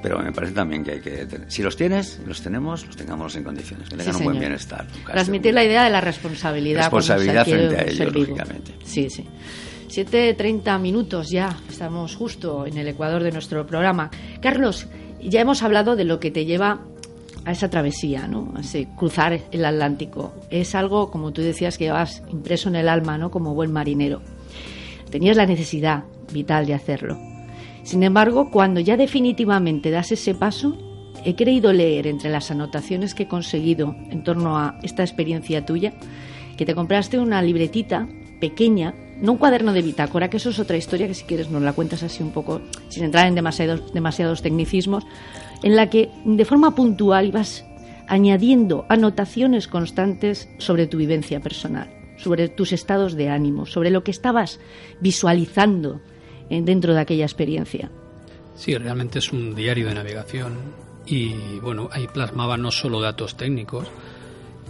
Pero 0.00 0.20
me 0.20 0.30
parece 0.30 0.52
también 0.52 0.84
que 0.84 0.92
hay 0.92 1.00
que 1.00 1.26
tener- 1.26 1.50
si 1.50 1.60
los 1.62 1.76
tienes, 1.76 2.20
los 2.24 2.40
tenemos, 2.40 2.86
los 2.86 2.94
tengamos 2.96 3.34
en 3.34 3.42
condiciones, 3.42 3.88
que 3.88 3.96
tengan 3.96 4.14
Sí, 4.14 4.20
un 4.20 4.24
buen 4.26 4.38
bienestar. 4.38 4.86
Transmitir 5.10 5.52
la 5.52 5.64
idea 5.64 5.82
de 5.82 5.90
la 5.90 6.00
responsabilidad. 6.00 6.82
se 6.82 6.84
Responsabilidad 6.84 7.44
frente 7.44 7.76
a 7.76 7.82
ellos, 7.82 8.14
lógicamente. 8.14 8.74
Sí, 8.84 9.10
sí. 9.10 9.26
7.30 9.88 10.78
minutos 10.80 11.30
ya, 11.30 11.56
estamos 11.68 12.14
justo 12.14 12.66
en 12.66 12.76
el 12.78 12.88
ecuador 12.88 13.22
de 13.22 13.32
nuestro 13.32 13.66
programa. 13.66 14.10
Carlos, 14.40 14.86
ya 15.20 15.40
hemos 15.40 15.62
hablado 15.62 15.96
de 15.96 16.04
lo 16.04 16.20
que 16.20 16.30
te 16.30 16.44
lleva 16.44 16.80
a 17.44 17.52
esa 17.52 17.70
travesía, 17.70 18.26
¿no? 18.28 18.52
Ese 18.58 18.88
cruzar 18.96 19.40
el 19.50 19.64
Atlántico. 19.64 20.32
Es 20.50 20.74
algo, 20.74 21.10
como 21.10 21.32
tú 21.32 21.42
decías, 21.42 21.78
que 21.78 21.84
llevas 21.84 22.22
impreso 22.30 22.68
en 22.68 22.76
el 22.76 22.88
alma, 22.88 23.18
¿no? 23.18 23.30
Como 23.30 23.54
buen 23.54 23.72
marinero. 23.72 24.20
Tenías 25.10 25.36
la 25.36 25.46
necesidad 25.46 26.04
vital 26.32 26.66
de 26.66 26.74
hacerlo. 26.74 27.18
Sin 27.82 28.02
embargo, 28.02 28.50
cuando 28.50 28.80
ya 28.80 28.96
definitivamente 28.96 29.90
das 29.90 30.12
ese 30.12 30.34
paso, 30.34 30.76
he 31.24 31.34
creído 31.34 31.72
leer 31.72 32.06
entre 32.06 32.30
las 32.30 32.50
anotaciones 32.50 33.14
que 33.14 33.22
he 33.22 33.28
conseguido 33.28 33.96
en 34.10 34.22
torno 34.24 34.58
a 34.58 34.78
esta 34.82 35.02
experiencia 35.02 35.64
tuya, 35.64 35.94
que 36.56 36.66
te 36.66 36.74
compraste 36.74 37.18
una 37.18 37.40
libretita 37.40 38.06
pequeña 38.40 38.94
no 39.20 39.32
un 39.32 39.38
cuaderno 39.38 39.72
de 39.72 39.82
bitácora, 39.82 40.30
que 40.30 40.36
eso 40.36 40.50
es 40.50 40.58
otra 40.58 40.76
historia 40.76 41.06
que 41.06 41.14
si 41.14 41.24
quieres 41.24 41.50
nos 41.50 41.62
la 41.62 41.72
cuentas 41.72 42.02
así 42.02 42.22
un 42.22 42.32
poco, 42.32 42.60
sin 42.88 43.04
entrar 43.04 43.26
en 43.26 43.34
demasiados, 43.34 43.92
demasiados 43.92 44.42
tecnicismos, 44.42 45.04
en 45.62 45.76
la 45.76 45.90
que 45.90 46.10
de 46.24 46.44
forma 46.44 46.74
puntual 46.74 47.26
ibas 47.26 47.64
añadiendo 48.06 48.86
anotaciones 48.88 49.68
constantes 49.68 50.48
sobre 50.58 50.86
tu 50.86 50.96
vivencia 50.96 51.40
personal, 51.40 51.90
sobre 52.16 52.48
tus 52.48 52.72
estados 52.72 53.14
de 53.14 53.28
ánimo, 53.28 53.66
sobre 53.66 53.90
lo 53.90 54.02
que 54.02 54.10
estabas 54.10 54.60
visualizando 55.00 56.00
eh, 56.48 56.62
dentro 56.62 56.94
de 56.94 57.00
aquella 57.00 57.24
experiencia. 57.24 57.90
Sí, 58.54 58.76
realmente 58.76 59.18
es 59.18 59.32
un 59.32 59.54
diario 59.54 59.88
de 59.88 59.94
navegación 59.94 60.54
y 61.06 61.58
bueno, 61.60 61.88
ahí 61.92 62.06
plasmaba 62.08 62.56
no 62.56 62.70
solo 62.70 63.00
datos 63.00 63.36
técnicos, 63.36 63.88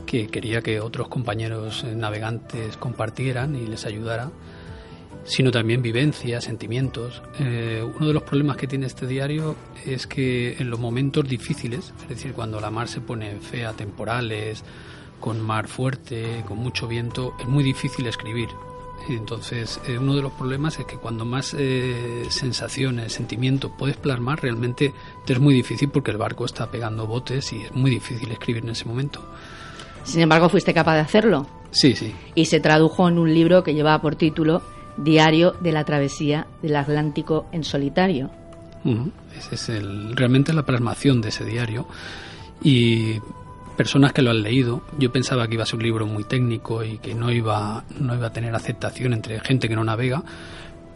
que 0.09 0.27
quería 0.29 0.63
que 0.63 0.81
otros 0.81 1.09
compañeros 1.09 1.85
eh, 1.85 1.95
navegantes 1.95 2.79
compartieran 2.79 3.55
y 3.55 3.67
les 3.67 3.85
ayudara, 3.85 4.31
sino 5.25 5.51
también 5.51 5.83
vivencias, 5.83 6.45
sentimientos. 6.45 7.23
Eh, 7.39 7.85
uno 7.85 8.07
de 8.07 8.15
los 8.15 8.23
problemas 8.23 8.57
que 8.57 8.67
tiene 8.67 8.87
este 8.87 9.07
diario 9.07 9.55
es 9.85 10.07
que 10.07 10.57
en 10.59 10.71
los 10.71 10.81
momentos 10.81 11.29
difíciles, 11.29 11.93
es 12.05 12.09
decir, 12.09 12.33
cuando 12.33 12.59
la 12.59 12.71
mar 12.71 12.89
se 12.89 13.03
pone 13.03 13.37
fea, 13.37 13.75
temporales, 13.75 14.65
con 15.21 15.43
mar 15.43 15.69
fuerte, 15.69 16.43
con 16.49 16.57
mucho 16.57 16.89
viento, 16.89 17.35
es 17.39 17.47
muy 17.47 17.63
difícil 17.63 18.07
escribir. 18.07 18.49
Entonces, 19.11 19.79
eh, 19.87 19.99
uno 19.99 20.15
de 20.15 20.23
los 20.23 20.33
problemas 20.33 20.79
es 20.79 20.87
que 20.87 20.97
cuando 20.97 21.27
más 21.27 21.55
eh, 21.59 22.25
sensaciones, 22.31 23.13
sentimientos 23.13 23.73
puedes 23.77 23.99
plasmar, 23.99 24.41
realmente 24.43 24.95
te 25.27 25.35
es 25.35 25.39
muy 25.39 25.53
difícil 25.53 25.91
porque 25.91 26.13
el 26.13 26.17
barco 26.17 26.47
está 26.47 26.71
pegando 26.71 27.07
botes 27.07 27.53
y 27.53 27.65
es 27.65 27.73
muy 27.73 27.91
difícil 27.91 28.31
escribir 28.31 28.65
en 28.65 28.71
ese 28.71 28.87
momento. 28.87 29.23
Sin 30.09 30.23
embargo, 30.23 30.49
fuiste 30.49 30.73
capaz 30.73 30.95
de 30.95 31.01
hacerlo. 31.01 31.47
Sí, 31.71 31.95
sí. 31.95 32.15
Y 32.35 32.47
se 32.47 32.61
tradujo 32.61 33.07
en 33.09 33.19
un 33.19 33.33
libro 33.33 33.63
que 33.63 33.75
llevaba 33.75 34.01
por 34.01 34.17
título 34.17 34.63
Diario 34.97 35.53
de 35.61 35.71
la 35.71 35.85
travesía 35.85 36.47
del 36.63 36.77
Atlántico 36.77 37.47
en 37.53 37.63
solitario. 37.63 38.31
Ese 39.37 39.55
es 39.55 39.69
el, 39.69 40.17
realmente 40.17 40.55
la 40.55 40.65
plasmación 40.65 41.21
de 41.21 41.29
ese 41.29 41.45
diario. 41.45 41.87
Y 42.63 43.21
personas 43.77 44.15
que 44.15 44.23
lo 44.23 44.31
han 44.31 44.43
leído, 44.43 44.83
yo 44.99 45.13
pensaba 45.13 45.47
que 45.47 45.55
iba 45.55 45.65
a 45.65 45.67
ser 45.67 45.77
un 45.77 45.83
libro 45.83 46.07
muy 46.07 46.25
técnico 46.25 46.83
y 46.83 46.97
que 46.97 47.15
no 47.15 47.31
iba, 47.31 47.85
no 48.01 48.15
iba 48.15 48.29
a 48.29 48.33
tener 48.33 48.55
aceptación 48.55 49.13
entre 49.13 49.41
gente 49.41 49.69
que 49.69 49.77
no 49.77 49.85
navega, 49.85 50.25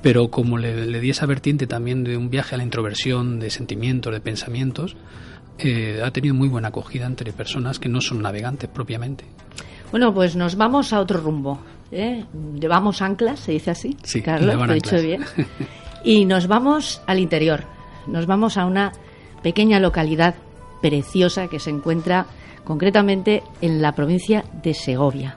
pero 0.00 0.30
como 0.30 0.56
le, 0.56 0.86
le 0.86 1.00
di 1.00 1.10
esa 1.10 1.26
vertiente 1.26 1.66
también 1.66 2.02
de 2.02 2.16
un 2.16 2.30
viaje 2.30 2.54
a 2.54 2.58
la 2.58 2.64
introversión, 2.64 3.38
de 3.40 3.50
sentimientos, 3.50 4.10
de 4.10 4.20
pensamientos, 4.20 4.96
eh, 5.58 6.00
ha 6.04 6.10
tenido 6.10 6.34
muy 6.34 6.48
buena 6.48 6.68
acogida 6.68 7.06
entre 7.06 7.32
personas 7.32 7.78
que 7.78 7.88
no 7.88 8.00
son 8.00 8.22
navegantes 8.22 8.68
propiamente. 8.68 9.24
Bueno, 9.90 10.12
pues 10.14 10.36
nos 10.36 10.56
vamos 10.56 10.92
a 10.92 11.00
otro 11.00 11.20
rumbo. 11.20 11.60
¿eh? 11.90 12.24
Llevamos 12.58 13.02
anclas, 13.02 13.40
se 13.40 13.52
dice 13.52 13.70
así. 13.70 13.96
Sí, 14.02 14.22
Carlos, 14.22 14.54
lo 14.54 14.72
he 14.72 14.74
dicho 14.74 15.00
bien. 15.00 15.24
Y 16.04 16.24
nos 16.24 16.48
vamos 16.48 17.00
al 17.06 17.20
interior. 17.20 17.64
Nos 18.08 18.26
vamos 18.26 18.56
a 18.56 18.66
una 18.66 18.90
pequeña 19.42 19.78
localidad 19.78 20.34
preciosa 20.80 21.46
que 21.46 21.60
se 21.60 21.70
encuentra 21.70 22.26
concretamente 22.64 23.44
en 23.60 23.80
la 23.80 23.92
provincia 23.94 24.44
de 24.64 24.74
Segovia. 24.74 25.36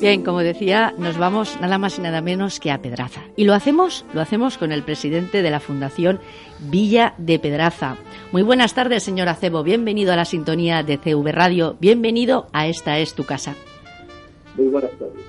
Bien, 0.00 0.22
como 0.22 0.40
decía, 0.40 0.94
nos 0.96 1.18
vamos 1.18 1.58
nada 1.60 1.76
más 1.76 1.98
y 1.98 2.00
nada 2.00 2.22
menos 2.22 2.58
que 2.58 2.70
a 2.70 2.80
Pedraza. 2.80 3.20
Y 3.36 3.44
lo 3.44 3.52
hacemos, 3.52 4.06
lo 4.14 4.22
hacemos 4.22 4.56
con 4.56 4.72
el 4.72 4.82
presidente 4.82 5.42
de 5.42 5.50
la 5.50 5.60
Fundación 5.60 6.20
Villa 6.58 7.12
de 7.18 7.38
Pedraza. 7.38 7.98
Muy 8.32 8.40
buenas 8.40 8.72
tardes, 8.72 9.02
señor 9.02 9.28
Acebo. 9.28 9.62
Bienvenido 9.62 10.14
a 10.14 10.16
la 10.16 10.24
sintonía 10.24 10.82
de 10.82 10.96
CV 10.96 11.32
Radio. 11.32 11.76
Bienvenido 11.80 12.46
a 12.54 12.66
Esta 12.66 12.98
es 12.98 13.12
tu 13.12 13.24
casa. 13.24 13.54
Muy 14.56 14.68
buenas 14.68 14.92
tardes. 14.92 15.22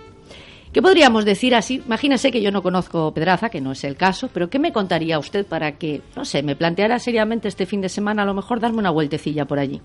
¿Qué 0.72 0.82
podríamos 0.82 1.26
decir 1.26 1.54
así? 1.54 1.82
Imagínese 1.86 2.32
que 2.32 2.42
yo 2.42 2.50
no 2.50 2.64
conozco 2.64 3.14
Pedraza, 3.14 3.50
que 3.50 3.60
no 3.60 3.74
es 3.74 3.84
el 3.84 3.98
caso, 3.98 4.30
pero 4.34 4.50
¿qué 4.50 4.58
me 4.58 4.72
contaría 4.72 5.20
usted 5.20 5.46
para 5.46 5.74
que, 5.74 6.02
no 6.16 6.24
sé, 6.24 6.44
me 6.44 6.56
planteara 6.56 6.98
seriamente 6.98 7.50
este 7.50 7.66
fin 7.66 7.82
de 7.82 7.90
semana 7.90 8.22
a 8.22 8.26
lo 8.26 8.34
mejor 8.34 8.62
darme 8.62 8.80
una 8.80 8.90
vueltecilla 8.90 9.44
por 9.44 9.60
allí? 9.60 9.82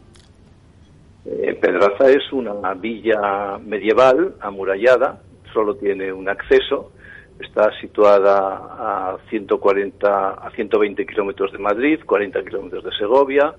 Eh, 1.29 1.59
Pedraza 1.61 2.09
es 2.09 2.33
una 2.33 2.75
villa 2.75 3.59
medieval 3.59 4.35
amurallada, 4.41 5.21
solo 5.53 5.75
tiene 5.75 6.13
un 6.13 6.29
acceso, 6.29 6.93
está 7.41 7.71
situada 7.81 8.37
a 8.49 9.19
140 9.29 10.31
a 10.31 10.51
120 10.51 11.05
kilómetros 11.05 11.51
de 11.51 11.59
Madrid, 11.59 12.01
40 12.07 12.45
kilómetros 12.45 12.85
de 12.85 12.91
Segovia, 12.93 13.55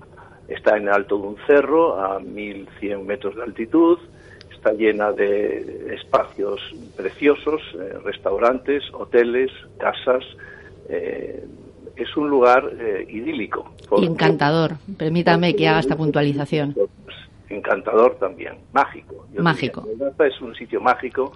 está 0.48 0.78
en 0.78 0.88
alto 0.88 1.18
de 1.18 1.26
un 1.26 1.36
cerro 1.46 2.00
a 2.00 2.18
1100 2.20 3.06
metros 3.06 3.36
de 3.36 3.42
altitud, 3.42 3.98
está 4.50 4.72
llena 4.72 5.12
de 5.12 5.94
espacios 5.94 6.60
preciosos, 6.96 7.60
eh, 7.74 7.98
restaurantes, 8.02 8.82
hoteles, 8.94 9.50
casas. 9.78 10.24
eh, 10.88 11.44
es 11.98 12.16
un 12.16 12.30
lugar 12.30 12.70
eh, 12.78 13.06
idílico. 13.10 13.72
Encantador. 14.00 14.76
Permítame 14.96 15.54
que 15.54 15.66
haga 15.68 15.80
esta 15.80 15.96
puntualización. 15.96 16.74
Encantador 17.50 18.16
también, 18.16 18.54
mágico. 18.72 19.26
Yo 19.32 19.42
Mágico. 19.42 19.86
es 20.24 20.40
un 20.40 20.54
sitio 20.54 20.80
mágico 20.80 21.32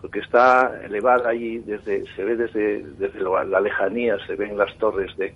porque 0.00 0.18
está 0.20 0.78
elevada 0.84 1.30
allí, 1.30 1.58
desde, 1.58 2.04
se 2.14 2.24
ve 2.24 2.36
desde, 2.36 2.82
desde 2.98 3.18
lo- 3.20 3.42
la 3.42 3.60
lejanía, 3.60 4.18
se 4.26 4.34
ven 4.36 4.56
las 4.58 4.76
torres 4.78 5.16
de, 5.16 5.32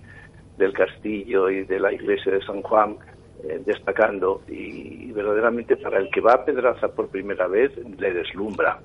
del 0.57 0.73
castillo 0.73 1.49
y 1.49 1.63
de 1.63 1.79
la 1.79 1.91
iglesia 1.91 2.31
de 2.31 2.41
San 2.43 2.61
Juan 2.61 2.97
eh, 3.43 3.59
destacando 3.65 4.41
y, 4.47 5.11
verdaderamente 5.13 5.75
para 5.77 5.97
el 5.97 6.09
que 6.11 6.21
va 6.21 6.33
a 6.33 6.45
Pedraza 6.45 6.89
por 6.89 7.07
primera 7.07 7.47
vez 7.47 7.71
le 7.99 8.13
deslumbra 8.13 8.79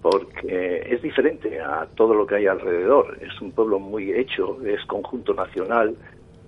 porque 0.00 0.86
es 0.88 1.02
diferente 1.02 1.60
a 1.60 1.86
todo 1.96 2.14
lo 2.14 2.26
que 2.26 2.36
hay 2.36 2.46
alrededor. 2.46 3.18
Es 3.20 3.40
un 3.40 3.52
pueblo 3.52 3.78
muy 3.78 4.12
hecho, 4.12 4.58
es 4.64 4.82
conjunto 4.86 5.34
nacional 5.34 5.94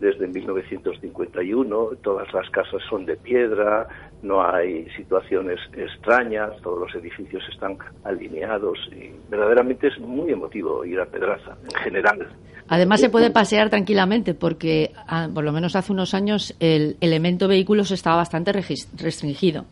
desde 0.01 0.27
1951, 0.27 1.91
todas 2.03 2.33
las 2.33 2.49
casas 2.51 2.83
son 2.89 3.05
de 3.05 3.17
piedra, 3.17 3.87
no 4.23 4.43
hay 4.43 4.89
situaciones 4.97 5.59
extrañas, 5.75 6.51
todos 6.63 6.81
los 6.81 6.95
edificios 6.95 7.43
están 7.53 7.77
alineados 8.05 8.79
y 8.93 9.11
verdaderamente 9.31 9.89
es 9.89 9.99
muy 10.01 10.33
emotivo 10.33 10.85
ir 10.85 11.01
a 11.01 11.07
Pedraza 11.07 11.57
en 11.63 11.81
general. 11.83 12.29
Además 12.69 13.01
se 13.01 13.11
puede 13.11 13.31
pasear 13.31 13.69
tranquilamente 13.69 14.35
porque, 14.35 14.93
ah, 15.09 15.29
por 15.33 15.45
lo 15.45 15.53
menos 15.53 15.77
hace 15.77 15.93
unos 15.93 16.15
años, 16.15 16.55
el 16.61 16.97
elemento 17.01 17.49
vehículos 17.49 17.91
estaba 17.91 18.17
bastante 18.17 18.53
restringido. 18.53 19.65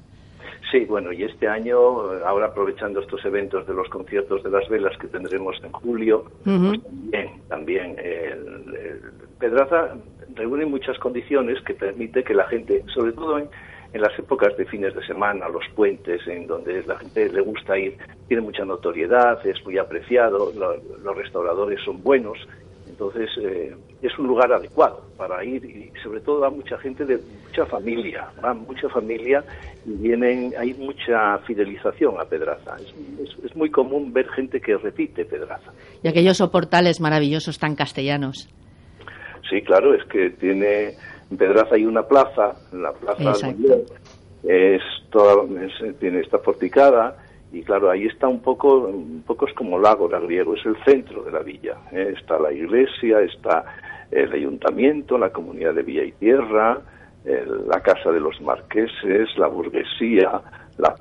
Sí, 0.71 0.85
bueno, 0.85 1.13
y 1.13 1.23
este 1.25 1.49
año, 1.49 1.79
ahora 2.27 2.47
aprovechando 2.47 3.01
estos 3.01 3.25
eventos 3.25 3.67
de 3.67 3.73
los 3.75 3.89
conciertos 3.89 4.43
de 4.43 4.51
las 4.51 4.69
velas 4.69 4.97
que 4.99 5.07
tendremos 5.09 5.57
en 5.63 5.73
julio, 5.73 6.25
pues 6.71 6.83
también, 6.83 7.31
también 7.49 7.97
el- 7.99 8.75
el 8.75 9.01
Pedraza 9.39 9.95
reúne 10.35 10.67
muchas 10.67 10.99
condiciones 10.99 11.61
que 11.63 11.75
permite 11.75 12.23
que 12.23 12.35
la 12.35 12.45
gente, 12.45 12.85
sobre 12.93 13.13
todo 13.13 13.39
en, 13.39 13.49
en 13.95 14.03
las 14.03 14.19
épocas 14.19 14.55
de 14.59 14.67
fines 14.67 14.95
de 14.95 15.03
semana, 15.07 15.49
los 15.49 15.65
puentes, 15.75 16.27
en 16.27 16.47
donde 16.47 16.83
la 16.85 16.99
gente 16.99 17.31
le 17.31 17.41
gusta 17.41 17.79
ir, 17.79 17.97
tiene 18.27 18.43
mucha 18.43 18.65
notoriedad, 18.67 19.39
es 19.47 19.65
muy 19.65 19.79
apreciado, 19.79 20.53
lo- 20.55 20.77
los 21.03 21.17
restauradores 21.17 21.81
son 21.83 22.03
buenos, 22.03 22.37
entonces 22.99 23.31
eh, 23.41 23.77
es 24.03 24.19
un 24.19 24.27
lugar 24.27 24.53
adecuado 24.53 25.05
para 25.17 25.45
ir 25.45 25.65
y 25.65 25.93
sobre 26.03 26.21
todo 26.21 26.41
va 26.41 26.51
mucha 26.51 26.77
gente 26.79 27.05
de 27.05 27.19
mucha 27.47 27.65
familia, 27.67 28.27
va 28.45 28.53
mucha 28.55 28.89
familia 28.89 29.45
y 29.87 29.93
vienen, 29.93 30.53
hay 30.59 30.75
mucha 30.75 31.39
fidelización 31.47 32.21
a 32.21 32.25
Pedraza. 32.25 32.75
Es, 32.77 32.93
es- 33.23 33.45
es 33.45 33.55
muy 33.57 33.71
común 33.71 34.13
ver 34.13 34.29
gente 34.31 34.61
que 34.61 34.77
repite 34.77 35.25
Pedraza. 35.25 35.71
Y 36.03 36.09
aquellos 36.09 36.39
soportales 36.39 37.01
maravillosos 37.01 37.61
tan 37.61 37.77
castellanos. 37.77 38.49
Sí, 39.49 39.63
claro, 39.63 39.95
es 39.95 40.05
que 40.07 40.31
tiene 40.31 40.95
en 41.31 41.37
Pedraza 41.37 41.77
hay 41.77 41.87
una 41.87 42.03
plaza, 42.03 42.57
la 42.73 42.93
plaza 42.95 43.31
es 44.43 44.83
toda, 45.11 45.45
es- 45.65 45.99
tiene 46.01 46.19
está 46.21 46.39
forticada 46.41 47.17
y 47.53 47.63
claro 47.63 47.91
ahí 47.91 48.07
está 48.07 48.29
un 48.29 48.41
poco, 48.41 48.79
un 48.89 49.23
poco 49.27 49.47
es 49.47 49.55
como 49.55 49.79
lago 49.79 50.09
griego, 50.09 50.55
es 50.55 50.65
el 50.67 50.77
centro 50.85 51.23
de 51.25 51.33
la 51.33 51.41
villa. 51.41 51.77
¿eh? 51.93 52.15
Está 52.19 52.39
la 52.39 52.53
iglesia, 52.53 53.21
está 53.23 53.65
el 54.11 54.33
ayuntamiento, 54.33 55.17
la 55.19 55.31
comunidad 55.31 55.75
de 55.75 55.83
Villa 55.83 56.05
y 56.05 56.13
Tierra, 56.13 56.81
el- 57.25 57.67
la 57.69 57.81
casa 57.81 58.11
de 58.11 58.21
los 58.21 58.41
marqueses, 58.41 59.29
la 59.37 59.47
burguesía, 59.49 60.41
la, 60.79 60.95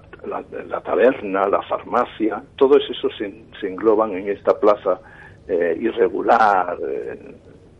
taberna, 0.82 1.48
la 1.48 1.62
farmacia, 1.64 2.42
todos 2.58 2.82
esos 2.90 3.16
se, 3.18 3.32
se 3.60 3.68
engloban 3.68 4.12
en 4.14 4.30
esta 4.30 4.60
plaza 4.60 5.00
eh, 5.48 5.78
irregular. 5.80 6.78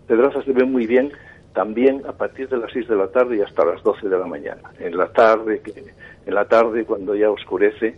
Pedraza 0.08 0.42
se 0.44 0.54
ve 0.54 0.64
muy 0.64 0.86
bien 0.88 1.12
también 1.54 2.04
a 2.08 2.14
partir 2.14 2.48
de 2.50 2.58
las 2.58 2.72
6 2.72 2.88
de 2.88 2.96
la 2.96 3.08
tarde 3.08 3.38
y 3.38 3.42
hasta 3.42 3.66
las 3.66 3.82
12 3.84 4.08
de 4.08 4.18
la 4.18 4.26
mañana. 4.28 4.62
En 4.80 4.96
la 4.96 5.08
tarde, 5.08 5.62
en 6.26 6.34
la 6.36 6.46
tarde 6.46 6.86
cuando 6.86 7.16
ya 7.16 7.30
oscurece, 7.32 7.98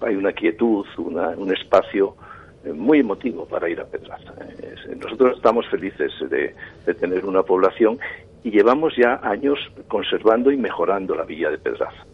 hay 0.00 0.16
una 0.16 0.32
quietud, 0.32 0.84
un 0.96 1.52
espacio 1.52 2.16
eh, 2.64 2.72
muy 2.72 3.00
emotivo 3.00 3.46
para 3.46 3.68
ir 3.68 3.80
a 3.80 3.84
Pedraza. 3.84 4.32
nosotros 5.02 5.36
estamos 5.36 5.66
felices 5.68 6.12
de, 6.28 6.54
tener 6.94 7.24
una 7.24 7.42
población 7.42 7.98
y 8.44 8.50
llevamos 8.50 8.94
ya 8.96 9.20
años 9.22 9.58
conservando 9.88 10.50
y 10.50 10.56
mejorando 10.56 11.14
la 11.14 11.24
villa 11.24 11.50
de 11.50 11.58
Pedraza. 11.58 12.04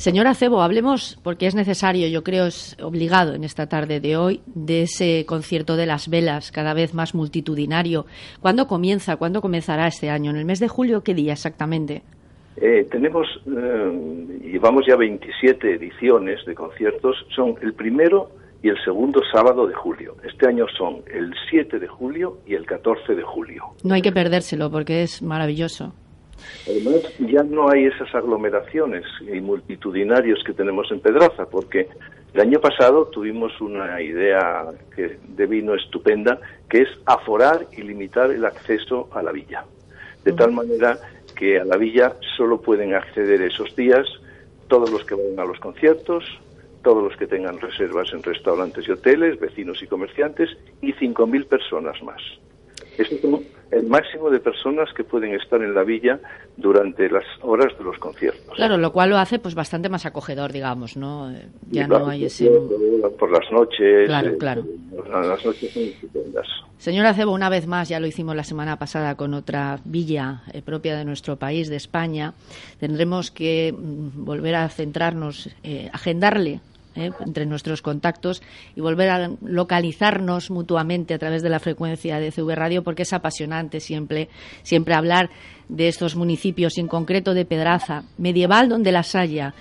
Señora 0.00 0.34
Cebo, 0.34 0.62
hablemos, 0.62 1.18
porque 1.22 1.46
es 1.46 1.54
necesario, 1.54 2.08
yo 2.08 2.24
creo 2.24 2.46
es 2.46 2.74
obligado 2.80 3.34
en 3.34 3.44
esta 3.44 3.68
tarde 3.68 4.00
de 4.00 4.16
hoy, 4.16 4.40
de 4.46 4.84
ese 4.84 5.26
concierto 5.26 5.76
de 5.76 5.84
las 5.84 6.08
velas, 6.08 6.52
cada 6.52 6.72
vez 6.72 6.94
más 6.94 7.14
multitudinario. 7.14 8.06
¿Cuándo 8.40 8.66
comienza? 8.66 9.16
¿Cuándo 9.16 9.42
comenzará 9.42 9.86
este 9.86 10.08
año? 10.08 10.30
¿En 10.30 10.38
el 10.38 10.46
mes 10.46 10.58
de 10.58 10.68
julio? 10.68 11.02
¿Qué 11.02 11.12
día 11.12 11.34
exactamente? 11.34 12.02
Eh, 12.56 12.86
tenemos, 12.90 13.26
eh, 13.46 14.38
llevamos 14.42 14.84
ya 14.86 14.96
27 14.96 15.74
ediciones 15.74 16.44
de 16.44 16.54
conciertos, 16.54 17.16
son 17.34 17.54
el 17.62 17.74
primero 17.74 18.30
y 18.62 18.68
el 18.68 18.76
segundo 18.84 19.20
sábado 19.32 19.66
de 19.66 19.74
julio. 19.74 20.16
Este 20.24 20.46
año 20.46 20.66
son 20.76 21.02
el 21.12 21.32
7 21.50 21.78
de 21.78 21.88
julio 21.88 22.38
y 22.46 22.54
el 22.54 22.66
14 22.66 23.14
de 23.14 23.22
julio. 23.22 23.64
No 23.82 23.94
hay 23.94 24.02
que 24.02 24.12
perdérselo 24.12 24.70
porque 24.70 25.02
es 25.02 25.22
maravilloso. 25.22 25.94
Además, 26.66 27.02
ya 27.18 27.42
no 27.42 27.70
hay 27.70 27.84
esas 27.84 28.14
aglomeraciones 28.14 29.04
y 29.20 29.40
multitudinarios 29.40 30.42
que 30.44 30.52
tenemos 30.52 30.90
en 30.90 31.00
Pedraza, 31.00 31.46
porque 31.50 31.88
el 32.32 32.40
año 32.40 32.60
pasado 32.60 33.06
tuvimos 33.06 33.60
una 33.60 34.00
idea 34.00 34.66
que 34.94 35.18
de 35.28 35.46
vino 35.46 35.74
estupenda, 35.74 36.38
que 36.68 36.82
es 36.82 36.88
aforar 37.06 37.66
y 37.76 37.82
limitar 37.82 38.30
el 38.30 38.44
acceso 38.44 39.08
a 39.12 39.22
la 39.22 39.32
villa. 39.32 39.64
De 40.24 40.32
tal 40.32 40.52
manera 40.52 40.98
que 41.40 41.58
a 41.58 41.64
la 41.64 41.78
villa 41.78 42.16
solo 42.36 42.60
pueden 42.60 42.92
acceder 42.92 43.40
esos 43.40 43.74
días 43.74 44.06
todos 44.68 44.90
los 44.90 45.04
que 45.04 45.14
vayan 45.14 45.40
a 45.40 45.46
los 45.46 45.58
conciertos, 45.58 46.22
todos 46.84 47.02
los 47.02 47.16
que 47.16 47.26
tengan 47.26 47.58
reservas 47.58 48.12
en 48.12 48.22
restaurantes 48.22 48.86
y 48.86 48.92
hoteles, 48.92 49.40
vecinos 49.40 49.82
y 49.82 49.86
comerciantes, 49.86 50.50
y 50.82 50.92
5.000 50.92 51.46
personas 51.46 52.00
más. 52.02 52.20
Eso 52.98 53.14
es 53.14 53.24
el 53.70 53.86
máximo 53.86 54.30
de 54.30 54.40
personas 54.40 54.92
que 54.94 55.04
pueden 55.04 55.34
estar 55.34 55.62
en 55.62 55.74
la 55.74 55.84
villa 55.84 56.18
durante 56.56 57.08
las 57.08 57.24
horas 57.42 57.76
de 57.78 57.84
los 57.84 57.98
conciertos. 57.98 58.54
Claro, 58.54 58.76
lo 58.76 58.92
cual 58.92 59.10
lo 59.10 59.18
hace 59.18 59.38
pues 59.38 59.54
bastante 59.54 59.88
más 59.88 60.06
acogedor, 60.06 60.52
digamos, 60.52 60.96
¿no? 60.96 61.30
Eh, 61.30 61.46
ya 61.70 61.86
no 61.86 62.08
hay 62.08 62.24
ese... 62.24 62.50
Por 63.18 63.30
las 63.30 63.50
noches. 63.52 64.06
Claro, 64.06 64.30
eh, 64.30 64.38
claro. 64.38 64.64
Las 65.08 65.44
noches 65.44 65.72
son 65.72 65.82
estupendas. 65.84 66.46
Señora 66.78 67.14
Cebo, 67.14 67.32
una 67.32 67.48
vez 67.48 67.66
más, 67.66 67.88
ya 67.88 68.00
lo 68.00 68.06
hicimos 68.06 68.34
la 68.34 68.44
semana 68.44 68.78
pasada 68.78 69.14
con 69.14 69.34
otra 69.34 69.78
villa 69.84 70.42
eh, 70.52 70.62
propia 70.62 70.96
de 70.96 71.04
nuestro 71.04 71.36
país, 71.36 71.68
de 71.68 71.76
España, 71.76 72.32
tendremos 72.78 73.30
que 73.30 73.72
mm, 73.76 74.24
volver 74.24 74.56
a 74.56 74.68
centrarnos, 74.68 75.50
agendarle 75.92 76.60
¿eh? 76.96 77.10
entre 77.24 77.46
nuestros 77.46 77.82
contactos 77.82 78.42
y 78.76 78.80
volver 78.80 79.10
a 79.10 79.30
localizarnos 79.42 80.50
mutuamente 80.50 81.14
a 81.14 81.18
través 81.18 81.42
de 81.42 81.48
la 81.48 81.60
frecuencia 81.60 82.18
de 82.18 82.30
CV 82.30 82.54
Radio 82.54 82.82
porque 82.82 83.02
es 83.02 83.12
apasionante 83.12 83.80
siempre, 83.80 84.28
siempre 84.62 84.94
hablar 84.94 85.30
de 85.68 85.88
estos 85.88 86.16
municipios, 86.16 86.78
en 86.78 86.88
concreto 86.88 87.32
de 87.32 87.44
Pedraza, 87.44 88.02
medieval 88.18 88.68
donde 88.68 88.90
las 88.90 89.14
haya, 89.14 89.54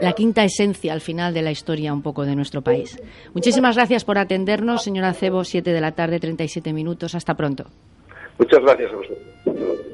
la 0.00 0.12
quinta 0.12 0.42
esencia 0.42 0.92
al 0.92 1.00
final 1.00 1.34
de 1.34 1.42
la 1.42 1.50
historia 1.50 1.92
un 1.92 2.02
poco 2.02 2.24
de 2.24 2.34
nuestro 2.34 2.62
país. 2.62 2.98
Muchísimas 3.34 3.76
gracias 3.76 4.04
por 4.04 4.18
atendernos, 4.18 4.82
señora 4.82 5.12
Cebo, 5.12 5.44
7 5.44 5.72
de 5.72 5.80
la 5.80 5.92
tarde, 5.92 6.18
37 6.18 6.72
minutos. 6.72 7.14
Hasta 7.14 7.34
pronto. 7.34 7.64
Muchas 8.38 8.60
gracias 8.60 8.90
a. 8.92 9.93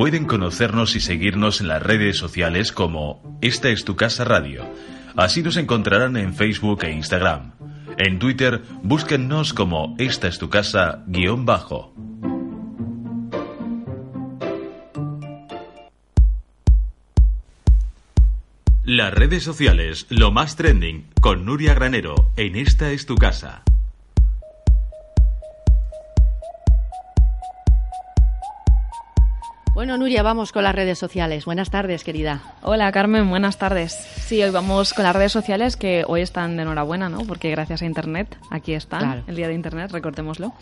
Pueden 0.00 0.24
conocernos 0.24 0.96
y 0.96 1.00
seguirnos 1.00 1.60
en 1.60 1.68
las 1.68 1.82
redes 1.82 2.16
sociales 2.16 2.72
como 2.72 3.38
Esta 3.42 3.68
es 3.68 3.84
tu 3.84 3.96
casa 3.96 4.24
radio. 4.24 4.64
Así 5.14 5.42
nos 5.42 5.58
encontrarán 5.58 6.16
en 6.16 6.32
Facebook 6.32 6.84
e 6.84 6.90
Instagram. 6.90 7.52
En 7.98 8.18
Twitter, 8.18 8.62
búsquennos 8.82 9.52
como 9.52 9.94
Esta 9.98 10.26
es 10.26 10.38
tu 10.38 10.48
casa 10.48 11.04
guion 11.06 11.44
bajo. 11.44 11.92
Las 18.84 19.12
redes 19.12 19.42
sociales, 19.42 20.06
lo 20.08 20.30
más 20.30 20.56
trending, 20.56 21.10
con 21.20 21.44
Nuria 21.44 21.74
Granero, 21.74 22.32
en 22.38 22.56
Esta 22.56 22.90
es 22.90 23.04
tu 23.04 23.16
casa. 23.16 23.64
Bueno, 29.80 29.96
Nuria, 29.96 30.22
vamos 30.22 30.52
con 30.52 30.62
las 30.62 30.74
redes 30.74 30.98
sociales. 30.98 31.46
Buenas 31.46 31.70
tardes, 31.70 32.04
querida. 32.04 32.42
Hola, 32.60 32.92
Carmen, 32.92 33.30
buenas 33.30 33.56
tardes. 33.56 33.94
Sí, 33.94 34.42
hoy 34.42 34.50
vamos 34.50 34.92
con 34.92 35.04
las 35.04 35.16
redes 35.16 35.32
sociales 35.32 35.78
que 35.78 36.04
hoy 36.06 36.20
están 36.20 36.56
de 36.56 36.64
enhorabuena, 36.64 37.08
¿no? 37.08 37.20
Porque 37.24 37.50
gracias 37.50 37.80
a 37.80 37.86
Internet, 37.86 38.36
aquí 38.50 38.74
están, 38.74 39.24
el 39.26 39.36
día 39.36 39.48
de 39.48 39.54
Internet, 39.54 39.90
recordémoslo. 39.90 40.52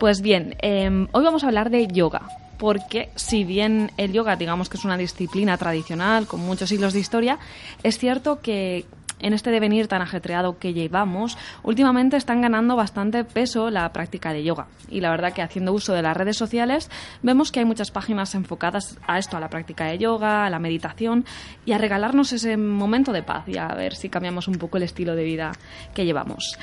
Pues 0.00 0.20
bien, 0.20 0.56
em, 0.58 1.06
hoy 1.12 1.22
vamos 1.22 1.44
a 1.44 1.46
hablar 1.46 1.70
de 1.70 1.86
yoga. 1.86 2.22
Porque 2.58 3.10
si 3.14 3.44
bien 3.44 3.92
el 3.98 4.12
yoga, 4.12 4.34
digamos 4.34 4.68
que 4.68 4.78
es 4.78 4.84
una 4.84 4.96
disciplina 4.96 5.56
tradicional 5.58 6.26
con 6.26 6.40
muchos 6.40 6.68
siglos 6.68 6.92
de 6.92 6.98
historia, 6.98 7.38
es 7.84 7.98
cierto 7.98 8.40
que 8.40 8.84
en 9.20 9.32
este 9.32 9.50
devenir 9.50 9.88
tan 9.88 10.02
ajetreado 10.02 10.58
que 10.58 10.72
llevamos, 10.72 11.36
últimamente 11.62 12.16
están 12.16 12.42
ganando 12.42 12.76
bastante 12.76 13.24
peso 13.24 13.70
la 13.70 13.92
práctica 13.92 14.32
de 14.32 14.44
yoga. 14.44 14.66
Y 14.90 15.00
la 15.00 15.10
verdad 15.10 15.32
que 15.32 15.42
haciendo 15.42 15.72
uso 15.72 15.92
de 15.92 16.02
las 16.02 16.16
redes 16.16 16.36
sociales 16.36 16.90
vemos 17.22 17.52
que 17.52 17.60
hay 17.60 17.64
muchas 17.64 17.90
páginas 17.90 18.34
enfocadas 18.34 18.98
a 19.06 19.18
esto, 19.18 19.36
a 19.36 19.40
la 19.40 19.48
práctica 19.48 19.86
de 19.86 19.98
yoga, 19.98 20.44
a 20.44 20.50
la 20.50 20.58
meditación 20.58 21.24
y 21.64 21.72
a 21.72 21.78
regalarnos 21.78 22.32
ese 22.32 22.56
momento 22.56 23.12
de 23.12 23.22
paz 23.22 23.44
y 23.48 23.58
a 23.58 23.68
ver 23.68 23.94
si 23.94 24.08
cambiamos 24.08 24.48
un 24.48 24.56
poco 24.56 24.76
el 24.76 24.82
estilo 24.82 25.14
de 25.14 25.24
vida 25.24 25.52
que 25.94 26.04
llevamos. 26.04 26.58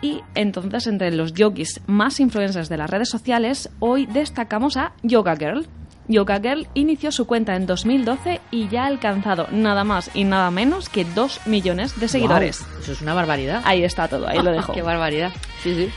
Y 0.00 0.22
entonces, 0.34 0.86
entre 0.86 1.10
los 1.10 1.34
yogis 1.34 1.80
más 1.86 2.20
influencers 2.20 2.68
de 2.68 2.76
las 2.76 2.88
redes 2.88 3.08
sociales, 3.08 3.68
hoy 3.80 4.06
destacamos 4.06 4.76
a 4.76 4.92
Yoga 5.02 5.34
Girl, 5.36 5.66
Yoga 6.08 6.40
Girl 6.40 6.66
inició 6.74 7.12
su 7.12 7.26
cuenta 7.26 7.54
en 7.54 7.66
2012 7.66 8.40
y 8.50 8.68
ya 8.68 8.84
ha 8.84 8.86
alcanzado 8.86 9.46
nada 9.50 9.84
más 9.84 10.10
y 10.14 10.24
nada 10.24 10.50
menos 10.50 10.88
que 10.88 11.04
2 11.04 11.46
millones 11.46 12.00
de 12.00 12.08
seguidores. 12.08 12.64
eso 12.80 12.92
es 12.92 13.02
una 13.02 13.14
barbaridad. 13.14 13.62
Ahí 13.64 13.84
está 13.84 14.08
todo, 14.08 14.26
ahí 14.26 14.42
lo 14.42 14.50
dejo. 14.50 14.72
Qué 14.74 14.82
barbaridad. 14.82 15.32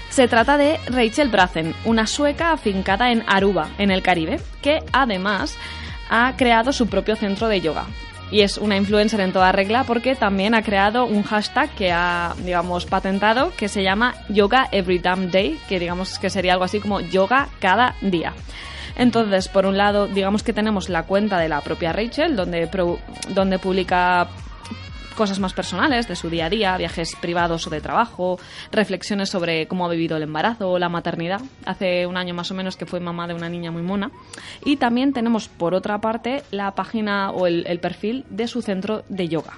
Se 0.10 0.28
trata 0.28 0.58
de 0.58 0.80
Rachel 0.88 1.30
Brazen, 1.30 1.74
una 1.86 2.08
sueca 2.08 2.52
afincada 2.52 3.12
en 3.12 3.24
Aruba, 3.26 3.70
en 3.78 3.90
el 3.90 4.02
Caribe, 4.02 4.40
que 4.62 4.84
además 4.92 5.58
ha 6.10 6.34
creado 6.36 6.74
su 6.74 6.88
propio 6.88 7.16
centro 7.16 7.48
de 7.48 7.62
yoga. 7.62 7.86
Y 8.32 8.42
es 8.42 8.58
una 8.58 8.78
influencer 8.78 9.20
en 9.20 9.34
toda 9.34 9.52
regla 9.52 9.84
porque 9.84 10.16
también 10.16 10.56
ha 10.56 10.62
creado 10.62 11.06
un 11.06 11.24
hashtag 11.24 11.70
que 11.72 11.92
ha, 11.92 12.34
digamos, 12.46 12.86
patentado 12.86 13.52
que 13.58 13.68
se 13.68 13.84
llama 13.84 14.16
Yoga 14.30 14.70
Every 14.72 15.00
Damn 15.00 15.32
Day, 15.32 15.60
que 15.68 15.80
digamos 15.80 16.18
que 16.18 16.30
sería 16.30 16.54
algo 16.54 16.64
así 16.64 16.80
como 16.80 17.02
yoga 17.02 17.50
cada 17.60 17.96
día. 18.02 18.34
Entonces, 19.02 19.48
por 19.48 19.66
un 19.66 19.78
lado, 19.78 20.08
digamos 20.08 20.44
que 20.44 20.54
tenemos 20.54 20.88
la 20.88 21.08
cuenta 21.08 21.40
de 21.40 21.50
la 21.50 21.62
propia 21.62 21.92
Rachel, 21.92 22.36
donde, 22.36 22.70
donde 23.30 23.58
publica 23.58 24.30
cosas 25.16 25.40
más 25.40 25.54
personales 25.54 26.08
de 26.08 26.16
su 26.16 26.30
día 26.30 26.46
a 26.46 26.50
día, 26.52 26.78
viajes 26.78 27.16
privados 27.20 27.66
o 27.66 27.72
de 27.72 27.82
trabajo, 27.82 28.40
reflexiones 28.72 29.30
sobre 29.30 29.66
cómo 29.66 29.88
ha 29.88 29.90
vivido 29.90 30.18
el 30.18 30.24
embarazo 30.24 30.70
o 30.70 30.78
la 30.78 30.88
maternidad. 30.88 31.42
Hace 31.66 32.06
un 32.06 32.16
año 32.16 32.36
más 32.36 32.52
o 32.52 32.54
menos 32.54 32.78
que 32.78 32.86
fue 32.86 33.00
mamá 33.00 33.28
de 33.28 33.34
una 33.34 33.50
niña 33.50 33.72
muy 33.72 33.82
mona. 33.82 34.12
Y 34.64 34.78
también 34.78 35.14
tenemos, 35.14 35.48
por 35.48 35.74
otra 35.74 36.00
parte, 36.00 36.44
la 36.52 36.76
página 36.76 37.32
o 37.32 37.48
el 37.48 37.80
perfil 37.80 38.24
de 38.30 38.48
su 38.48 38.62
centro 38.62 39.04
de 39.10 39.28
yoga 39.28 39.54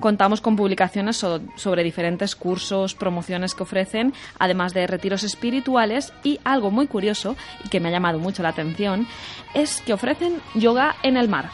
contamos 0.00 0.40
con 0.40 0.56
publicaciones 0.56 1.16
sobre 1.16 1.84
diferentes 1.84 2.36
cursos, 2.36 2.94
promociones 2.94 3.54
que 3.54 3.62
ofrecen, 3.62 4.12
además 4.38 4.74
de 4.74 4.86
retiros 4.86 5.22
espirituales 5.22 6.12
y 6.22 6.40
algo 6.44 6.70
muy 6.70 6.86
curioso 6.86 7.36
y 7.64 7.68
que 7.68 7.80
me 7.80 7.88
ha 7.88 7.92
llamado 7.92 8.18
mucho 8.18 8.42
la 8.42 8.50
atención 8.50 9.06
es 9.54 9.80
que 9.82 9.92
ofrecen 9.92 10.40
yoga 10.54 10.96
en 11.02 11.16
el 11.16 11.28
mar. 11.28 11.50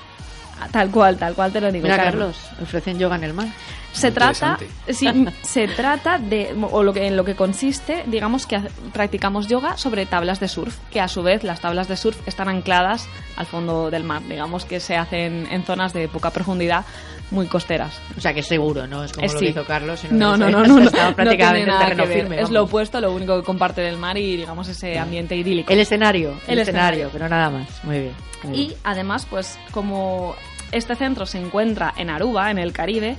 Tal 0.71 0.91
cual, 0.91 1.17
tal 1.17 1.35
cual 1.35 1.53
te 1.53 1.61
lo 1.61 1.73
digo. 1.73 1.85
Mira, 1.85 1.97
Carlos, 1.97 2.37
ofrecen 2.61 2.99
yoga 2.99 3.17
en 3.17 3.25
el 3.25 3.35
mar. 3.35 3.49
Se 3.93 4.11
trata, 4.11 4.59
sí, 4.89 5.07
se 5.43 5.69
trata 5.69 6.19
de, 6.19 6.55
o 6.71 6.83
lo 6.83 6.93
que, 6.93 7.07
en 7.07 7.17
lo 7.17 7.25
que 7.25 7.35
consiste, 7.35 8.05
digamos 8.07 8.47
que 8.47 8.61
practicamos 8.93 9.49
yoga 9.49 9.77
sobre 9.77 10.07
tablas 10.07 10.41
de 10.41 10.49
surf, 10.49 10.79
que 10.91 11.01
a 11.01 11.09
su 11.09 11.23
vez 11.23 11.45
las 11.45 11.61
tablas 11.61 11.89
de 11.89 11.97
surf 11.97 12.17
están 12.27 12.49
ancladas 12.49 13.07
al 13.37 13.47
fondo 13.47 13.91
del 13.91 14.05
mar, 14.05 14.23
digamos 14.29 14.65
que 14.65 14.81
se 14.81 14.97
hacen 14.97 15.47
en 15.51 15.65
zonas 15.65 15.93
de 15.93 16.09
poca 16.09 16.31
profundidad 16.31 16.85
muy 17.33 17.47
costeras. 17.47 18.01
O 18.17 18.21
sea 18.21 18.33
que 18.33 18.41
es 18.41 18.47
seguro, 18.47 18.87
¿no? 18.87 19.03
Es 19.03 19.13
como 19.13 19.27
lo 19.27 19.43
hizo 19.43 19.65
Carlos. 19.65 20.05
No, 20.11 20.37
no, 20.37 20.51
no, 20.51 20.63
no, 20.63 20.79
no, 20.81 20.91
prácticamente 21.17 21.71
en 21.71 21.79
terreno 21.79 22.07
firme. 22.07 22.41
Es 22.41 22.51
lo 22.51 22.65
opuesto, 22.65 23.01
lo 23.01 23.13
único 23.13 23.41
que 23.41 23.45
comparte 23.45 23.87
el 23.89 23.97
mar 23.97 24.17
y 24.19 24.37
digamos 24.37 24.69
ese 24.69 24.99
ambiente 24.99 25.35
idílico. 25.35 25.73
El 25.73 25.81
escenario, 25.81 26.35
el, 26.47 26.59
escenario, 26.59 27.09
pero 27.13 27.29
nada 27.29 27.51
más. 27.51 27.85
Muy 27.85 28.01
bien. 28.01 28.15
y 28.55 28.75
además, 28.85 29.27
pues 29.29 29.59
como 29.73 30.37
este 30.71 30.95
centro 30.95 31.27
se 31.27 31.39
encuentra 31.39 31.93
en 31.97 32.11
Aruba, 32.11 32.51
en 32.51 32.59
el 32.59 32.73
Caribe, 32.73 33.17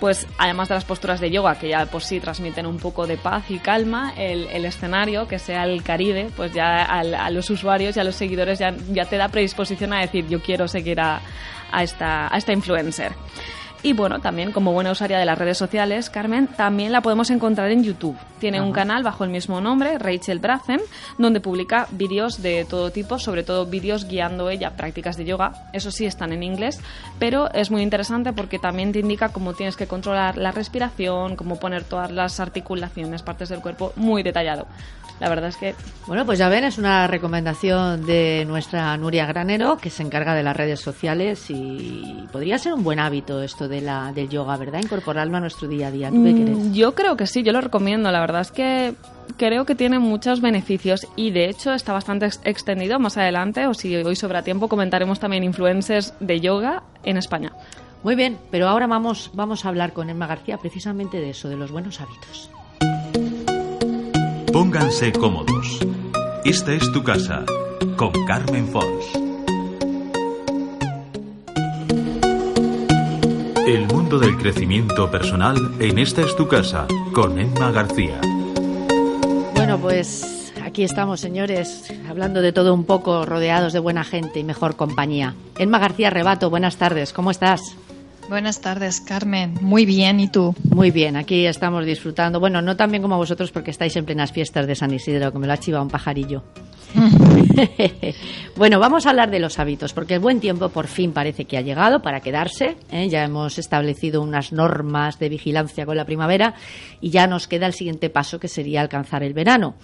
pues 0.00 0.26
además 0.36 0.68
de 0.68 0.74
las 0.74 0.84
posturas 0.84 1.20
de 1.20 1.30
yoga 1.30 1.56
que 1.56 1.68
ya 1.68 1.86
por 1.86 2.02
sí 2.02 2.18
transmiten 2.18 2.66
un 2.66 2.78
poco 2.78 3.06
de 3.06 3.16
paz 3.16 3.48
y 3.50 3.60
calma, 3.60 4.12
el, 4.16 4.64
escenario, 4.64 5.28
que 5.28 5.38
sea 5.38 5.62
el 5.62 5.84
Caribe, 5.84 6.28
pues 6.36 6.52
ya 6.52 6.82
a 6.82 7.30
los 7.30 7.48
usuarios 7.50 7.96
y 7.96 8.00
a 8.00 8.04
los 8.04 8.16
seguidores 8.16 8.58
ya, 8.58 8.74
ya 8.90 9.04
te 9.04 9.16
da 9.16 9.28
predisposición 9.28 9.92
a 9.92 10.00
decir 10.00 10.26
yo 10.26 10.42
quiero 10.42 10.66
seguir 10.66 11.00
a, 11.00 11.20
a, 11.72 11.82
esta, 11.82 12.32
a 12.32 12.36
esta 12.36 12.52
influencer. 12.52 13.12
Y 13.84 13.94
bueno, 13.94 14.20
también 14.20 14.52
como 14.52 14.72
buena 14.72 14.92
usuaria 14.92 15.18
de 15.18 15.24
las 15.24 15.36
redes 15.36 15.58
sociales, 15.58 16.08
Carmen, 16.08 16.46
también 16.46 16.92
la 16.92 17.00
podemos 17.00 17.30
encontrar 17.30 17.68
en 17.72 17.82
YouTube. 17.82 18.16
Tiene 18.38 18.60
un 18.60 18.72
canal 18.72 19.02
bajo 19.02 19.24
el 19.24 19.30
mismo 19.30 19.60
nombre, 19.60 19.98
Rachel 19.98 20.38
Brazen, 20.38 20.80
donde 21.18 21.40
publica 21.40 21.88
vídeos 21.90 22.42
de 22.42 22.64
todo 22.64 22.92
tipo, 22.92 23.18
sobre 23.18 23.42
todo 23.42 23.66
vídeos 23.66 24.06
guiando 24.06 24.50
ella 24.50 24.76
prácticas 24.76 25.16
de 25.16 25.24
yoga. 25.24 25.68
Eso 25.72 25.90
sí, 25.90 26.06
están 26.06 26.32
en 26.32 26.44
inglés, 26.44 26.80
pero 27.18 27.52
es 27.52 27.72
muy 27.72 27.82
interesante 27.82 28.32
porque 28.32 28.60
también 28.60 28.92
te 28.92 29.00
indica 29.00 29.30
cómo 29.30 29.52
tienes 29.52 29.76
que 29.76 29.88
controlar 29.88 30.38
la 30.38 30.52
respiración, 30.52 31.34
cómo 31.34 31.58
poner 31.58 31.82
todas 31.82 32.12
las 32.12 32.38
articulaciones, 32.38 33.22
partes 33.22 33.48
del 33.48 33.62
cuerpo, 33.62 33.92
muy 33.96 34.22
detallado. 34.22 34.68
La 35.20 35.28
verdad 35.28 35.50
es 35.50 35.56
que... 35.56 35.74
Bueno, 36.08 36.26
pues 36.26 36.40
ya 36.40 36.48
ven, 36.48 36.64
es 36.64 36.78
una 36.78 37.06
recomendación 37.06 38.04
de 38.04 38.44
nuestra 38.44 38.96
Nuria 38.96 39.24
Granero, 39.24 39.76
que 39.76 39.88
se 39.88 40.02
encarga 40.02 40.34
de 40.34 40.42
las 40.42 40.56
redes 40.56 40.80
sociales 40.80 41.46
y 41.48 42.26
podría 42.32 42.58
ser 42.58 42.74
un 42.74 42.82
buen 42.82 42.98
hábito 42.98 43.40
esto 43.40 43.68
de 43.68 43.71
la, 43.80 44.12
del 44.12 44.28
yoga, 44.28 44.56
¿verdad? 44.56 44.80
Incorporarlo 44.82 45.36
a 45.36 45.40
nuestro 45.40 45.68
día 45.68 45.88
a 45.88 45.90
día. 45.90 46.10
¿Tú 46.10 46.22
qué 46.22 46.32
mm, 46.32 46.42
crees? 46.42 46.72
Yo 46.72 46.94
creo 46.94 47.16
que 47.16 47.26
sí, 47.26 47.42
yo 47.42 47.52
lo 47.52 47.60
recomiendo. 47.60 48.10
La 48.10 48.20
verdad 48.20 48.42
es 48.42 48.50
que 48.50 48.94
creo 49.36 49.64
que 49.64 49.74
tiene 49.74 49.98
muchos 49.98 50.40
beneficios 50.40 51.06
y 51.16 51.30
de 51.30 51.48
hecho 51.48 51.72
está 51.72 51.92
bastante 51.92 52.26
extendido 52.44 52.98
más 52.98 53.16
adelante 53.16 53.66
o 53.66 53.74
si 53.74 53.96
hoy 53.96 54.16
sobra 54.16 54.42
tiempo 54.42 54.68
comentaremos 54.68 55.20
también 55.20 55.44
influencers 55.44 56.14
de 56.20 56.40
yoga 56.40 56.82
en 57.04 57.16
España. 57.16 57.52
Muy 58.02 58.16
bien, 58.16 58.38
pero 58.50 58.68
ahora 58.68 58.86
vamos, 58.86 59.30
vamos 59.32 59.64
a 59.64 59.68
hablar 59.68 59.92
con 59.92 60.10
Emma 60.10 60.26
García 60.26 60.58
precisamente 60.58 61.18
de 61.18 61.30
eso, 61.30 61.48
de 61.48 61.56
los 61.56 61.70
buenos 61.70 62.00
hábitos. 62.00 62.50
Pónganse 64.52 65.12
cómodos. 65.12 65.78
Esta 66.44 66.72
es 66.72 66.90
tu 66.92 67.02
casa 67.02 67.44
con 67.96 68.12
Carmen 68.26 68.66
Fons. 68.66 69.21
El 73.66 73.86
mundo 73.86 74.18
del 74.18 74.36
crecimiento 74.36 75.08
personal 75.08 75.56
en 75.78 75.98
Esta 75.98 76.22
es 76.22 76.34
tu 76.34 76.48
casa 76.48 76.86
con 77.12 77.38
Emma 77.38 77.70
García. 77.70 78.20
Bueno, 79.54 79.78
pues 79.78 80.52
aquí 80.64 80.82
estamos, 80.82 81.20
señores, 81.20 81.92
hablando 82.08 82.42
de 82.42 82.52
todo 82.52 82.74
un 82.74 82.84
poco, 82.84 83.24
rodeados 83.24 83.72
de 83.72 83.78
buena 83.78 84.02
gente 84.02 84.40
y 84.40 84.44
mejor 84.44 84.74
compañía. 84.74 85.36
Emma 85.58 85.78
García 85.78 86.10
Rebato, 86.10 86.50
buenas 86.50 86.76
tardes, 86.76 87.12
¿cómo 87.12 87.30
estás? 87.30 87.76
Buenas 88.28 88.60
tardes, 88.60 89.00
Carmen. 89.00 89.54
Muy 89.60 89.86
bien, 89.86 90.18
¿y 90.18 90.28
tú? 90.28 90.56
Muy 90.64 90.90
bien, 90.90 91.16
aquí 91.16 91.46
estamos 91.46 91.86
disfrutando. 91.86 92.40
Bueno, 92.40 92.62
no 92.62 92.76
tan 92.76 92.90
bien 92.90 93.02
como 93.02 93.16
vosotros 93.16 93.52
porque 93.52 93.70
estáis 93.70 93.94
en 93.94 94.04
plenas 94.04 94.32
fiestas 94.32 94.66
de 94.66 94.74
San 94.74 94.92
Isidro, 94.92 95.32
que 95.32 95.38
me 95.38 95.46
lo 95.46 95.52
ha 95.52 95.58
chivado 95.58 95.84
un 95.84 95.90
pajarillo. 95.90 96.42
bueno, 98.56 98.78
vamos 98.78 99.06
a 99.06 99.10
hablar 99.10 99.30
de 99.30 99.38
los 99.38 99.58
hábitos, 99.58 99.92
porque 99.92 100.14
el 100.14 100.20
buen 100.20 100.40
tiempo 100.40 100.68
por 100.68 100.86
fin 100.86 101.12
parece 101.12 101.44
que 101.44 101.56
ha 101.56 101.62
llegado 101.62 102.02
para 102.02 102.20
quedarse. 102.20 102.76
¿eh? 102.90 103.08
Ya 103.08 103.24
hemos 103.24 103.58
establecido 103.58 104.22
unas 104.22 104.52
normas 104.52 105.18
de 105.18 105.28
vigilancia 105.28 105.86
con 105.86 105.96
la 105.96 106.04
primavera 106.04 106.54
y 107.00 107.10
ya 107.10 107.26
nos 107.26 107.48
queda 107.48 107.66
el 107.66 107.72
siguiente 107.72 108.10
paso, 108.10 108.38
que 108.38 108.48
sería 108.48 108.80
alcanzar 108.80 109.22
el 109.22 109.34
verano. 109.34 109.74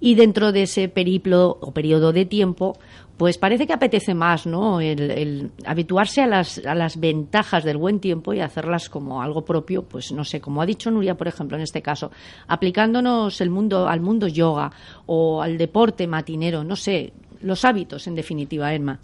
Y 0.00 0.14
dentro 0.14 0.52
de 0.52 0.62
ese 0.62 0.88
periplo 0.88 1.58
o 1.60 1.72
periodo 1.72 2.12
de 2.12 2.24
tiempo, 2.24 2.78
pues 3.16 3.38
parece 3.38 3.66
que 3.66 3.72
apetece 3.72 4.12
más, 4.12 4.46
¿no? 4.46 4.80
El, 4.80 5.52
habituarse 5.64 6.20
a 6.22 6.26
las, 6.26 6.58
a 6.66 6.74
las 6.74 6.98
ventajas 6.98 7.62
del 7.62 7.76
buen 7.76 8.00
tiempo 8.00 8.32
y 8.32 8.40
hacerlas 8.40 8.88
como 8.88 9.22
algo 9.22 9.44
propio, 9.44 9.84
pues 9.84 10.10
no 10.10 10.24
sé, 10.24 10.40
como 10.40 10.60
ha 10.60 10.66
dicho 10.66 10.90
Nuria, 10.90 11.16
por 11.16 11.28
ejemplo, 11.28 11.56
en 11.56 11.62
este 11.62 11.80
caso, 11.80 12.10
aplicándonos 12.48 13.40
el 13.40 13.50
mundo 13.50 13.86
al 13.88 14.00
mundo 14.00 14.26
yoga 14.26 14.72
o 15.06 15.42
al 15.42 15.58
deporte 15.58 16.06
matinero, 16.06 16.53
no 16.62 16.76
sé, 16.76 17.12
los 17.40 17.64
hábitos, 17.64 18.06
en 18.06 18.14
definitiva, 18.14 18.72
Emma. 18.72 19.00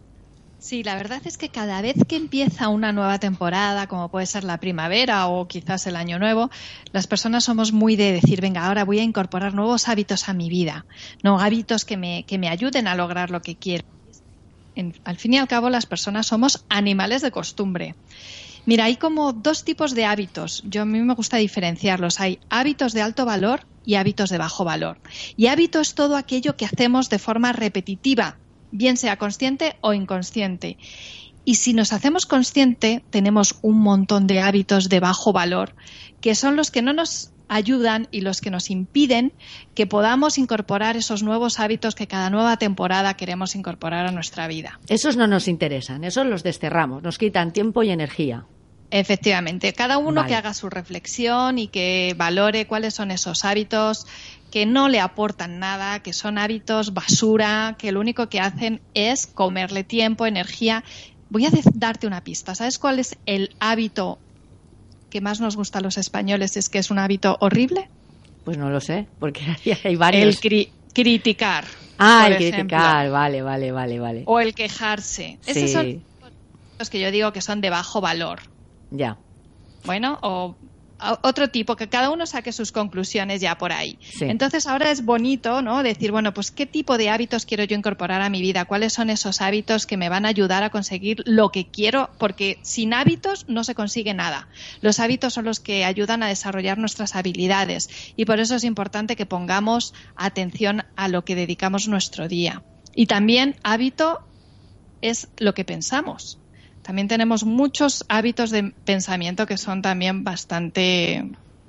Sí, 0.60 0.82
la 0.84 0.94
verdad 0.94 1.22
es 1.24 1.38
que 1.38 1.48
cada 1.48 1.80
vez 1.80 1.96
que 2.06 2.16
empieza 2.16 2.68
una 2.68 2.92
nueva 2.92 3.18
temporada, 3.18 3.86
como 3.86 4.10
puede 4.10 4.26
ser 4.26 4.44
la 4.44 4.60
primavera 4.60 5.26
o 5.26 5.48
quizás 5.48 5.86
el 5.86 5.96
año 5.96 6.18
nuevo, 6.18 6.50
las 6.92 7.06
personas 7.06 7.44
somos 7.44 7.72
muy 7.72 7.96
de 7.96 8.12
decir, 8.12 8.42
venga, 8.42 8.66
ahora 8.66 8.84
voy 8.84 8.98
a 8.98 9.02
incorporar 9.02 9.54
nuevos 9.54 9.88
hábitos 9.88 10.28
a 10.28 10.34
mi 10.34 10.50
vida, 10.50 10.84
no 11.22 11.40
hábitos 11.40 11.86
que 11.86 11.96
me, 11.96 12.24
que 12.24 12.36
me 12.36 12.50
ayuden 12.50 12.88
a 12.88 12.94
lograr 12.94 13.30
lo 13.30 13.40
que 13.40 13.56
quiero 13.56 13.84
al 15.04 15.16
fin 15.16 15.34
y 15.34 15.38
al 15.38 15.48
cabo 15.48 15.70
las 15.70 15.86
personas 15.86 16.26
somos 16.26 16.64
animales 16.68 17.22
de 17.22 17.30
costumbre. 17.30 17.94
Mira, 18.64 18.84
hay 18.84 18.96
como 18.96 19.32
dos 19.32 19.64
tipos 19.64 19.94
de 19.94 20.04
hábitos. 20.04 20.62
Yo 20.64 20.82
a 20.82 20.84
mí 20.84 21.00
me 21.00 21.14
gusta 21.14 21.36
diferenciarlos. 21.38 22.20
Hay 22.20 22.40
hábitos 22.48 22.92
de 22.92 23.02
alto 23.02 23.24
valor 23.24 23.66
y 23.82 23.94
hábitos 23.94 24.30
de 24.30 24.38
bajo 24.38 24.64
valor. 24.64 25.00
Y 25.36 25.46
hábito 25.46 25.80
es 25.80 25.94
todo 25.94 26.16
aquello 26.16 26.56
que 26.56 26.66
hacemos 26.66 27.08
de 27.08 27.18
forma 27.18 27.52
repetitiva, 27.52 28.40
bien 28.70 28.96
sea 28.96 29.16
consciente 29.16 29.76
o 29.82 29.92
inconsciente. 29.94 30.78
Y 31.44 31.56
si 31.56 31.72
nos 31.72 31.92
hacemos 31.92 32.26
consciente, 32.26 33.02
tenemos 33.10 33.58
un 33.62 33.80
montón 33.80 34.26
de 34.26 34.40
hábitos 34.40 34.88
de 34.88 35.00
bajo 35.00 35.32
valor, 35.32 35.74
que 36.20 36.34
son 36.34 36.56
los 36.56 36.70
que 36.70 36.82
no 36.82 36.92
nos 36.92 37.32
ayudan 37.48 38.06
y 38.12 38.20
los 38.20 38.40
que 38.40 38.50
nos 38.50 38.70
impiden 38.70 39.32
que 39.74 39.86
podamos 39.86 40.38
incorporar 40.38 40.96
esos 40.96 41.22
nuevos 41.22 41.58
hábitos 41.58 41.96
que 41.96 42.06
cada 42.06 42.30
nueva 42.30 42.56
temporada 42.58 43.14
queremos 43.14 43.56
incorporar 43.56 44.06
a 44.06 44.12
nuestra 44.12 44.46
vida. 44.46 44.78
Esos 44.88 45.16
no 45.16 45.26
nos 45.26 45.48
interesan, 45.48 46.04
esos 46.04 46.26
los 46.26 46.44
desterramos, 46.44 47.02
nos 47.02 47.18
quitan 47.18 47.52
tiempo 47.52 47.82
y 47.82 47.90
energía. 47.90 48.46
Efectivamente, 48.92 49.72
cada 49.72 49.98
uno 49.98 50.26
que 50.26 50.34
haga 50.34 50.52
su 50.52 50.68
reflexión 50.68 51.58
y 51.58 51.68
que 51.68 52.14
valore 52.16 52.66
cuáles 52.66 52.94
son 52.94 53.12
esos 53.12 53.44
hábitos 53.44 54.06
que 54.50 54.66
no 54.66 54.88
le 54.88 54.98
aportan 54.98 55.60
nada, 55.60 56.00
que 56.00 56.12
son 56.12 56.38
hábitos 56.38 56.92
basura, 56.92 57.76
que 57.78 57.92
lo 57.92 58.00
único 58.00 58.28
que 58.28 58.40
hacen 58.40 58.80
es 58.94 59.28
comerle 59.28 59.84
tiempo, 59.84 60.26
energía. 60.26 60.82
Voy 61.30 61.46
a 61.46 61.50
darte 61.74 62.06
una 62.06 62.22
pista. 62.22 62.54
¿Sabes 62.54 62.78
cuál 62.78 62.98
es 62.98 63.16
el 63.24 63.54
hábito 63.60 64.18
que 65.08 65.20
más 65.20 65.40
nos 65.40 65.56
gusta 65.56 65.78
a 65.78 65.82
los 65.82 65.96
españoles 65.96 66.56
es 66.56 66.68
que 66.68 66.78
es 66.78 66.90
un 66.90 66.98
hábito 66.98 67.38
horrible? 67.40 67.88
Pues 68.44 68.58
no 68.58 68.68
lo 68.68 68.80
sé, 68.80 69.06
porque 69.18 69.40
hay 69.84 69.96
varios. 69.96 70.40
El 70.44 70.72
criticar. 70.92 71.64
Ah, 71.98 72.28
el 72.28 72.36
criticar, 72.36 73.10
vale, 73.10 73.42
vale, 73.42 73.70
vale, 73.70 74.00
vale. 74.00 74.24
O 74.26 74.40
el 74.40 74.54
quejarse. 74.54 75.38
Esos 75.46 75.70
son 75.70 76.02
los 76.78 76.90
que 76.90 76.98
yo 76.98 77.10
digo 77.10 77.32
que 77.32 77.42
son 77.42 77.60
de 77.60 77.70
bajo 77.70 78.00
valor. 78.00 78.40
Ya. 78.90 79.18
Bueno, 79.84 80.18
o 80.22 80.56
otro 81.22 81.48
tipo, 81.48 81.76
que 81.76 81.88
cada 81.88 82.10
uno 82.10 82.26
saque 82.26 82.52
sus 82.52 82.72
conclusiones 82.72 83.40
ya 83.40 83.56
por 83.58 83.72
ahí. 83.72 83.98
Entonces 84.20 84.66
ahora 84.66 84.90
es 84.90 85.04
bonito, 85.04 85.62
¿no? 85.62 85.82
Decir, 85.82 86.12
bueno, 86.12 86.34
pues 86.34 86.50
qué 86.50 86.66
tipo 86.66 86.98
de 86.98 87.10
hábitos 87.10 87.46
quiero 87.46 87.64
yo 87.64 87.76
incorporar 87.76 88.22
a 88.22 88.30
mi 88.30 88.40
vida, 88.40 88.64
cuáles 88.64 88.92
son 88.92 89.10
esos 89.10 89.40
hábitos 89.40 89.86
que 89.86 89.96
me 89.96 90.08
van 90.08 90.24
a 90.24 90.28
ayudar 90.28 90.62
a 90.62 90.70
conseguir 90.70 91.22
lo 91.26 91.50
que 91.50 91.68
quiero, 91.68 92.10
porque 92.18 92.58
sin 92.62 92.94
hábitos 92.94 93.46
no 93.48 93.64
se 93.64 93.74
consigue 93.74 94.14
nada. 94.14 94.48
Los 94.80 95.00
hábitos 95.00 95.34
son 95.34 95.44
los 95.44 95.60
que 95.60 95.84
ayudan 95.84 96.22
a 96.22 96.28
desarrollar 96.28 96.78
nuestras 96.78 97.14
habilidades 97.16 97.88
y 98.16 98.24
por 98.24 98.40
eso 98.40 98.56
es 98.56 98.64
importante 98.64 99.16
que 99.16 99.26
pongamos 99.26 99.94
atención 100.16 100.84
a 100.96 101.08
lo 101.08 101.24
que 101.24 101.34
dedicamos 101.34 101.88
nuestro 101.88 102.28
día. 102.28 102.62
Y 102.94 103.06
también 103.06 103.56
hábito 103.62 104.20
es 105.00 105.28
lo 105.38 105.54
que 105.54 105.64
pensamos 105.64 106.39
también 106.90 107.06
tenemos 107.06 107.44
muchos 107.44 108.04
hábitos 108.08 108.50
de 108.50 108.72
pensamiento 108.84 109.46
que 109.46 109.56
son 109.56 109.80
también 109.80 110.24
bastante, 110.24 111.24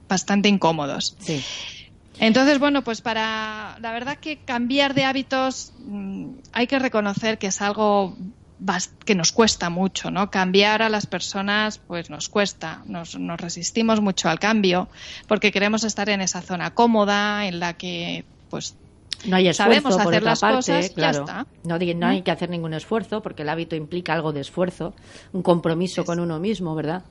bastante 0.10 0.50
incómodos. 0.50 1.16
Sí. 1.20 1.44
Entonces, 2.20 2.58
bueno, 2.58 2.84
pues 2.84 3.02
para 3.02 3.78
la 3.82 3.92
verdad 3.92 4.18
que 4.18 4.38
cambiar 4.38 4.96
de 4.96 5.04
hábitos 5.04 5.74
mm, 5.86 6.30
hay 6.54 6.66
que 6.66 6.80
reconocer 6.80 7.38
que 7.38 7.46
es 7.46 7.62
algo 7.62 8.18
que 9.06 9.14
nos 9.14 9.32
cuesta 9.32 9.70
mucho, 9.70 10.10
¿no? 10.10 10.32
Cambiar 10.32 10.82
a 10.82 10.90
las 10.90 11.06
personas, 11.06 11.78
pues 11.78 12.10
nos 12.10 12.28
cuesta, 12.28 12.82
nos, 12.88 13.20
nos 13.20 13.40
resistimos 13.40 14.02
mucho 14.02 14.28
al 14.28 14.40
cambio, 14.40 14.90
porque 15.28 15.52
queremos 15.52 15.84
estar 15.84 16.10
en 16.10 16.22
esa 16.22 16.42
zona 16.42 16.72
cómoda, 16.72 17.46
en 17.46 17.60
la 17.60 17.74
que 17.74 18.26
pues 18.50 18.76
no 19.26 19.36
hay 19.36 19.48
esfuerzo 19.48 19.82
Sabemos 19.82 19.94
por 19.96 20.08
hacer 20.08 20.24
las 20.24 20.40
cosas, 20.42 20.90
claro. 20.92 21.26
No, 21.64 21.78
no 21.78 22.08
hay 22.08 22.22
que 22.22 22.32
hacer 22.32 22.50
ningún 22.50 22.74
esfuerzo 22.74 23.22
porque 23.22 23.44
el 23.44 23.50
hábito 23.50 23.76
implica 23.76 24.14
algo 24.14 24.34
de 24.34 24.42
esfuerzo, 24.42 24.94
un 25.34 25.44
compromiso 25.44 26.06
con 26.06 26.20
uno 26.20 26.40
mismo, 26.40 26.76
¿verdad? 26.76 27.04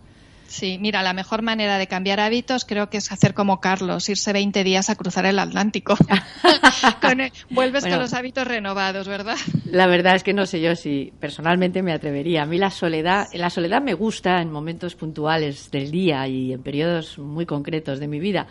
Sí, 0.50 0.78
mira, 0.80 1.04
la 1.04 1.12
mejor 1.12 1.42
manera 1.42 1.78
de 1.78 1.86
cambiar 1.86 2.18
hábitos 2.18 2.64
creo 2.64 2.90
que 2.90 2.96
es 2.96 3.12
hacer 3.12 3.34
como 3.34 3.60
Carlos, 3.60 4.08
irse 4.08 4.32
20 4.32 4.64
días 4.64 4.90
a 4.90 4.96
cruzar 4.96 5.24
el 5.24 5.38
Atlántico. 5.38 5.96
vuelves 7.50 7.86
con 7.86 8.00
los 8.00 8.12
hábitos 8.14 8.48
renovados, 8.48 9.06
¿verdad? 9.06 9.36
La 9.66 9.86
verdad 9.86 10.16
es 10.16 10.24
que 10.24 10.34
no 10.34 10.46
sé 10.46 10.60
yo 10.60 10.74
si 10.74 11.12
personalmente 11.20 11.84
me 11.84 11.92
atrevería. 11.92 12.42
A 12.42 12.46
mí 12.46 12.58
la 12.58 12.70
soledad, 12.70 13.28
la 13.32 13.48
soledad 13.48 13.80
me 13.80 13.94
gusta 13.94 14.42
en 14.42 14.50
momentos 14.50 14.96
puntuales 14.96 15.70
del 15.70 15.92
día 15.92 16.26
y 16.26 16.52
en 16.52 16.62
periodos 16.64 17.16
muy 17.16 17.46
concretos 17.46 18.00
de 18.00 18.08
mi 18.08 18.18
vida, 18.18 18.48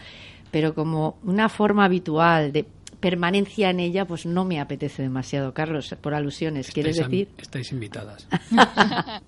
pero 0.51 0.73
como 0.73 1.17
una 1.23 1.49
forma 1.49 1.83
habitual 1.83 2.53
de 2.53 2.65
permanencia 2.99 3.69
en 3.69 3.79
ella, 3.79 4.05
pues 4.05 4.25
no 4.25 4.45
me 4.45 4.59
apetece 4.59 5.03
demasiado, 5.03 5.53
Carlos, 5.53 5.95
por 6.01 6.13
alusiones. 6.13 6.71
¿Quieres 6.71 6.97
decir? 6.97 7.29
Estáis 7.37 7.71
invitadas. 7.71 8.27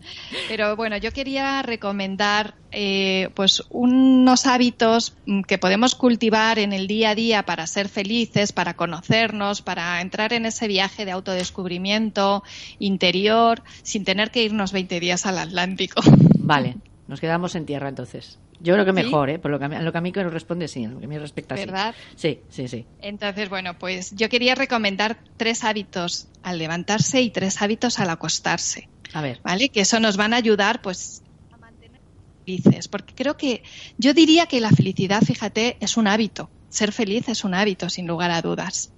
Pero 0.50 0.76
bueno, 0.76 0.98
yo 0.98 1.12
quería 1.12 1.62
recomendar 1.62 2.56
eh, 2.72 3.30
pues 3.34 3.64
unos 3.70 4.46
hábitos 4.46 5.14
mm, 5.26 5.42
que 5.42 5.58
podemos 5.58 5.96
cultivar 5.96 6.60
en 6.60 6.74
el 6.74 6.88
día 6.88 7.12
a 7.12 7.16
día 7.16 7.44
para 7.44 7.66
ser 7.68 7.88
felices, 7.88 8.52
para 8.52 8.76
conocernos, 8.76 9.62
para 9.62 10.02
entrar 10.02 10.34
en 10.34 10.46
ese 10.46 10.68
viaje 10.68 11.06
de 11.06 11.12
autodescubrimiento 11.12 12.44
interior, 12.80 13.64
sin 13.84 14.04
tener 14.04 14.32
que 14.32 14.44
irnos 14.44 14.72
20 14.72 15.00
días 15.00 15.26
al 15.26 15.38
Atlántico. 15.38 16.02
Vale, 16.40 16.76
nos 17.12 17.20
quedamos 17.20 17.56
en 17.56 17.66
tierra 17.66 17.90
entonces. 17.90 18.40
Yo 18.62 18.74
creo 18.74 18.86
que 18.86 18.94
mejor, 18.94 19.30
¿eh? 19.30 19.38
Por 19.38 19.52
lo 19.52 19.60
que, 19.60 19.66
a, 19.66 19.82
lo 19.82 19.92
que 19.92 19.98
a 19.98 20.02
mí 20.02 20.14
responde, 20.14 20.70
sí, 20.70 20.88
lo 20.88 20.98
que 20.98 21.08
a 21.08 21.10
mí 21.10 21.18
respecta, 21.18 21.56
¿Verdad? 21.56 21.94
Sí, 22.16 22.40
sí, 22.48 22.70
sí. 22.70 22.86
Entonces, 23.02 23.50
bueno, 23.50 23.78
pues 23.78 24.16
yo 24.16 24.30
quería 24.30 24.56
recomendar 24.56 25.18
tres 25.36 25.66
hábitos 25.66 26.30
al 26.42 26.58
levantarse 26.58 27.22
y 27.22 27.30
tres 27.30 27.62
hábitos 27.62 28.00
al 28.00 28.12
acostarse. 28.12 28.88
A 29.12 29.22
ver. 29.22 29.42
¿Vale? 29.44 29.68
Que 29.68 29.82
eso 29.82 30.00
nos 30.00 30.16
van 30.16 30.34
a 30.34 30.38
ayudar, 30.38 30.82
pues, 30.82 31.22
a 31.52 31.58
mantener 31.58 32.00
felices. 32.46 32.88
Porque 32.88 33.14
creo 33.14 33.36
que, 33.36 33.62
yo 33.98 34.14
diría 34.14 34.46
que 34.46 34.62
la 34.62 34.70
felicidad, 34.70 35.22
fíjate, 35.22 35.76
es 35.82 35.98
un 35.98 36.08
hábito. 36.08 36.50
Ser 36.70 36.94
feliz 36.94 37.28
es 37.28 37.44
un 37.44 37.54
hábito, 37.56 37.90
sin 37.90 38.08
lugar 38.08 38.32
a 38.32 38.42
dudas. 38.42 38.94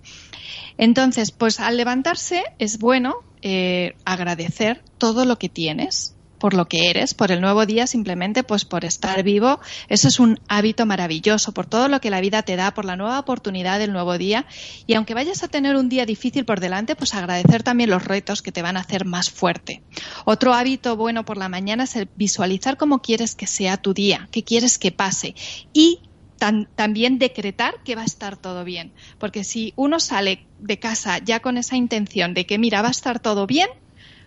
Entonces, 0.77 1.31
pues 1.31 1.59
al 1.59 1.77
levantarse 1.77 2.43
es 2.59 2.77
bueno 2.77 3.15
eh, 3.41 3.95
agradecer 4.05 4.83
todo 4.99 5.25
lo 5.25 5.39
que 5.39 5.49
tienes, 5.49 6.15
por 6.43 6.55
lo 6.55 6.67
que 6.67 6.89
eres, 6.89 7.13
por 7.13 7.31
el 7.31 7.39
nuevo 7.39 7.65
día, 7.65 7.87
simplemente 7.87 8.43
pues 8.43 8.65
por 8.65 8.83
estar 8.83 9.23
vivo. 9.23 9.61
Eso 9.87 10.09
es 10.09 10.19
un 10.19 10.41
hábito 10.49 10.85
maravilloso, 10.85 11.53
por 11.53 11.67
todo 11.67 11.87
lo 11.87 12.01
que 12.01 12.09
la 12.09 12.19
vida 12.19 12.43
te 12.43 12.57
da, 12.57 12.73
por 12.73 12.83
la 12.83 12.97
nueva 12.97 13.17
oportunidad 13.17 13.79
del 13.79 13.93
nuevo 13.93 14.17
día. 14.17 14.45
Y 14.85 14.95
aunque 14.95 15.13
vayas 15.13 15.41
a 15.43 15.47
tener 15.47 15.77
un 15.77 15.87
día 15.87 16.05
difícil 16.05 16.43
por 16.43 16.59
delante, 16.59 16.97
pues 16.97 17.13
agradecer 17.13 17.63
también 17.63 17.91
los 17.91 18.03
retos 18.03 18.41
que 18.41 18.51
te 18.51 18.61
van 18.61 18.75
a 18.75 18.81
hacer 18.81 19.05
más 19.05 19.29
fuerte. 19.29 19.83
Otro 20.25 20.53
hábito 20.53 20.97
bueno 20.97 21.23
por 21.23 21.37
la 21.37 21.47
mañana 21.47 21.85
es 21.85 21.95
el 21.95 22.09
visualizar 22.13 22.75
cómo 22.75 23.01
quieres 23.01 23.35
que 23.35 23.47
sea 23.47 23.77
tu 23.77 23.93
día, 23.93 24.27
qué 24.29 24.43
quieres 24.43 24.77
que 24.77 24.91
pase. 24.91 25.35
Y 25.71 26.01
también 26.75 27.19
decretar 27.19 27.75
que 27.85 27.95
va 27.95 28.01
a 28.01 28.05
estar 28.05 28.35
todo 28.35 28.65
bien. 28.65 28.91
Porque 29.17 29.45
si 29.45 29.71
uno 29.77 30.01
sale 30.01 30.45
de 30.59 30.77
casa 30.77 31.19
ya 31.19 31.39
con 31.39 31.55
esa 31.57 31.77
intención 31.77 32.33
de 32.33 32.45
que, 32.45 32.57
mira, 32.57 32.81
va 32.81 32.89
a 32.89 32.91
estar 32.91 33.21
todo 33.21 33.47
bien, 33.47 33.69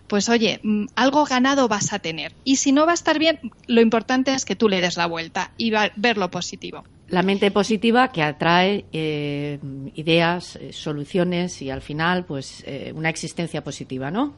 pues 0.07 0.29
oye, 0.29 0.59
mm, 0.63 0.85
algo 0.95 1.25
ganado 1.25 1.67
vas 1.67 1.93
a 1.93 1.99
tener. 1.99 2.33
Y 2.43 2.57
si 2.57 2.71
no 2.71 2.85
va 2.85 2.91
a 2.91 2.95
estar 2.95 3.19
bien, 3.19 3.39
lo 3.67 3.81
importante 3.81 4.33
es 4.33 4.45
que 4.45 4.55
tú 4.55 4.69
le 4.69 4.81
des 4.81 4.97
la 4.97 5.05
vuelta 5.05 5.51
y 5.57 5.71
ver 5.95 6.17
lo 6.17 6.31
positivo. 6.31 6.83
La 7.09 7.23
mente 7.23 7.51
positiva 7.51 8.11
que 8.11 8.21
atrae 8.21 8.85
eh, 8.91 9.59
ideas, 9.95 10.57
eh, 10.57 10.73
soluciones 10.73 11.61
y 11.61 11.69
al 11.69 11.81
final, 11.81 12.25
pues, 12.25 12.63
eh, 12.65 12.91
una 12.95 13.09
existencia 13.09 13.63
positiva, 13.63 14.11
¿no? 14.11 14.33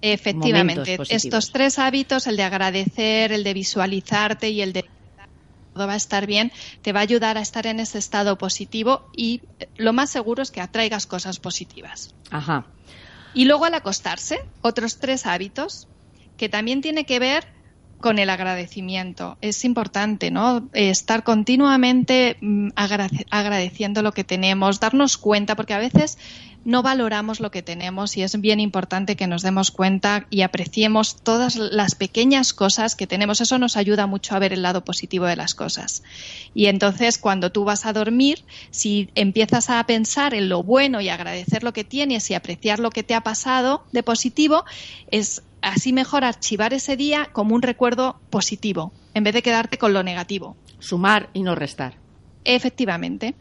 Efectivamente. 0.00 0.98
Estos 1.08 1.52
tres 1.52 1.78
hábitos, 1.78 2.26
el 2.26 2.36
de 2.36 2.42
agradecer, 2.42 3.32
el 3.32 3.44
de 3.44 3.54
visualizarte 3.54 4.50
y 4.50 4.62
el 4.62 4.72
de 4.72 4.84
todo 5.74 5.86
va 5.86 5.94
a 5.94 5.96
estar 5.96 6.26
bien, 6.26 6.52
te 6.80 6.94
va 6.94 7.00
a 7.00 7.02
ayudar 7.02 7.36
a 7.36 7.42
estar 7.42 7.66
en 7.66 7.80
ese 7.80 7.98
estado 7.98 8.38
positivo 8.38 9.10
y 9.14 9.42
lo 9.76 9.92
más 9.92 10.08
seguro 10.08 10.42
es 10.42 10.50
que 10.50 10.62
atraigas 10.62 11.06
cosas 11.06 11.38
positivas. 11.38 12.14
Ajá. 12.30 12.66
Y 13.36 13.44
luego 13.44 13.66
al 13.66 13.74
acostarse, 13.74 14.38
otros 14.62 14.96
tres 14.98 15.26
hábitos 15.26 15.88
que 16.38 16.48
también 16.48 16.80
tiene 16.80 17.04
que 17.04 17.18
ver 17.18 17.44
con 18.00 18.18
el 18.18 18.30
agradecimiento. 18.30 19.36
Es 19.42 19.62
importante, 19.66 20.30
¿no? 20.30 20.70
Estar 20.72 21.22
continuamente 21.22 22.38
mm, 22.40 22.68
agradeciendo 22.74 24.00
lo 24.00 24.12
que 24.12 24.24
tenemos, 24.24 24.80
darnos 24.80 25.18
cuenta, 25.18 25.54
porque 25.54 25.74
a 25.74 25.78
veces 25.78 26.16
no 26.66 26.82
valoramos 26.82 27.38
lo 27.38 27.52
que 27.52 27.62
tenemos 27.62 28.16
y 28.16 28.24
es 28.24 28.40
bien 28.40 28.58
importante 28.58 29.14
que 29.14 29.28
nos 29.28 29.42
demos 29.42 29.70
cuenta 29.70 30.26
y 30.30 30.42
apreciemos 30.42 31.14
todas 31.22 31.54
las 31.54 31.94
pequeñas 31.94 32.52
cosas 32.52 32.96
que 32.96 33.06
tenemos. 33.06 33.40
Eso 33.40 33.56
nos 33.60 33.76
ayuda 33.76 34.08
mucho 34.08 34.34
a 34.34 34.40
ver 34.40 34.52
el 34.52 34.62
lado 34.62 34.84
positivo 34.84 35.26
de 35.26 35.36
las 35.36 35.54
cosas. 35.54 36.02
Y 36.54 36.66
entonces 36.66 37.18
cuando 37.18 37.52
tú 37.52 37.62
vas 37.62 37.86
a 37.86 37.92
dormir, 37.92 38.44
si 38.72 39.10
empiezas 39.14 39.70
a 39.70 39.86
pensar 39.86 40.34
en 40.34 40.48
lo 40.48 40.64
bueno 40.64 41.00
y 41.00 41.08
agradecer 41.08 41.62
lo 41.62 41.72
que 41.72 41.84
tienes 41.84 42.28
y 42.32 42.34
apreciar 42.34 42.80
lo 42.80 42.90
que 42.90 43.04
te 43.04 43.14
ha 43.14 43.20
pasado 43.20 43.84
de 43.92 44.02
positivo, 44.02 44.64
es 45.12 45.44
así 45.62 45.92
mejor 45.92 46.24
archivar 46.24 46.74
ese 46.74 46.96
día 46.96 47.28
como 47.32 47.54
un 47.54 47.62
recuerdo 47.62 48.18
positivo, 48.28 48.92
en 49.14 49.22
vez 49.22 49.34
de 49.34 49.42
quedarte 49.42 49.78
con 49.78 49.92
lo 49.92 50.02
negativo. 50.02 50.56
Sumar 50.80 51.30
y 51.32 51.42
no 51.42 51.54
restar. 51.54 51.94
Efectivamente. 52.44 53.36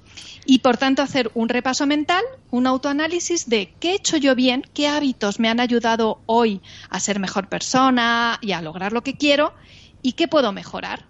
Y 0.45 0.59
por 0.59 0.77
tanto 0.77 1.01
hacer 1.01 1.31
un 1.33 1.49
repaso 1.49 1.85
mental, 1.87 2.23
un 2.51 2.67
autoanálisis 2.67 3.49
de 3.49 3.73
qué 3.79 3.91
he 3.91 3.95
hecho 3.95 4.17
yo 4.17 4.35
bien, 4.35 4.63
qué 4.73 4.87
hábitos 4.87 5.39
me 5.39 5.49
han 5.49 5.59
ayudado 5.59 6.19
hoy 6.25 6.61
a 6.89 6.99
ser 6.99 7.19
mejor 7.19 7.49
persona 7.49 8.37
y 8.41 8.51
a 8.51 8.61
lograr 8.61 8.93
lo 8.93 9.01
que 9.01 9.15
quiero 9.15 9.53
y 10.01 10.13
qué 10.13 10.27
puedo 10.27 10.51
mejorar. 10.51 11.05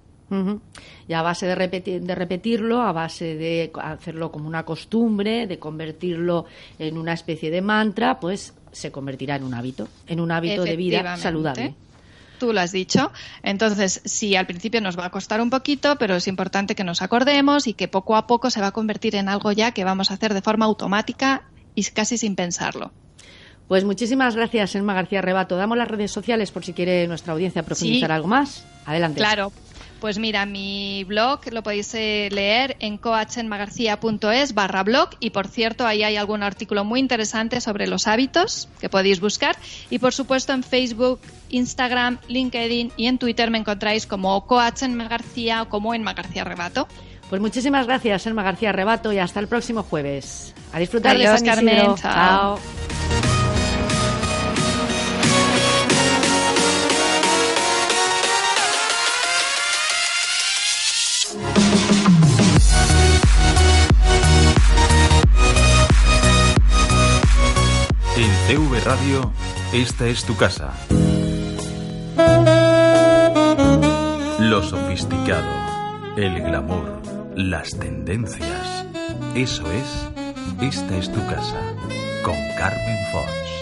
Y 1.07 1.13
a 1.13 1.21
base 1.21 1.45
de, 1.45 1.53
repetir, 1.53 2.01
de 2.01 2.15
repetirlo, 2.15 2.81
a 2.81 2.91
base 2.91 3.35
de 3.35 3.71
hacerlo 3.81 4.31
como 4.31 4.47
una 4.47 4.63
costumbre, 4.63 5.47
de 5.47 5.59
convertirlo 5.59 6.45
en 6.79 6.97
una 6.97 7.13
especie 7.13 7.51
de 7.51 7.61
mantra, 7.61 8.19
pues 8.19 8.53
se 8.71 8.91
convertirá 8.91 9.35
en 9.35 9.43
un 9.43 9.53
hábito, 9.53 9.87
en 10.07 10.19
un 10.19 10.31
hábito 10.31 10.63
de 10.63 10.75
vida 10.75 11.17
saludable. 11.17 11.75
Tú 12.37 12.53
lo 12.53 12.61
has 12.61 12.71
dicho. 12.71 13.11
Entonces, 13.43 14.01
sí, 14.05 14.35
al 14.35 14.45
principio 14.45 14.81
nos 14.81 14.97
va 14.97 15.05
a 15.05 15.11
costar 15.11 15.41
un 15.41 15.49
poquito, 15.49 15.97
pero 15.97 16.15
es 16.15 16.27
importante 16.27 16.75
que 16.75 16.83
nos 16.83 17.01
acordemos 17.01 17.67
y 17.67 17.73
que 17.73 17.87
poco 17.87 18.15
a 18.15 18.27
poco 18.27 18.49
se 18.49 18.61
va 18.61 18.67
a 18.67 18.71
convertir 18.71 19.15
en 19.15 19.29
algo 19.29 19.51
ya 19.51 19.71
que 19.71 19.83
vamos 19.83 20.11
a 20.11 20.15
hacer 20.15 20.33
de 20.33 20.41
forma 20.41 20.65
automática 20.65 21.43
y 21.73 21.83
casi 21.85 22.17
sin 22.17 22.35
pensarlo. 22.35 22.93
Pues 23.67 23.83
muchísimas 23.83 24.35
gracias, 24.35 24.75
Elma 24.75 24.93
García 24.93 25.21
Rebato. 25.21 25.57
Damos 25.57 25.77
las 25.77 25.87
redes 25.87 26.11
sociales 26.11 26.51
por 26.51 26.63
si 26.63 26.73
quiere 26.73 27.07
nuestra 27.07 27.33
audiencia 27.33 27.63
profundizar 27.63 28.11
algo 28.11 28.27
más. 28.27 28.65
Adelante. 28.85 29.17
Claro, 29.17 29.51
pues 29.99 30.19
mira, 30.19 30.45
mi 30.45 31.03
blog 31.05 31.51
lo 31.51 31.63
podéis 31.63 31.93
eh, 31.95 32.29
leer 32.31 32.75
en 32.79 32.99
coachenmagarcía.es 32.99 34.53
barra 34.53 34.83
blog 34.83 35.09
y 35.19 35.31
por 35.31 35.47
cierto 35.47 35.87
ahí 35.87 36.03
hay 36.03 36.15
algún 36.15 36.43
artículo 36.43 36.85
muy 36.85 36.99
interesante 36.99 37.59
sobre 37.59 37.87
los 37.87 38.05
hábitos 38.05 38.69
que 38.79 38.87
podéis 38.87 39.19
buscar 39.19 39.57
y 39.89 39.97
por 39.97 40.13
supuesto 40.13 40.53
en 40.53 40.61
Facebook, 40.61 41.19
Instagram, 41.49 42.19
LinkedIn 42.27 42.91
y 42.97 43.07
en 43.07 43.17
Twitter 43.17 43.49
me 43.49 43.57
encontráis 43.57 44.05
como 44.05 44.45
coachenmagarcía 44.45 45.63
o 45.63 45.69
como 45.69 45.95
en 45.95 46.03
Magarcía 46.03 46.43
Rebato. 46.43 46.87
Pues 47.29 47.41
muchísimas 47.41 47.87
gracias, 47.87 48.27
Elma 48.27 48.43
García 48.43 48.71
Rebato, 48.71 49.11
y 49.11 49.17
hasta 49.17 49.39
el 49.39 49.47
próximo 49.47 49.81
jueves. 49.81 50.53
A 50.71 50.77
disfrutar 50.77 51.17
de 51.17 51.25
San 51.25 51.43
Carmen. 51.43 51.95
Chao. 51.95 52.59
TV 68.47 68.79
Radio, 68.81 69.31
esta 69.73 70.05
es 70.07 70.23
tu 70.23 70.37
casa. 70.37 70.71
Lo 74.39 74.61
sofisticado, 74.61 76.15
el 76.15 76.43
glamour, 76.43 77.01
las 77.35 77.71
tendencias. 77.71 78.85
Eso 79.33 79.63
es, 79.71 80.07
esta 80.61 80.95
es 80.95 81.11
tu 81.11 81.25
casa, 81.25 81.59
con 82.23 82.35
Carmen 82.55 82.99
Fox. 83.11 83.54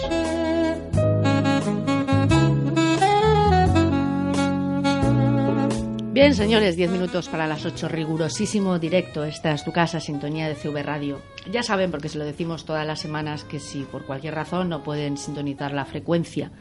Bien, 6.14 6.32
señores, 6.32 6.76
10 6.76 6.92
minutos 6.92 7.28
para 7.28 7.48
las 7.48 7.66
8, 7.66 7.88
rigurosísimo 7.88 8.78
directo. 8.78 9.24
Esta 9.24 9.50
es 9.50 9.64
tu 9.64 9.72
casa, 9.72 9.98
sintonía 9.98 10.46
de 10.46 10.54
CV 10.54 10.84
Radio. 10.84 11.20
Ya 11.50 11.64
saben, 11.64 11.90
porque 11.90 12.08
se 12.08 12.18
lo 12.18 12.24
decimos 12.24 12.64
todas 12.64 12.86
las 12.86 13.00
semanas, 13.00 13.42
que 13.42 13.58
si 13.58 13.82
por 13.82 14.06
cualquier 14.06 14.36
razón 14.36 14.68
no 14.68 14.84
pueden 14.84 15.16
sintonizar 15.16 15.72
la 15.72 15.84
frecuencia 15.84 16.52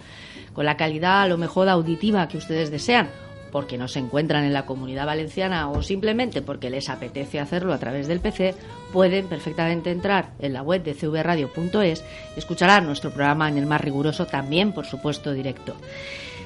con 0.54 0.66
la 0.66 0.76
calidad 0.76 1.22
a 1.22 1.28
lo 1.28 1.38
mejor 1.38 1.70
auditiva 1.70 2.28
que 2.28 2.40
ustedes 2.40 2.72
desean, 2.72 3.12
porque 3.52 3.78
no 3.78 3.88
se 3.88 4.00
encuentran 4.00 4.44
en 4.44 4.54
la 4.54 4.66
comunidad 4.66 5.06
valenciana 5.06 5.70
o 5.70 5.84
simplemente 5.84 6.42
porque 6.42 6.72
les 6.72 6.90
apetece 6.90 7.40
hacerlo 7.40 7.74
a 7.74 7.78
través 7.78 8.08
del 8.08 8.22
PC, 8.22 8.56
pueden 8.92 9.28
perfectamente 9.28 9.92
entrar 9.92 10.32
en 10.40 10.54
la 10.54 10.64
web 10.64 10.82
de 10.82 10.96
cvradio.es 10.96 12.04
y 12.36 12.40
escuchar 12.40 12.82
nuestro 12.82 13.12
programa 13.12 13.50
en 13.50 13.60
el 13.60 13.68
más 13.68 13.82
riguroso, 13.82 14.26
también, 14.26 14.74
por 14.74 14.88
supuesto, 14.88 15.32
directo. 15.32 15.76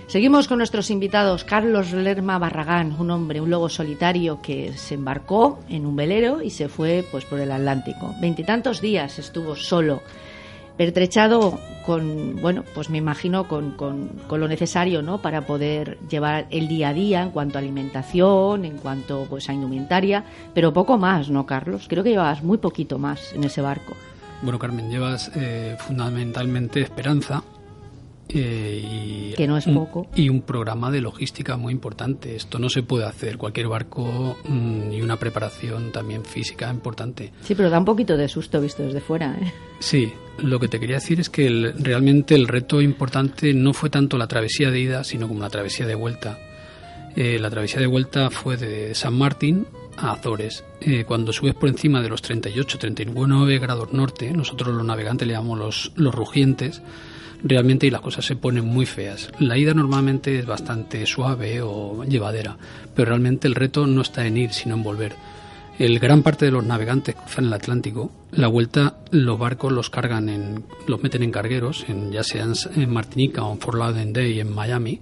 Seguimos 0.08 0.48
con 0.48 0.60
nuestros 0.60 0.90
invitados. 0.90 1.44
Carlos 1.44 1.92
Lerma 1.92 2.40
Barragán, 2.40 2.96
un 2.98 3.12
hombre, 3.12 3.42
un 3.42 3.50
lobo 3.50 3.68
solitario 3.68 4.42
que 4.42 4.72
se 4.72 4.96
embarcó 4.96 5.60
en 5.68 5.86
un 5.86 5.98
velero 5.98 6.42
y 6.42 6.50
se 6.50 6.70
fue 6.70 7.06
pues 7.12 7.26
por 7.26 7.42
el 7.42 7.52
Atlántico. 7.52 8.16
Veintitantos 8.22 8.80
días 8.80 9.20
estuvo 9.20 9.58
solo, 9.58 10.02
pertrechado 10.78 11.60
con, 11.86 12.42
bueno, 12.42 12.64
pues 12.74 12.90
me 12.90 13.00
imagino 13.00 13.50
con, 13.50 13.72
con, 13.72 14.10
lo 14.30 14.48
necesario, 14.48 15.02
¿no? 15.02 15.22
Para 15.22 15.42
poder 15.46 15.98
llevar 16.10 16.48
el 16.52 16.70
día 16.70 16.90
a 16.90 16.94
día 16.94 17.24
en 17.24 17.32
cuanto 17.32 17.58
a 17.58 17.62
alimentación, 17.62 18.64
en 18.64 18.78
cuanto 18.78 19.26
pues 19.30 19.50
a 19.50 19.54
indumentaria, 19.54 20.24
pero 20.54 20.72
poco 20.72 20.98
más, 20.98 21.30
¿no, 21.30 21.46
Carlos? 21.46 21.86
Creo 21.90 22.06
que 22.06 22.12
llevabas 22.12 22.44
muy 22.44 22.60
poquito 22.60 22.98
más 22.98 23.34
en 23.34 23.44
ese 23.44 23.60
barco. 23.60 23.94
Bueno, 24.42 24.58
Carmen, 24.58 24.90
llevas 24.90 25.32
eh, 25.36 25.76
fundamentalmente 25.80 26.80
esperanza, 26.80 27.44
eh, 28.30 29.32
y 29.32 29.34
que 29.36 29.48
no 29.48 29.58
es 29.58 29.66
poco. 29.66 30.02
Un, 30.02 30.08
y 30.16 30.30
un 30.30 30.42
programa 30.42 30.92
de 30.92 31.02
logística 31.02 31.58
muy 31.58 31.74
importante. 31.74 32.36
Esto 32.36 32.60
no 32.60 32.70
se 32.70 32.84
puede 32.84 33.06
hacer. 33.06 33.38
Cualquier 33.38 33.68
barco 33.68 34.38
mmm, 34.48 34.92
y 34.92 35.02
una 35.02 35.18
preparación 35.18 35.92
también 35.92 36.26
física 36.26 36.70
importante. 36.70 37.32
Sí, 37.42 37.56
pero 37.56 37.70
da 37.70 37.80
un 37.80 37.86
poquito 37.86 38.18
de 38.18 38.28
susto 38.28 38.60
visto 38.62 38.84
desde 38.84 39.02
fuera. 39.02 39.38
¿eh? 39.42 39.52
Sí, 39.80 40.12
lo 40.40 40.60
que 40.60 40.68
te 40.68 40.80
quería 40.80 40.98
decir 40.98 41.20
es 41.20 41.30
que 41.30 41.48
el, 41.48 41.74
realmente 41.78 42.36
el 42.36 42.48
reto 42.48 42.82
importante 42.82 43.54
no 43.54 43.74
fue 43.74 43.90
tanto 43.90 44.18
la 44.18 44.28
travesía 44.28 44.72
de 44.72 44.80
ida, 44.80 45.04
sino 45.04 45.28
como 45.28 45.42
la 45.42 45.50
travesía 45.50 45.86
de 45.86 45.96
vuelta. 45.96 46.40
Eh, 47.16 47.40
la 47.40 47.50
travesía 47.50 47.80
de 47.80 47.88
vuelta 47.88 48.30
fue 48.30 48.58
de 48.58 48.94
San 48.94 49.16
Martín 49.18 49.66
a 49.98 50.12
Azores. 50.12 50.64
Eh, 50.82 51.04
cuando 51.06 51.34
subes 51.34 51.56
por 51.56 51.70
encima 51.70 52.02
de 52.02 52.10
los 52.10 52.22
38, 52.22 52.78
39 52.78 53.58
grados 53.60 53.92
norte, 53.92 54.32
nosotros 54.32 54.76
los 54.76 54.86
navegantes 54.86 55.28
le 55.28 55.34
llamamos 55.34 55.58
los, 55.58 55.92
los 55.96 56.14
rugientes, 56.14 56.84
realmente 57.44 57.88
y 57.88 57.90
las 57.90 58.02
cosas 58.02 58.26
se 58.26 58.36
ponen 58.36 58.66
muy 58.66 58.86
feas. 58.86 59.32
La 59.40 59.58
ida 59.58 59.74
normalmente 59.74 60.40
es 60.40 60.46
bastante 60.46 61.06
suave 61.06 61.62
o 61.62 62.04
llevadera, 62.04 62.58
pero 62.96 63.10
realmente 63.10 63.48
el 63.48 63.56
reto 63.56 63.88
no 63.88 64.02
está 64.02 64.26
en 64.26 64.38
ir, 64.38 64.54
sino 64.54 64.76
en 64.76 64.84
volver. 64.84 65.14
El 65.80 66.00
gran 66.00 66.24
parte 66.24 66.46
de 66.46 66.52
los 66.52 66.66
navegantes 66.66 67.14
cruzan 67.14 67.46
el 67.46 67.54
Atlántico. 67.54 68.12
La 68.32 68.48
vuelta, 68.48 68.98
los 69.12 69.38
barcos 69.38 69.72
los 69.72 69.92
cargan 69.92 70.28
en, 70.28 70.64
los 70.88 71.04
meten 71.04 71.22
en 71.22 71.32
cargueros, 71.32 71.86
en, 71.88 72.12
ya 72.12 72.24
sean 72.24 72.54
en 72.76 72.90
Martinica 72.92 73.44
o 73.44 73.54
en 73.54 73.60
Fort 73.60 73.78
Lauderdale, 73.78 74.40
en 74.40 74.54
Miami, 74.54 75.00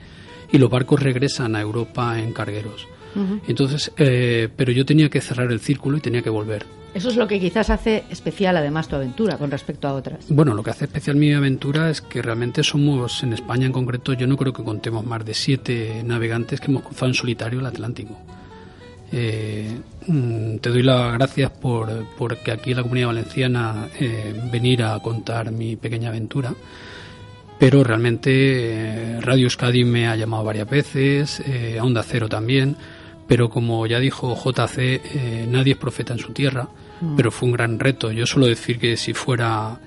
y 0.51 0.57
los 0.57 0.69
barcos 0.69 1.01
regresan 1.01 1.55
a 1.55 1.61
Europa 1.61 2.19
en 2.19 2.33
cargueros. 2.33 2.87
Uh 3.15 3.19
-huh. 3.19 3.41
Entonces, 3.47 3.93
eh, 3.97 4.49
pero 4.53 4.73
yo 4.73 4.85
tenía 4.85 5.09
que 5.09 5.21
cerrar 5.21 5.49
el 5.49 5.61
círculo 5.61 5.97
y 5.97 6.01
tenía 6.01 6.21
que 6.21 6.29
volver. 6.29 6.65
Eso 6.95 7.09
es 7.09 7.17
lo 7.17 7.27
que 7.27 7.41
quizás 7.41 7.69
hace 7.69 8.05
especial 8.09 8.55
además 8.55 8.87
tu 8.87 8.95
aventura 8.95 9.37
con 9.37 9.51
respecto 9.51 9.85
a 9.85 9.93
otras. 9.93 10.27
Bueno, 10.29 10.53
lo 10.53 10.63
que 10.63 10.69
hace 10.69 10.85
especial 10.85 11.17
mi 11.17 11.33
aventura 11.33 11.89
es 11.89 11.99
que 11.99 12.21
realmente 12.21 12.63
somos, 12.63 13.21
en 13.21 13.33
España 13.33 13.65
en 13.65 13.73
concreto, 13.73 14.13
yo 14.13 14.27
no 14.27 14.37
creo 14.37 14.53
que 14.53 14.63
contemos 14.63 15.05
más 15.05 15.25
de 15.25 15.33
siete 15.33 16.01
navegantes 16.05 16.61
que 16.61 16.71
hemos 16.71 16.83
cruzado 16.83 17.07
en 17.07 17.13
solitario 17.13 17.59
el 17.59 17.65
Atlántico. 17.65 18.17
Eh, 19.11 19.77
te 20.61 20.69
doy 20.69 20.83
las 20.83 21.13
gracias 21.15 21.51
por, 21.51 22.05
porque 22.17 22.51
aquí 22.51 22.71
en 22.71 22.77
la 22.77 22.83
comunidad 22.83 23.07
valenciana 23.07 23.89
eh, 23.99 24.33
venir 24.49 24.83
a 24.83 24.97
contar 25.01 25.51
mi 25.51 25.75
pequeña 25.75 26.07
aventura. 26.07 26.53
Pero 27.59 27.83
realmente 27.83 28.31
eh, 28.31 29.19
Radio 29.19 29.47
Euskadi 29.47 29.83
me 29.83 30.07
ha 30.07 30.15
llamado 30.15 30.45
varias 30.45 30.69
veces, 30.69 31.41
eh, 31.45 31.77
Onda 31.81 32.03
Cero 32.03 32.29
también, 32.29 32.77
pero 33.27 33.49
como 33.49 33.85
ya 33.85 33.99
dijo 33.99 34.33
JC, 34.33 35.47
nadie 35.49 35.73
es 35.73 35.77
profeta 35.77 36.13
en 36.13 36.19
su 36.19 36.31
tierra, 36.31 36.69
mm. 37.05 37.15
pero 37.15 37.31
fue 37.31 37.47
un 37.47 37.53
gran 37.53 37.79
reto. 37.79 38.11
Yo 38.11 38.25
suelo 38.25 38.47
decir 38.47 38.79
que 38.79 38.97
si 38.97 39.13
fuera 39.13 39.77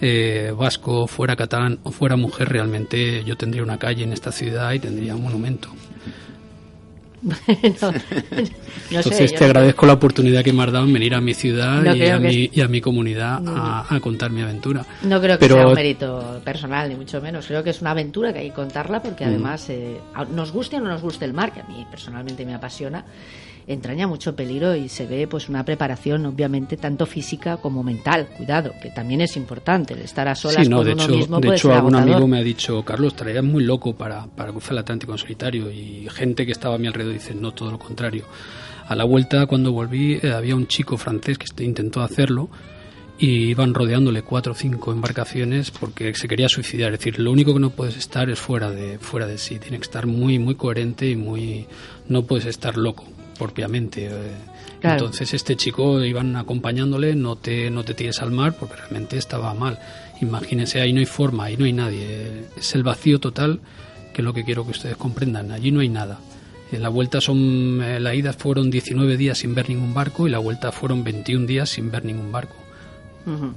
eh, 0.00 0.52
vasco, 0.56 1.06
fuera 1.06 1.36
catalán 1.36 1.78
o 1.84 1.90
fuera 1.92 2.16
mujer, 2.16 2.48
realmente 2.48 3.22
yo 3.24 3.36
tendría 3.36 3.62
una 3.62 3.78
calle 3.78 4.04
en 4.04 4.12
esta 4.12 4.32
ciudad 4.32 4.72
y 4.72 4.78
tendría 4.78 5.14
un 5.14 5.22
monumento. 5.22 5.68
no, 7.22 7.32
no 7.92 7.98
Entonces 8.90 9.30
sé, 9.30 9.36
te 9.36 9.44
agradezco 9.44 9.86
la 9.86 9.92
oportunidad 9.92 10.42
que 10.42 10.52
me 10.52 10.64
has 10.64 10.72
dado 10.72 10.86
en 10.86 10.92
venir 10.92 11.14
a 11.14 11.20
mi 11.20 11.34
ciudad 11.34 11.94
y, 11.94 12.08
a 12.08 12.18
mi, 12.18 12.50
y 12.52 12.60
a 12.60 12.66
mi 12.66 12.80
comunidad 12.80 13.40
a, 13.46 13.86
a 13.94 14.00
contar 14.00 14.32
mi 14.32 14.42
aventura. 14.42 14.84
No 15.02 15.20
creo 15.20 15.38
que 15.38 15.46
Pero- 15.46 15.54
sea 15.54 15.68
un 15.68 15.74
mérito 15.74 16.40
personal, 16.44 16.88
ni 16.88 16.96
mucho 16.96 17.20
menos. 17.20 17.46
Creo 17.46 17.62
que 17.62 17.70
es 17.70 17.80
una 17.80 17.92
aventura 17.92 18.32
que 18.32 18.40
hay 18.40 18.48
que 18.48 18.54
contarla 18.56 19.00
porque 19.00 19.24
Mm. 19.24 19.28
además, 19.28 19.70
eh, 19.70 20.00
nos 20.34 20.50
guste 20.50 20.78
o 20.78 20.80
no 20.80 20.88
nos 20.88 21.00
guste 21.00 21.24
el 21.24 21.32
mar, 21.32 21.52
que 21.52 21.60
a 21.60 21.64
mí 21.64 21.86
personalmente 21.88 22.44
me 22.44 22.54
apasiona, 22.54 23.04
entraña 23.66 24.06
mucho 24.06 24.34
peligro 24.36 24.74
y 24.74 24.88
se 24.88 25.06
ve 25.06 25.26
pues 25.26 25.48
una 25.48 25.64
preparación, 25.64 26.26
obviamente, 26.26 26.76
tanto 26.76 27.06
física 27.06 27.56
como 27.58 27.82
mental. 27.82 28.28
Cuidado, 28.36 28.72
que 28.82 28.90
también 28.90 29.20
es 29.20 29.36
importante. 29.36 29.94
El 29.94 30.00
estar 30.00 30.28
a 30.28 30.34
solas 30.34 30.64
Sí, 30.64 30.68
no, 30.70 30.78
con 30.78 30.86
de 30.86 30.92
uno 30.94 31.02
hecho, 31.04 31.12
mismo 31.16 31.36
de 31.36 31.42
puede 31.46 31.56
hecho 31.58 31.68
ser 31.68 31.76
algún 31.76 31.94
agotador. 31.94 32.14
amigo 32.16 32.28
me 32.28 32.38
ha 32.38 32.42
dicho, 32.42 32.82
Carlos, 32.84 33.12
estarías 33.12 33.44
muy 33.44 33.64
loco 33.64 33.94
para, 33.94 34.26
para 34.26 34.50
cruzar 34.52 34.72
el 34.72 34.78
Atlántico 34.78 35.12
en 35.12 35.18
solitario 35.18 35.70
y 35.70 36.08
gente 36.10 36.44
que 36.46 36.52
estaba 36.52 36.74
a 36.74 36.78
mi 36.78 36.86
alrededor 36.86 37.14
dice, 37.14 37.34
no, 37.34 37.52
todo 37.52 37.70
lo 37.70 37.78
contrario. 37.78 38.24
A 38.88 38.96
la 38.96 39.04
vuelta, 39.04 39.46
cuando 39.46 39.72
volví, 39.72 40.18
eh, 40.22 40.32
había 40.32 40.54
un 40.56 40.66
chico 40.66 40.96
francés 40.98 41.38
que 41.38 41.44
este- 41.44 41.64
intentó 41.64 42.02
hacerlo 42.02 42.50
y 43.18 43.50
iban 43.50 43.72
rodeándole 43.74 44.22
cuatro 44.22 44.52
o 44.52 44.54
cinco 44.56 44.90
embarcaciones 44.90 45.70
porque 45.70 46.12
se 46.14 46.26
quería 46.26 46.48
suicidar. 46.48 46.92
Es 46.92 46.98
decir, 46.98 47.20
lo 47.20 47.30
único 47.30 47.54
que 47.54 47.60
no 47.60 47.70
puedes 47.70 47.96
estar 47.96 48.28
es 48.28 48.40
fuera 48.40 48.70
de, 48.70 48.98
fuera 48.98 49.26
de 49.28 49.38
sí. 49.38 49.58
Tiene 49.60 49.76
que 49.78 49.84
estar 49.84 50.06
muy, 50.06 50.38
muy 50.40 50.56
coherente 50.56 51.08
y 51.08 51.14
muy... 51.16 51.66
No 52.08 52.24
puedes 52.26 52.46
estar 52.46 52.76
loco, 52.76 53.04
propiamente. 53.42 54.06
eh. 54.06 54.10
Claro. 54.80 55.04
Entonces 55.04 55.32
este 55.34 55.56
chico 55.56 56.02
iban 56.04 56.34
acompañándole, 56.36 57.14
no 57.14 57.36
te, 57.36 57.70
no 57.70 57.84
te 57.84 57.94
tires 57.94 58.20
al 58.20 58.30
mar 58.32 58.56
porque 58.58 58.76
realmente 58.76 59.16
estaba 59.16 59.54
mal. 59.54 59.78
Imagínense, 60.20 60.80
ahí 60.80 60.92
no 60.92 61.00
hay 61.00 61.06
forma, 61.06 61.44
ahí 61.44 61.56
no 61.56 61.64
hay 61.64 61.72
nadie. 61.72 62.44
Es 62.56 62.74
el 62.74 62.82
vacío 62.82 63.18
total 63.20 63.60
que 64.12 64.20
es 64.22 64.24
lo 64.24 64.32
que 64.34 64.44
quiero 64.44 64.64
que 64.64 64.72
ustedes 64.72 64.96
comprendan. 64.96 65.52
Allí 65.52 65.70
no 65.70 65.80
hay 65.80 65.88
nada. 65.88 66.18
En 66.70 66.82
la 66.82 66.88
vuelta 66.88 67.20
son, 67.20 67.80
eh, 67.82 68.00
la 68.00 68.14
ida 68.14 68.32
fueron 68.32 68.70
19 68.70 69.16
días 69.16 69.38
sin 69.38 69.54
ver 69.54 69.68
ningún 69.68 69.94
barco 69.94 70.26
y 70.26 70.30
la 70.30 70.38
vuelta 70.38 70.72
fueron 70.72 71.04
21 71.04 71.46
días 71.46 71.68
sin 71.70 71.90
ver 71.90 72.04
ningún 72.04 72.32
barco. 72.32 72.56
Ujú. 73.26 73.52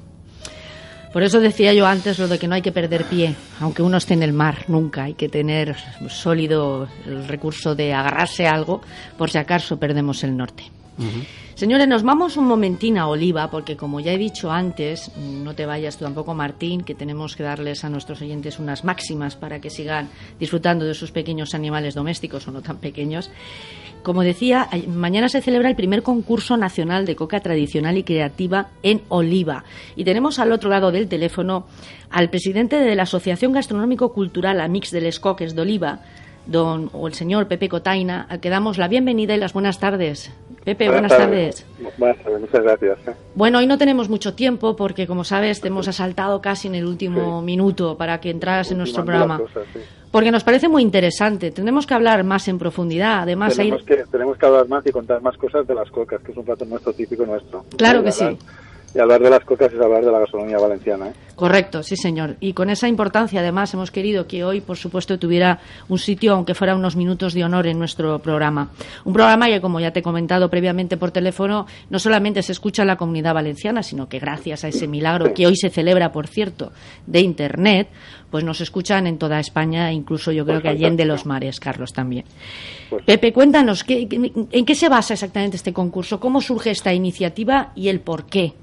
Por 1.15 1.23
eso 1.23 1.39
decía 1.39 1.71
yo 1.71 1.87
antes 1.87 2.19
lo 2.19 2.27
de 2.27 2.37
que 2.37 2.45
no 2.45 2.55
hay 2.55 2.61
que 2.61 2.73
perder 2.73 3.05
pie, 3.05 3.35
aunque 3.61 3.81
uno 3.81 3.95
esté 3.95 4.15
en 4.15 4.23
el 4.23 4.33
mar, 4.33 4.65
nunca. 4.67 5.05
Hay 5.05 5.13
que 5.13 5.29
tener 5.29 5.73
sólido 6.09 6.89
el 7.05 7.25
recurso 7.25 7.73
de 7.73 7.93
agarrarse 7.93 8.47
a 8.47 8.51
algo 8.51 8.81
por 9.17 9.29
si 9.29 9.37
acaso 9.37 9.79
perdemos 9.79 10.25
el 10.25 10.35
norte. 10.35 10.65
Señores, 11.53 11.87
nos 11.87 12.03
vamos 12.03 12.35
un 12.35 12.47
momentín 12.47 12.97
a 12.97 13.07
Oliva, 13.07 13.49
porque 13.49 13.77
como 13.77 14.01
ya 14.01 14.11
he 14.11 14.17
dicho 14.17 14.51
antes, 14.51 15.09
no 15.15 15.55
te 15.55 15.65
vayas 15.65 15.95
tú 15.95 16.03
tampoco, 16.03 16.33
Martín, 16.33 16.81
que 16.81 16.95
tenemos 16.95 17.37
que 17.37 17.43
darles 17.43 17.85
a 17.85 17.89
nuestros 17.89 18.21
oyentes 18.21 18.59
unas 18.59 18.83
máximas 18.83 19.37
para 19.37 19.61
que 19.61 19.69
sigan 19.69 20.09
disfrutando 20.37 20.83
de 20.83 20.93
sus 20.93 21.11
pequeños 21.11 21.55
animales 21.55 21.95
domésticos 21.95 22.45
o 22.49 22.51
no 22.51 22.61
tan 22.61 22.79
pequeños. 22.79 23.31
Como 24.05 24.21
decía, 24.21 24.69
mañana 24.87 25.29
se 25.29 25.41
celebra 25.41 25.67
el 25.67 25.75
primer 25.75 26.03
concurso 26.03 26.57
nacional 26.57 27.07
de 27.07 27.15
coca 27.15 27.39
tradicional 27.39 27.97
y 27.97 28.03
creativa 28.03 28.67
en 28.83 29.01
Oliva. 29.09 29.63
Y 29.95 30.03
tenemos 30.03 30.37
al 30.37 30.51
otro 30.51 30.69
lado 30.69 30.91
del 30.91 31.07
teléfono 31.07 31.65
al 32.11 32.29
presidente 32.29 32.75
de 32.75 32.93
la 32.93 33.01
Asociación 33.03 33.51
Gastronómico-Cultural 33.51 34.61
Amix 34.61 34.91
de 34.91 35.01
les 35.01 35.19
Coques 35.19 35.55
de 35.55 35.61
Oliva, 35.63 36.01
don, 36.45 36.91
o 36.93 37.07
el 37.07 37.15
señor 37.15 37.47
Pepe 37.47 37.67
Cotaina, 37.67 38.27
al 38.29 38.41
que 38.41 38.51
damos 38.51 38.77
la 38.77 38.87
bienvenida 38.87 39.33
y 39.33 39.39
las 39.39 39.53
buenas 39.53 39.79
tardes. 39.79 40.31
Pepe, 40.65 40.89
buenas, 40.89 41.15
tardes. 41.15 41.63
Buenas 41.99 42.17
tardes, 42.23 42.41
muchas 42.41 42.63
gracias. 42.63 42.97
¿eh? 43.07 43.11
Bueno, 43.35 43.59
hoy 43.59 43.67
no 43.67 43.77
tenemos 43.77 44.09
mucho 44.09 44.33
tiempo 44.33 44.75
porque, 44.75 45.05
como 45.05 45.23
sabes, 45.23 45.61
te 45.61 45.67
hemos 45.67 45.87
asaltado 45.87 46.41
casi 46.41 46.67
en 46.67 46.73
el 46.73 46.87
último 46.87 47.43
minuto 47.43 47.95
para 47.95 48.19
que 48.19 48.31
entraras 48.31 48.71
en 48.71 48.79
nuestro 48.79 49.05
programa. 49.05 49.39
sí. 49.71 49.79
Porque 50.11 50.31
nos 50.31 50.45
parece 50.45 50.69
muy 50.69 50.81
interesante. 50.81 51.51
Tenemos 51.51 51.85
que 51.85 51.93
hablar 51.93 52.23
más 52.23 52.47
en 52.47 52.57
profundidad. 52.57 53.23
Además, 53.23 53.59
hay... 53.59 53.65
tenemos, 53.65 53.85
que, 53.85 53.97
tenemos 54.09 54.37
que 54.37 54.45
hablar 54.45 54.67
más 54.69 54.85
y 54.87 54.91
contar 54.91 55.21
más 55.21 55.37
cosas 55.37 55.67
de 55.67 55.75
las 55.75 55.91
cocas, 55.91 56.21
que 56.21 56.31
es 56.31 56.37
un 56.37 56.45
plato 56.45 56.63
nuestro 56.65 56.93
típico 56.93 57.25
nuestro. 57.25 57.65
Claro 57.77 58.01
que 58.01 58.13
sí. 58.13 58.37
Y 58.95 58.99
hablar 58.99 59.21
de 59.21 59.29
las 59.29 59.43
cocas 59.43 59.73
es 59.73 59.79
hablar 59.81 60.05
de 60.05 60.11
la 60.11 60.19
gastronomía 60.19 60.57
valenciana. 60.57 61.09
¿eh? 61.09 61.13
Correcto, 61.35 61.83
sí, 61.83 61.97
señor. 61.97 62.37
Y 62.39 62.53
con 62.53 62.69
esa 62.69 62.87
importancia, 62.87 63.41
además, 63.41 63.73
hemos 63.73 63.91
querido 63.91 64.25
que 64.25 64.45
hoy, 64.45 64.61
por 64.61 64.77
supuesto, 64.77 65.19
tuviera 65.19 65.59
un 65.89 65.99
sitio, 65.99 66.33
aunque 66.33 66.53
fuera 66.55 66.75
unos 66.77 66.95
minutos 66.95 67.33
de 67.33 67.43
honor 67.43 67.67
en 67.67 67.77
nuestro 67.77 68.19
programa. 68.19 68.69
Un 69.03 69.11
programa 69.11 69.47
que, 69.47 69.59
como 69.59 69.81
ya 69.81 69.91
te 69.91 69.99
he 69.99 70.01
comentado 70.01 70.49
previamente 70.49 70.95
por 70.95 71.11
teléfono, 71.11 71.65
no 71.89 71.99
solamente 71.99 72.41
se 72.41 72.53
escucha 72.53 72.83
en 72.83 72.87
la 72.87 72.95
comunidad 72.95 73.33
valenciana, 73.33 73.83
sino 73.83 74.07
que 74.07 74.17
gracias 74.19 74.63
a 74.63 74.69
ese 74.69 74.87
milagro 74.87 75.33
que 75.33 75.45
hoy 75.45 75.57
se 75.57 75.69
celebra, 75.69 76.13
por 76.13 76.27
cierto, 76.27 76.71
de 77.05 77.19
Internet, 77.19 77.89
pues 78.31 78.45
nos 78.45 78.61
escuchan 78.61 79.07
en 79.07 79.17
toda 79.17 79.41
España, 79.41 79.91
incluso 79.91 80.31
yo 80.31 80.45
creo 80.45 80.61
que 80.61 80.69
allende 80.69 81.03
los 81.03 81.25
mares, 81.25 81.59
Carlos, 81.59 81.91
también. 81.91 82.23
Pues, 82.89 83.03
Pepe, 83.03 83.33
cuéntanos, 83.33 83.83
¿qué- 83.83 84.07
qué- 84.07 84.31
¿en 84.51 84.65
qué 84.65 84.73
se 84.75 84.87
basa 84.87 85.13
exactamente 85.15 85.57
este 85.57 85.73
concurso? 85.73 86.17
¿Cómo 86.21 86.39
surge 86.39 86.71
esta 86.71 86.93
iniciativa 86.93 87.71
y 87.75 87.89
el 87.89 87.99
por 87.99 88.25
qué? 88.25 88.53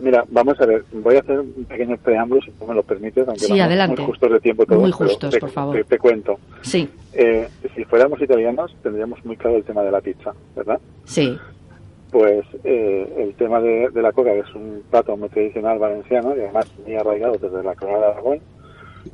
Mira, 0.00 0.24
vamos 0.30 0.60
a 0.60 0.66
ver, 0.66 0.84
voy 0.92 1.16
a 1.16 1.20
hacer 1.20 1.40
un 1.40 1.64
pequeño 1.64 1.96
preámbulo, 1.98 2.40
si 2.42 2.50
tú 2.52 2.66
me 2.66 2.74
lo 2.74 2.82
permites, 2.82 3.26
aunque 3.28 3.44
Sí, 3.44 3.58
vamos 3.58 3.88
muy 3.98 4.06
justos 4.06 4.32
de 4.32 4.40
tiempo 4.40 4.66
todos, 4.66 4.80
Muy 4.80 4.92
justos, 4.92 5.30
te, 5.30 5.40
por 5.40 5.50
favor. 5.50 5.76
Te, 5.76 5.84
te 5.84 5.98
cuento. 5.98 6.38
Sí, 6.62 6.88
Eh, 7.12 7.48
si 7.74 7.84
fuéramos 7.84 8.20
italianos, 8.20 8.74
tendríamos 8.82 9.24
muy 9.24 9.36
claro 9.36 9.56
el 9.56 9.64
tema 9.64 9.82
de 9.82 9.90
la 9.90 10.00
pizza, 10.00 10.32
¿verdad? 10.56 10.80
sí. 11.04 11.38
Pues 12.10 12.44
eh, 12.64 13.08
el 13.18 13.34
tema 13.34 13.60
de, 13.60 13.88
de 13.90 14.02
la 14.02 14.10
coca, 14.10 14.32
que 14.32 14.40
es 14.40 14.52
un 14.56 14.82
plato 14.90 15.16
muy 15.16 15.28
tradicional 15.28 15.78
valenciano 15.78 16.36
y 16.36 16.40
además 16.40 16.66
muy 16.84 16.96
arraigado 16.96 17.34
desde 17.38 17.62
la 17.62 17.76
corona 17.76 17.98
de 17.98 18.04
Aragón, 18.06 18.40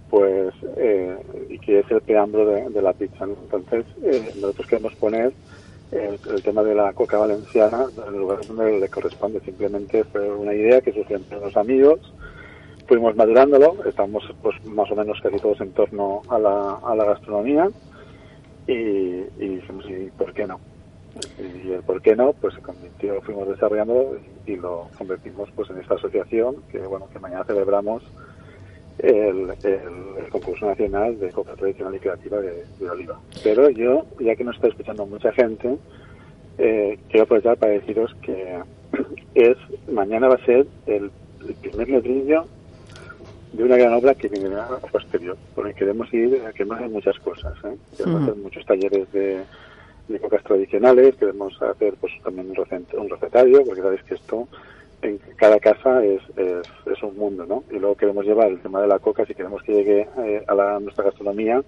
pues 0.08 0.54
eh, 0.78 1.14
y 1.50 1.58
que 1.58 1.80
es 1.80 1.90
el 1.90 2.00
preámbulo 2.00 2.46
de, 2.46 2.80
la 2.82 2.94
pizza. 2.94 3.24
Entonces, 3.24 3.84
eh, 4.02 4.32
nosotros 4.40 4.66
queremos 4.66 4.94
poner 4.94 5.32
el, 5.92 6.42
tema 6.42 6.62
de 6.62 6.74
la 6.74 6.92
coca 6.92 7.18
valenciana 7.18 7.86
en 7.96 8.14
el 8.14 8.20
lugar 8.20 8.40
donde 8.46 8.80
le 8.80 8.88
corresponde. 8.88 9.40
Simplemente 9.40 10.04
fue 10.04 10.30
una 10.30 10.54
idea 10.54 10.80
que 10.80 10.92
surgió 10.92 11.16
entre 11.16 11.38
unos 11.38 11.56
amigos, 11.56 12.00
fuimos 12.86 13.16
madurándolo, 13.16 13.84
estamos 13.84 14.24
pues 14.42 14.64
más 14.64 14.90
o 14.90 14.96
menos 14.96 15.20
casi 15.22 15.38
todos 15.38 15.60
en 15.60 15.72
torno 15.72 16.22
a 16.28 16.38
la, 16.38 16.78
a 16.84 16.94
la 16.94 17.04
gastronomía 17.04 17.68
y, 18.66 18.72
y 18.72 19.48
dijimos, 19.56 19.84
¿y 19.88 20.10
por 20.10 20.32
qué 20.32 20.46
no? 20.46 20.60
y 21.38 21.72
el 21.72 21.82
por 21.82 22.02
qué 22.02 22.14
no 22.14 22.32
pues 22.34 22.54
se 22.54 22.60
convirtió 22.60 23.20
fuimos 23.22 23.48
desarrollando 23.48 24.18
y 24.44 24.56
lo 24.56 24.88
convertimos 24.98 25.48
pues 25.54 25.70
en 25.70 25.78
esta 25.78 25.94
asociación 25.94 26.56
que 26.70 26.78
bueno 26.80 27.08
que 27.10 27.18
mañana 27.18 27.44
celebramos 27.44 28.02
el, 28.98 29.52
concurso 30.30 30.66
nacional 30.66 31.18
de 31.18 31.30
coca 31.30 31.54
tradicional 31.54 31.94
y 31.94 31.98
creativa 31.98 32.38
de, 32.40 32.64
oliva 32.88 33.18
pero 33.42 33.70
yo 33.70 34.06
ya 34.20 34.36
que 34.36 34.44
nos 34.44 34.56
está 34.56 34.68
escuchando 34.68 35.06
mucha 35.06 35.32
gente 35.32 35.76
eh, 36.58 36.98
quiero 37.08 37.24
aprovechar 37.24 37.56
para 37.56 37.72
deciros 37.72 38.14
que 38.22 38.58
es 39.34 39.56
mañana 39.90 40.28
va 40.28 40.34
a 40.34 40.44
ser 40.44 40.66
el, 40.86 41.10
primer 41.60 41.88
ladrillo 41.88 42.44
de 43.52 43.64
una 43.64 43.76
gran 43.76 43.94
obra 43.94 44.14
que 44.14 44.28
viene 44.28 44.54
a 44.56 44.66
posterior 44.90 45.36
porque 45.54 45.74
queremos 45.74 46.12
ir 46.12 46.40
queremos 46.54 46.76
hacer 46.76 46.90
muchas 46.90 47.18
cosas 47.20 47.54
¿eh? 47.64 47.76
queremos 47.96 48.22
hacer 48.22 48.36
muchos 48.36 48.66
talleres 48.66 49.12
de 49.12 49.42
de 50.08 50.20
cocas 50.20 50.42
tradicionales, 50.44 51.16
queremos 51.16 51.60
hacer 51.60 51.94
pues 52.00 52.12
también 52.22 52.50
un 52.50 53.08
recetario, 53.08 53.64
porque 53.64 53.82
sabéis 53.82 54.02
que 54.04 54.14
esto 54.14 54.48
cada 55.36 55.58
casa 55.58 56.04
es, 56.04 56.22
es, 56.36 57.02
un 57.02 57.16
mundo, 57.16 57.46
¿no? 57.46 57.64
Y 57.70 57.78
luego 57.78 57.96
queremos 57.96 58.24
llevar 58.24 58.48
el 58.48 58.60
tema 58.60 58.80
de 58.80 58.88
la 58.88 58.98
coca, 58.98 59.24
si 59.26 59.34
queremos 59.34 59.62
que 59.62 59.72
llegue 59.72 60.08
eh, 60.18 60.44
a 60.46 60.54
la, 60.54 60.80
nuestra 60.80 61.04
gastronomía, 61.04 61.62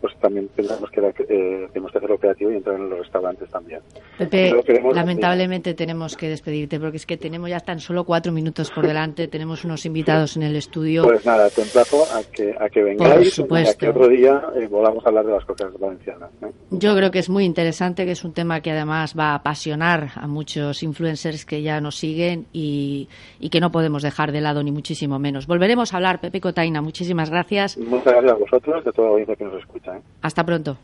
pues 0.00 0.14
también 0.18 0.48
pensamos 0.48 0.90
que 0.90 1.00
eh, 1.00 1.68
tenemos 1.72 1.92
que 1.92 1.98
hacerlo 1.98 2.16
operativo 2.16 2.50
y 2.50 2.56
entrar 2.56 2.76
en 2.76 2.88
los 2.88 2.98
restaurantes 3.00 3.48
también. 3.50 3.80
Pepe, 4.18 4.52
lamentablemente 4.94 5.74
tenemos 5.74 6.16
que 6.16 6.28
despedirte 6.28 6.80
porque 6.80 6.96
es 6.96 7.06
que 7.06 7.16
tenemos 7.16 7.50
ya 7.50 7.60
tan 7.60 7.80
solo 7.80 8.04
cuatro 8.04 8.32
minutos 8.32 8.70
por 8.70 8.86
delante, 8.86 9.28
tenemos 9.28 9.64
unos 9.64 9.84
invitados 9.86 10.36
en 10.36 10.42
el 10.42 10.56
estudio. 10.56 11.02
Pues 11.02 11.24
nada, 11.26 11.48
te 11.50 11.62
emplazo 11.62 12.04
a 12.14 12.22
que, 12.32 12.54
a 12.58 12.68
que 12.68 12.82
vengáis 12.82 13.38
y 13.38 13.42
a 13.42 13.74
que 13.74 13.88
otro 13.88 14.08
día 14.08 14.42
eh, 14.56 14.66
volvamos 14.68 15.04
a 15.04 15.08
hablar 15.08 15.26
de 15.26 15.32
las 15.32 15.44
cosas 15.44 15.72
valencianas. 15.78 16.30
¿eh? 16.42 16.50
Yo 16.70 16.94
creo 16.96 17.10
que 17.10 17.18
es 17.18 17.28
muy 17.28 17.44
interesante, 17.44 18.04
que 18.04 18.12
es 18.12 18.24
un 18.24 18.32
tema 18.32 18.60
que 18.60 18.70
además 18.70 19.14
va 19.18 19.32
a 19.32 19.34
apasionar 19.36 20.08
a 20.14 20.26
muchos 20.26 20.82
influencers 20.82 21.44
que 21.44 21.62
ya 21.62 21.80
nos 21.80 21.96
siguen 21.96 22.46
y, 22.52 23.08
y 23.38 23.50
que 23.50 23.60
no 23.60 23.70
podemos 23.70 24.02
dejar 24.02 24.32
de 24.32 24.40
lado 24.40 24.62
ni 24.62 24.72
muchísimo 24.72 25.18
menos. 25.18 25.46
Volveremos 25.46 25.92
a 25.92 25.96
hablar, 25.96 26.20
Pepe 26.20 26.40
Cotaina, 26.40 26.80
muchísimas 26.80 27.30
gracias. 27.30 27.76
Muchas 27.76 28.12
gracias 28.12 28.32
a 28.32 28.36
vosotros, 28.36 28.84
de 28.84 28.92
toda 28.92 29.08
la 29.08 29.12
audiencia 29.12 29.36
que 29.36 29.44
nos 29.44 29.60
escucha. 29.60 29.89
¿Eh? 29.96 30.02
Hasta 30.22 30.44
pronto. 30.44 30.76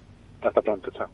Hasta 0.43 0.63
pronto, 0.63 0.91
chao. 0.91 1.09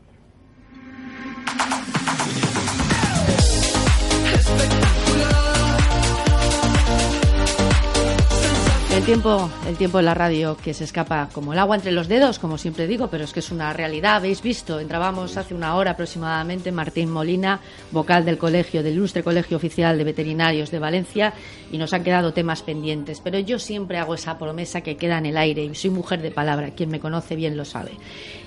El 8.93 9.03
tiempo, 9.05 9.49
el 9.67 9.75
tiempo 9.75 9.97
en 9.97 10.05
la 10.05 10.13
radio 10.13 10.55
que 10.55 10.71
se 10.75 10.83
escapa 10.83 11.27
como 11.33 11.51
el 11.51 11.57
agua 11.57 11.75
entre 11.75 11.91
los 11.91 12.07
dedos, 12.07 12.37
como 12.37 12.59
siempre 12.59 12.85
digo, 12.85 13.07
pero 13.07 13.23
es 13.23 13.33
que 13.33 13.39
es 13.39 13.51
una 13.51 13.73
realidad. 13.73 14.17
Habéis 14.17 14.43
visto, 14.43 14.79
entrábamos 14.79 15.35
hace 15.35 15.55
una 15.55 15.75
hora 15.75 15.91
aproximadamente 15.91 16.71
Martín 16.71 17.09
Molina, 17.09 17.59
vocal 17.91 18.23
del 18.23 18.37
colegio, 18.37 18.83
del 18.83 18.93
ilustre 18.93 19.23
colegio 19.23 19.57
oficial 19.57 19.97
de 19.97 20.03
veterinarios 20.03 20.69
de 20.69 20.77
Valencia, 20.77 21.33
y 21.71 21.79
nos 21.79 21.91
han 21.91 22.03
quedado 22.03 22.33
temas 22.33 22.61
pendientes. 22.61 23.19
Pero 23.19 23.39
yo 23.39 23.57
siempre 23.57 23.97
hago 23.97 24.13
esa 24.13 24.37
promesa 24.37 24.81
que 24.81 24.95
queda 24.95 25.17
en 25.17 25.25
el 25.25 25.37
aire 25.37 25.63
y 25.63 25.73
soy 25.73 25.89
mujer 25.89 26.21
de 26.21 26.29
palabra. 26.29 26.69
Quien 26.69 26.91
me 26.91 26.99
conoce 26.99 27.35
bien 27.35 27.57
lo 27.57 27.65
sabe. 27.65 27.93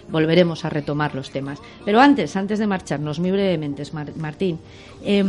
Volveremos 0.08 0.64
a 0.64 0.70
retomar 0.70 1.16
los 1.16 1.30
temas. 1.30 1.58
Pero 1.84 2.00
antes, 2.00 2.36
antes 2.36 2.60
de 2.60 2.68
marcharnos, 2.68 3.18
muy 3.18 3.32
brevemente, 3.32 3.82
Martín, 4.14 4.60
eh, 5.04 5.24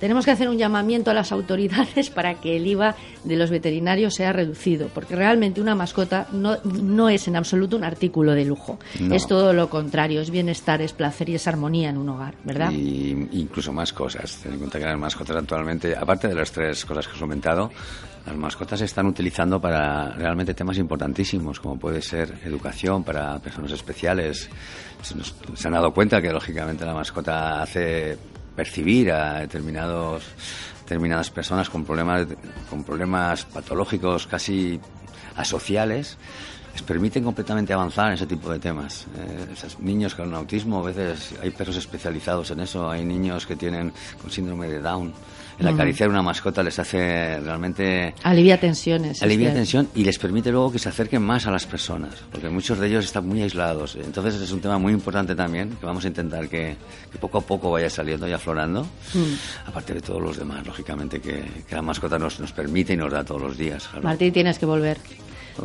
tenemos 0.00 0.24
que 0.24 0.30
hacer 0.30 0.48
un 0.48 0.58
llamamiento 0.58 1.10
a 1.10 1.14
las 1.14 1.32
autoridades 1.32 2.10
para 2.14 2.34
que 2.34 2.56
el 2.56 2.66
IVA 2.66 2.94
de 3.24 3.36
los 3.36 3.50
veterinarios 3.50 4.14
sea 4.14 4.32
reducido, 4.32 4.88
porque 4.88 5.16
realmente 5.16 5.60
una 5.60 5.74
mascota 5.74 6.26
no, 6.32 6.56
no 6.64 7.08
es 7.08 7.28
en 7.28 7.36
absoluto 7.36 7.76
un 7.76 7.84
artículo 7.84 8.32
de 8.32 8.44
lujo. 8.44 8.78
Es 9.10 9.26
todo 9.26 9.52
lo 9.52 9.68
contrario, 9.68 10.20
es 10.20 10.30
bienestar, 10.30 10.82
es 10.82 10.92
placer 10.92 11.28
y 11.28 11.34
es 11.34 11.46
armonía 11.46 11.90
en 11.90 11.98
un 11.98 12.08
hogar, 12.08 12.34
¿verdad? 12.44 12.70
Y 12.72 13.28
incluso 13.32 13.72
más 13.72 13.92
cosas. 13.92 14.38
Ten 14.42 14.52
en 14.52 14.58
cuenta 14.58 14.78
que 14.78 14.84
las 14.84 14.98
mascotas 14.98 15.36
actualmente, 15.36 15.96
aparte 15.96 16.28
de 16.28 16.34
las 16.34 16.50
tres 16.52 16.84
cosas 16.84 17.06
que 17.06 17.14
has 17.14 17.20
comentado, 17.20 17.70
las 18.26 18.36
mascotas 18.36 18.78
se 18.78 18.84
están 18.84 19.06
utilizando 19.06 19.60
para 19.60 20.10
realmente 20.10 20.54
temas 20.54 20.78
importantísimos, 20.78 21.60
como 21.60 21.78
puede 21.78 22.02
ser 22.02 22.34
educación 22.44 23.02
para 23.02 23.38
personas 23.38 23.72
especiales. 23.72 24.48
se 25.02 25.68
han 25.68 25.74
dado 25.74 25.92
cuenta 25.92 26.20
que, 26.20 26.30
lógicamente, 26.30 26.84
la 26.84 26.94
mascota 26.94 27.62
hace 27.62 28.18
percibir 28.58 29.12
a 29.12 29.38
determinados 29.38 30.24
determinadas 30.80 31.30
personas 31.30 31.70
con 31.70 31.84
problemas 31.84 32.26
con 32.68 32.82
problemas 32.82 33.44
patológicos 33.44 34.26
casi 34.26 34.80
asociales 35.36 36.18
les 36.78 36.86
permiten 36.86 37.24
completamente 37.24 37.72
avanzar 37.72 38.06
en 38.08 38.14
ese 38.14 38.26
tipo 38.26 38.50
de 38.52 38.60
temas. 38.60 39.06
Eh, 39.18 39.52
esos 39.52 39.80
niños 39.80 40.14
con 40.14 40.32
autismo, 40.32 40.78
a 40.78 40.82
veces 40.82 41.34
hay 41.42 41.50
perros 41.50 41.76
especializados 41.76 42.52
en 42.52 42.60
eso, 42.60 42.88
hay 42.88 43.04
niños 43.04 43.46
que 43.46 43.56
tienen 43.56 43.92
con 44.22 44.30
síndrome 44.30 44.68
de 44.68 44.78
Down 44.78 45.12
el 45.58 45.66
acariciar 45.66 46.08
una 46.08 46.22
mascota 46.22 46.62
les 46.62 46.78
hace 46.78 47.40
realmente... 47.40 48.14
Alivia 48.22 48.60
tensiones. 48.60 49.20
Alivia 49.22 49.52
tensión 49.52 49.88
y 49.94 50.04
les 50.04 50.18
permite 50.18 50.52
luego 50.52 50.70
que 50.70 50.78
se 50.78 50.88
acerquen 50.88 51.22
más 51.22 51.46
a 51.46 51.50
las 51.50 51.66
personas, 51.66 52.14
porque 52.30 52.48
muchos 52.48 52.78
de 52.78 52.86
ellos 52.86 53.04
están 53.04 53.26
muy 53.26 53.42
aislados. 53.42 53.96
Entonces 53.96 54.40
es 54.40 54.52
un 54.52 54.60
tema 54.60 54.78
muy 54.78 54.92
importante 54.92 55.34
también, 55.34 55.70
que 55.70 55.84
vamos 55.84 56.04
a 56.04 56.08
intentar 56.08 56.48
que, 56.48 56.76
poco 57.20 57.38
a 57.38 57.40
poco 57.40 57.72
vaya 57.72 57.90
saliendo 57.90 58.28
y 58.28 58.32
aflorando, 58.32 58.84
mm. 58.84 59.68
aparte 59.68 59.94
de 59.94 60.00
todos 60.00 60.22
los 60.22 60.36
demás, 60.36 60.64
lógicamente, 60.64 61.20
que, 61.20 61.44
la 61.70 61.82
mascota 61.82 62.18
nos, 62.18 62.38
nos 62.38 62.52
permite 62.52 62.92
y 62.92 62.96
nos 62.96 63.10
da 63.10 63.24
todos 63.24 63.42
los 63.42 63.58
días. 63.58 63.88
Martín, 64.00 64.32
tienes 64.32 64.58
que 64.58 64.66
volver. 64.66 64.98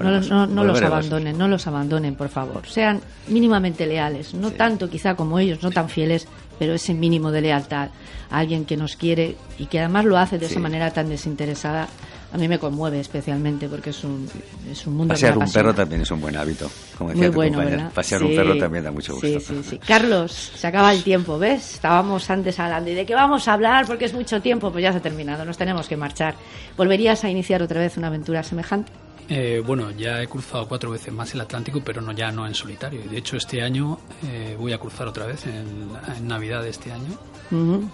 No, 0.02 0.48
no, 0.48 0.64
los 0.64 0.82
abandonen, 0.82 1.38
no 1.38 1.48
los 1.48 1.68
abandonen, 1.68 2.16
por 2.16 2.30
favor. 2.30 2.66
Sean 2.68 3.02
mínimamente 3.28 3.86
leales, 3.86 4.34
no 4.34 4.52
tanto 4.52 4.90
quizá 4.90 5.16
como 5.16 5.40
ellos, 5.40 5.62
no 5.62 5.72
tan 5.72 5.90
fieles, 5.90 6.28
pero 6.58 6.74
ese 6.74 6.94
mínimo 6.94 7.32
de 7.32 7.42
lealtad 7.42 7.90
a 8.30 8.40
alguien 8.40 8.66
que 8.66 8.78
nos 8.78 8.96
quiere 8.96 9.36
y 9.60 9.66
que 9.68 9.80
además 9.80 10.06
lo 10.06 10.18
hace 10.18 10.40
de 10.40 10.48
esa 10.48 10.60
manera 10.60 10.92
tan 10.92 11.10
desinteresada, 11.10 11.88
a 12.34 12.38
mí 12.38 12.48
me 12.48 12.58
conmueve 12.58 13.00
especialmente 13.00 13.70
porque 13.70 13.92
es 13.92 14.04
un, 14.04 14.28
es 14.72 14.88
un 14.88 14.96
mundo 14.98 15.14
Pasear 15.14 15.38
un 15.38 15.52
perro 15.52 15.72
también 15.76 16.02
es 16.02 16.10
un 16.10 16.20
buen 16.20 16.36
hábito, 16.36 16.70
como 16.98 17.12
decía 17.12 17.28
Muy 17.28 17.36
bueno, 17.36 17.60
¿verdad? 17.60 17.92
Pasear 17.94 18.24
un 18.24 18.36
perro 18.36 18.58
también 18.58 18.84
da 18.84 18.92
mucho 18.92 19.14
gusto. 19.14 19.28
Sí, 19.28 19.40
sí, 19.40 19.62
sí. 19.64 19.78
Carlos, 19.78 20.32
se 20.32 20.66
acaba 20.66 20.92
el 20.92 21.04
tiempo, 21.04 21.38
¿ves? 21.38 21.76
Estábamos 21.76 22.28
antes 22.32 22.60
hablando. 22.60 22.90
¿Y 22.90 22.96
de 22.96 23.06
qué 23.06 23.14
vamos 23.14 23.48
a 23.48 23.54
hablar? 23.54 23.86
Porque 23.86 24.06
es 24.06 24.14
mucho 24.14 24.42
tiempo. 24.42 24.72
Pues 24.72 24.82
ya 24.82 24.92
se 24.92 24.98
ha 24.98 25.02
terminado, 25.02 25.46
nos 25.46 25.58
tenemos 25.58 25.88
que 25.88 25.96
marchar. 25.96 26.34
¿Volverías 26.76 27.24
a 27.24 27.30
iniciar 27.30 27.62
otra 27.62 27.80
vez 27.80 27.98
una 27.98 28.08
aventura 28.08 28.42
semejante? 28.42 28.92
Eh, 29.30 29.62
bueno, 29.66 29.92
ya 29.92 30.22
he 30.22 30.28
cruzado 30.28 30.68
cuatro 30.68 30.92
veces 30.92 31.14
más 31.14 31.34
el 31.34 31.42
Atlántico, 31.42 31.82
pero 31.84 32.02
no 32.02 32.12
ya 32.12 32.32
no 32.32 32.46
en 32.46 32.54
solitario. 32.54 33.02
De 33.10 33.18
hecho, 33.18 33.38
este 33.38 33.62
año 33.62 34.00
eh, 34.24 34.56
voy 34.60 34.74
a 34.74 34.78
cruzar 34.78 35.08
otra 35.08 35.26
vez 35.26 35.46
en, 35.46 35.92
Navidad 36.28 36.64
de 36.64 36.70
este 36.70 36.92
año. 36.92 37.18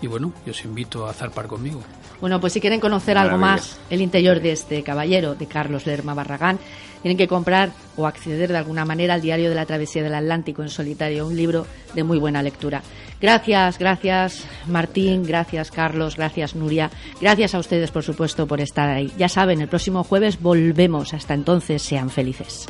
Y 0.01 0.07
bueno, 0.07 0.31
yo 0.45 0.51
os 0.51 0.63
invito 0.63 1.05
a 1.05 1.13
zarpar 1.13 1.47
conmigo. 1.47 1.81
Bueno, 2.21 2.39
pues 2.39 2.53
si 2.53 2.61
quieren 2.61 2.79
conocer 2.79 3.17
algo 3.17 3.37
más 3.37 3.77
el 3.89 4.01
interior 4.01 4.39
de 4.39 4.53
este 4.53 4.83
caballero, 4.83 5.35
de 5.35 5.47
Carlos 5.47 5.85
Lerma 5.85 6.13
Barragán, 6.13 6.59
tienen 7.01 7.17
que 7.17 7.27
comprar 7.27 7.71
o 7.97 8.07
acceder 8.07 8.51
de 8.51 8.57
alguna 8.57 8.85
manera 8.85 9.15
al 9.15 9.21
diario 9.21 9.49
de 9.49 9.55
la 9.55 9.65
travesía 9.65 10.03
del 10.03 10.15
Atlántico 10.15 10.61
en 10.61 10.69
solitario, 10.69 11.27
un 11.27 11.35
libro 11.35 11.65
de 11.93 12.03
muy 12.03 12.19
buena 12.19 12.41
lectura. 12.41 12.81
Gracias, 13.21 13.77
gracias 13.77 14.45
Martín, 14.67 15.23
gracias 15.23 15.71
Carlos, 15.71 16.15
gracias 16.15 16.55
Nuria, 16.55 16.89
gracias 17.19 17.53
a 17.53 17.59
ustedes 17.59 17.91
por 17.91 18.03
supuesto 18.03 18.47
por 18.47 18.61
estar 18.61 18.89
ahí. 18.89 19.11
Ya 19.17 19.27
saben, 19.29 19.61
el 19.61 19.67
próximo 19.67 20.03
jueves 20.03 20.41
volvemos. 20.41 21.13
Hasta 21.13 21.33
entonces, 21.33 21.81
sean 21.81 22.09
felices. 22.09 22.67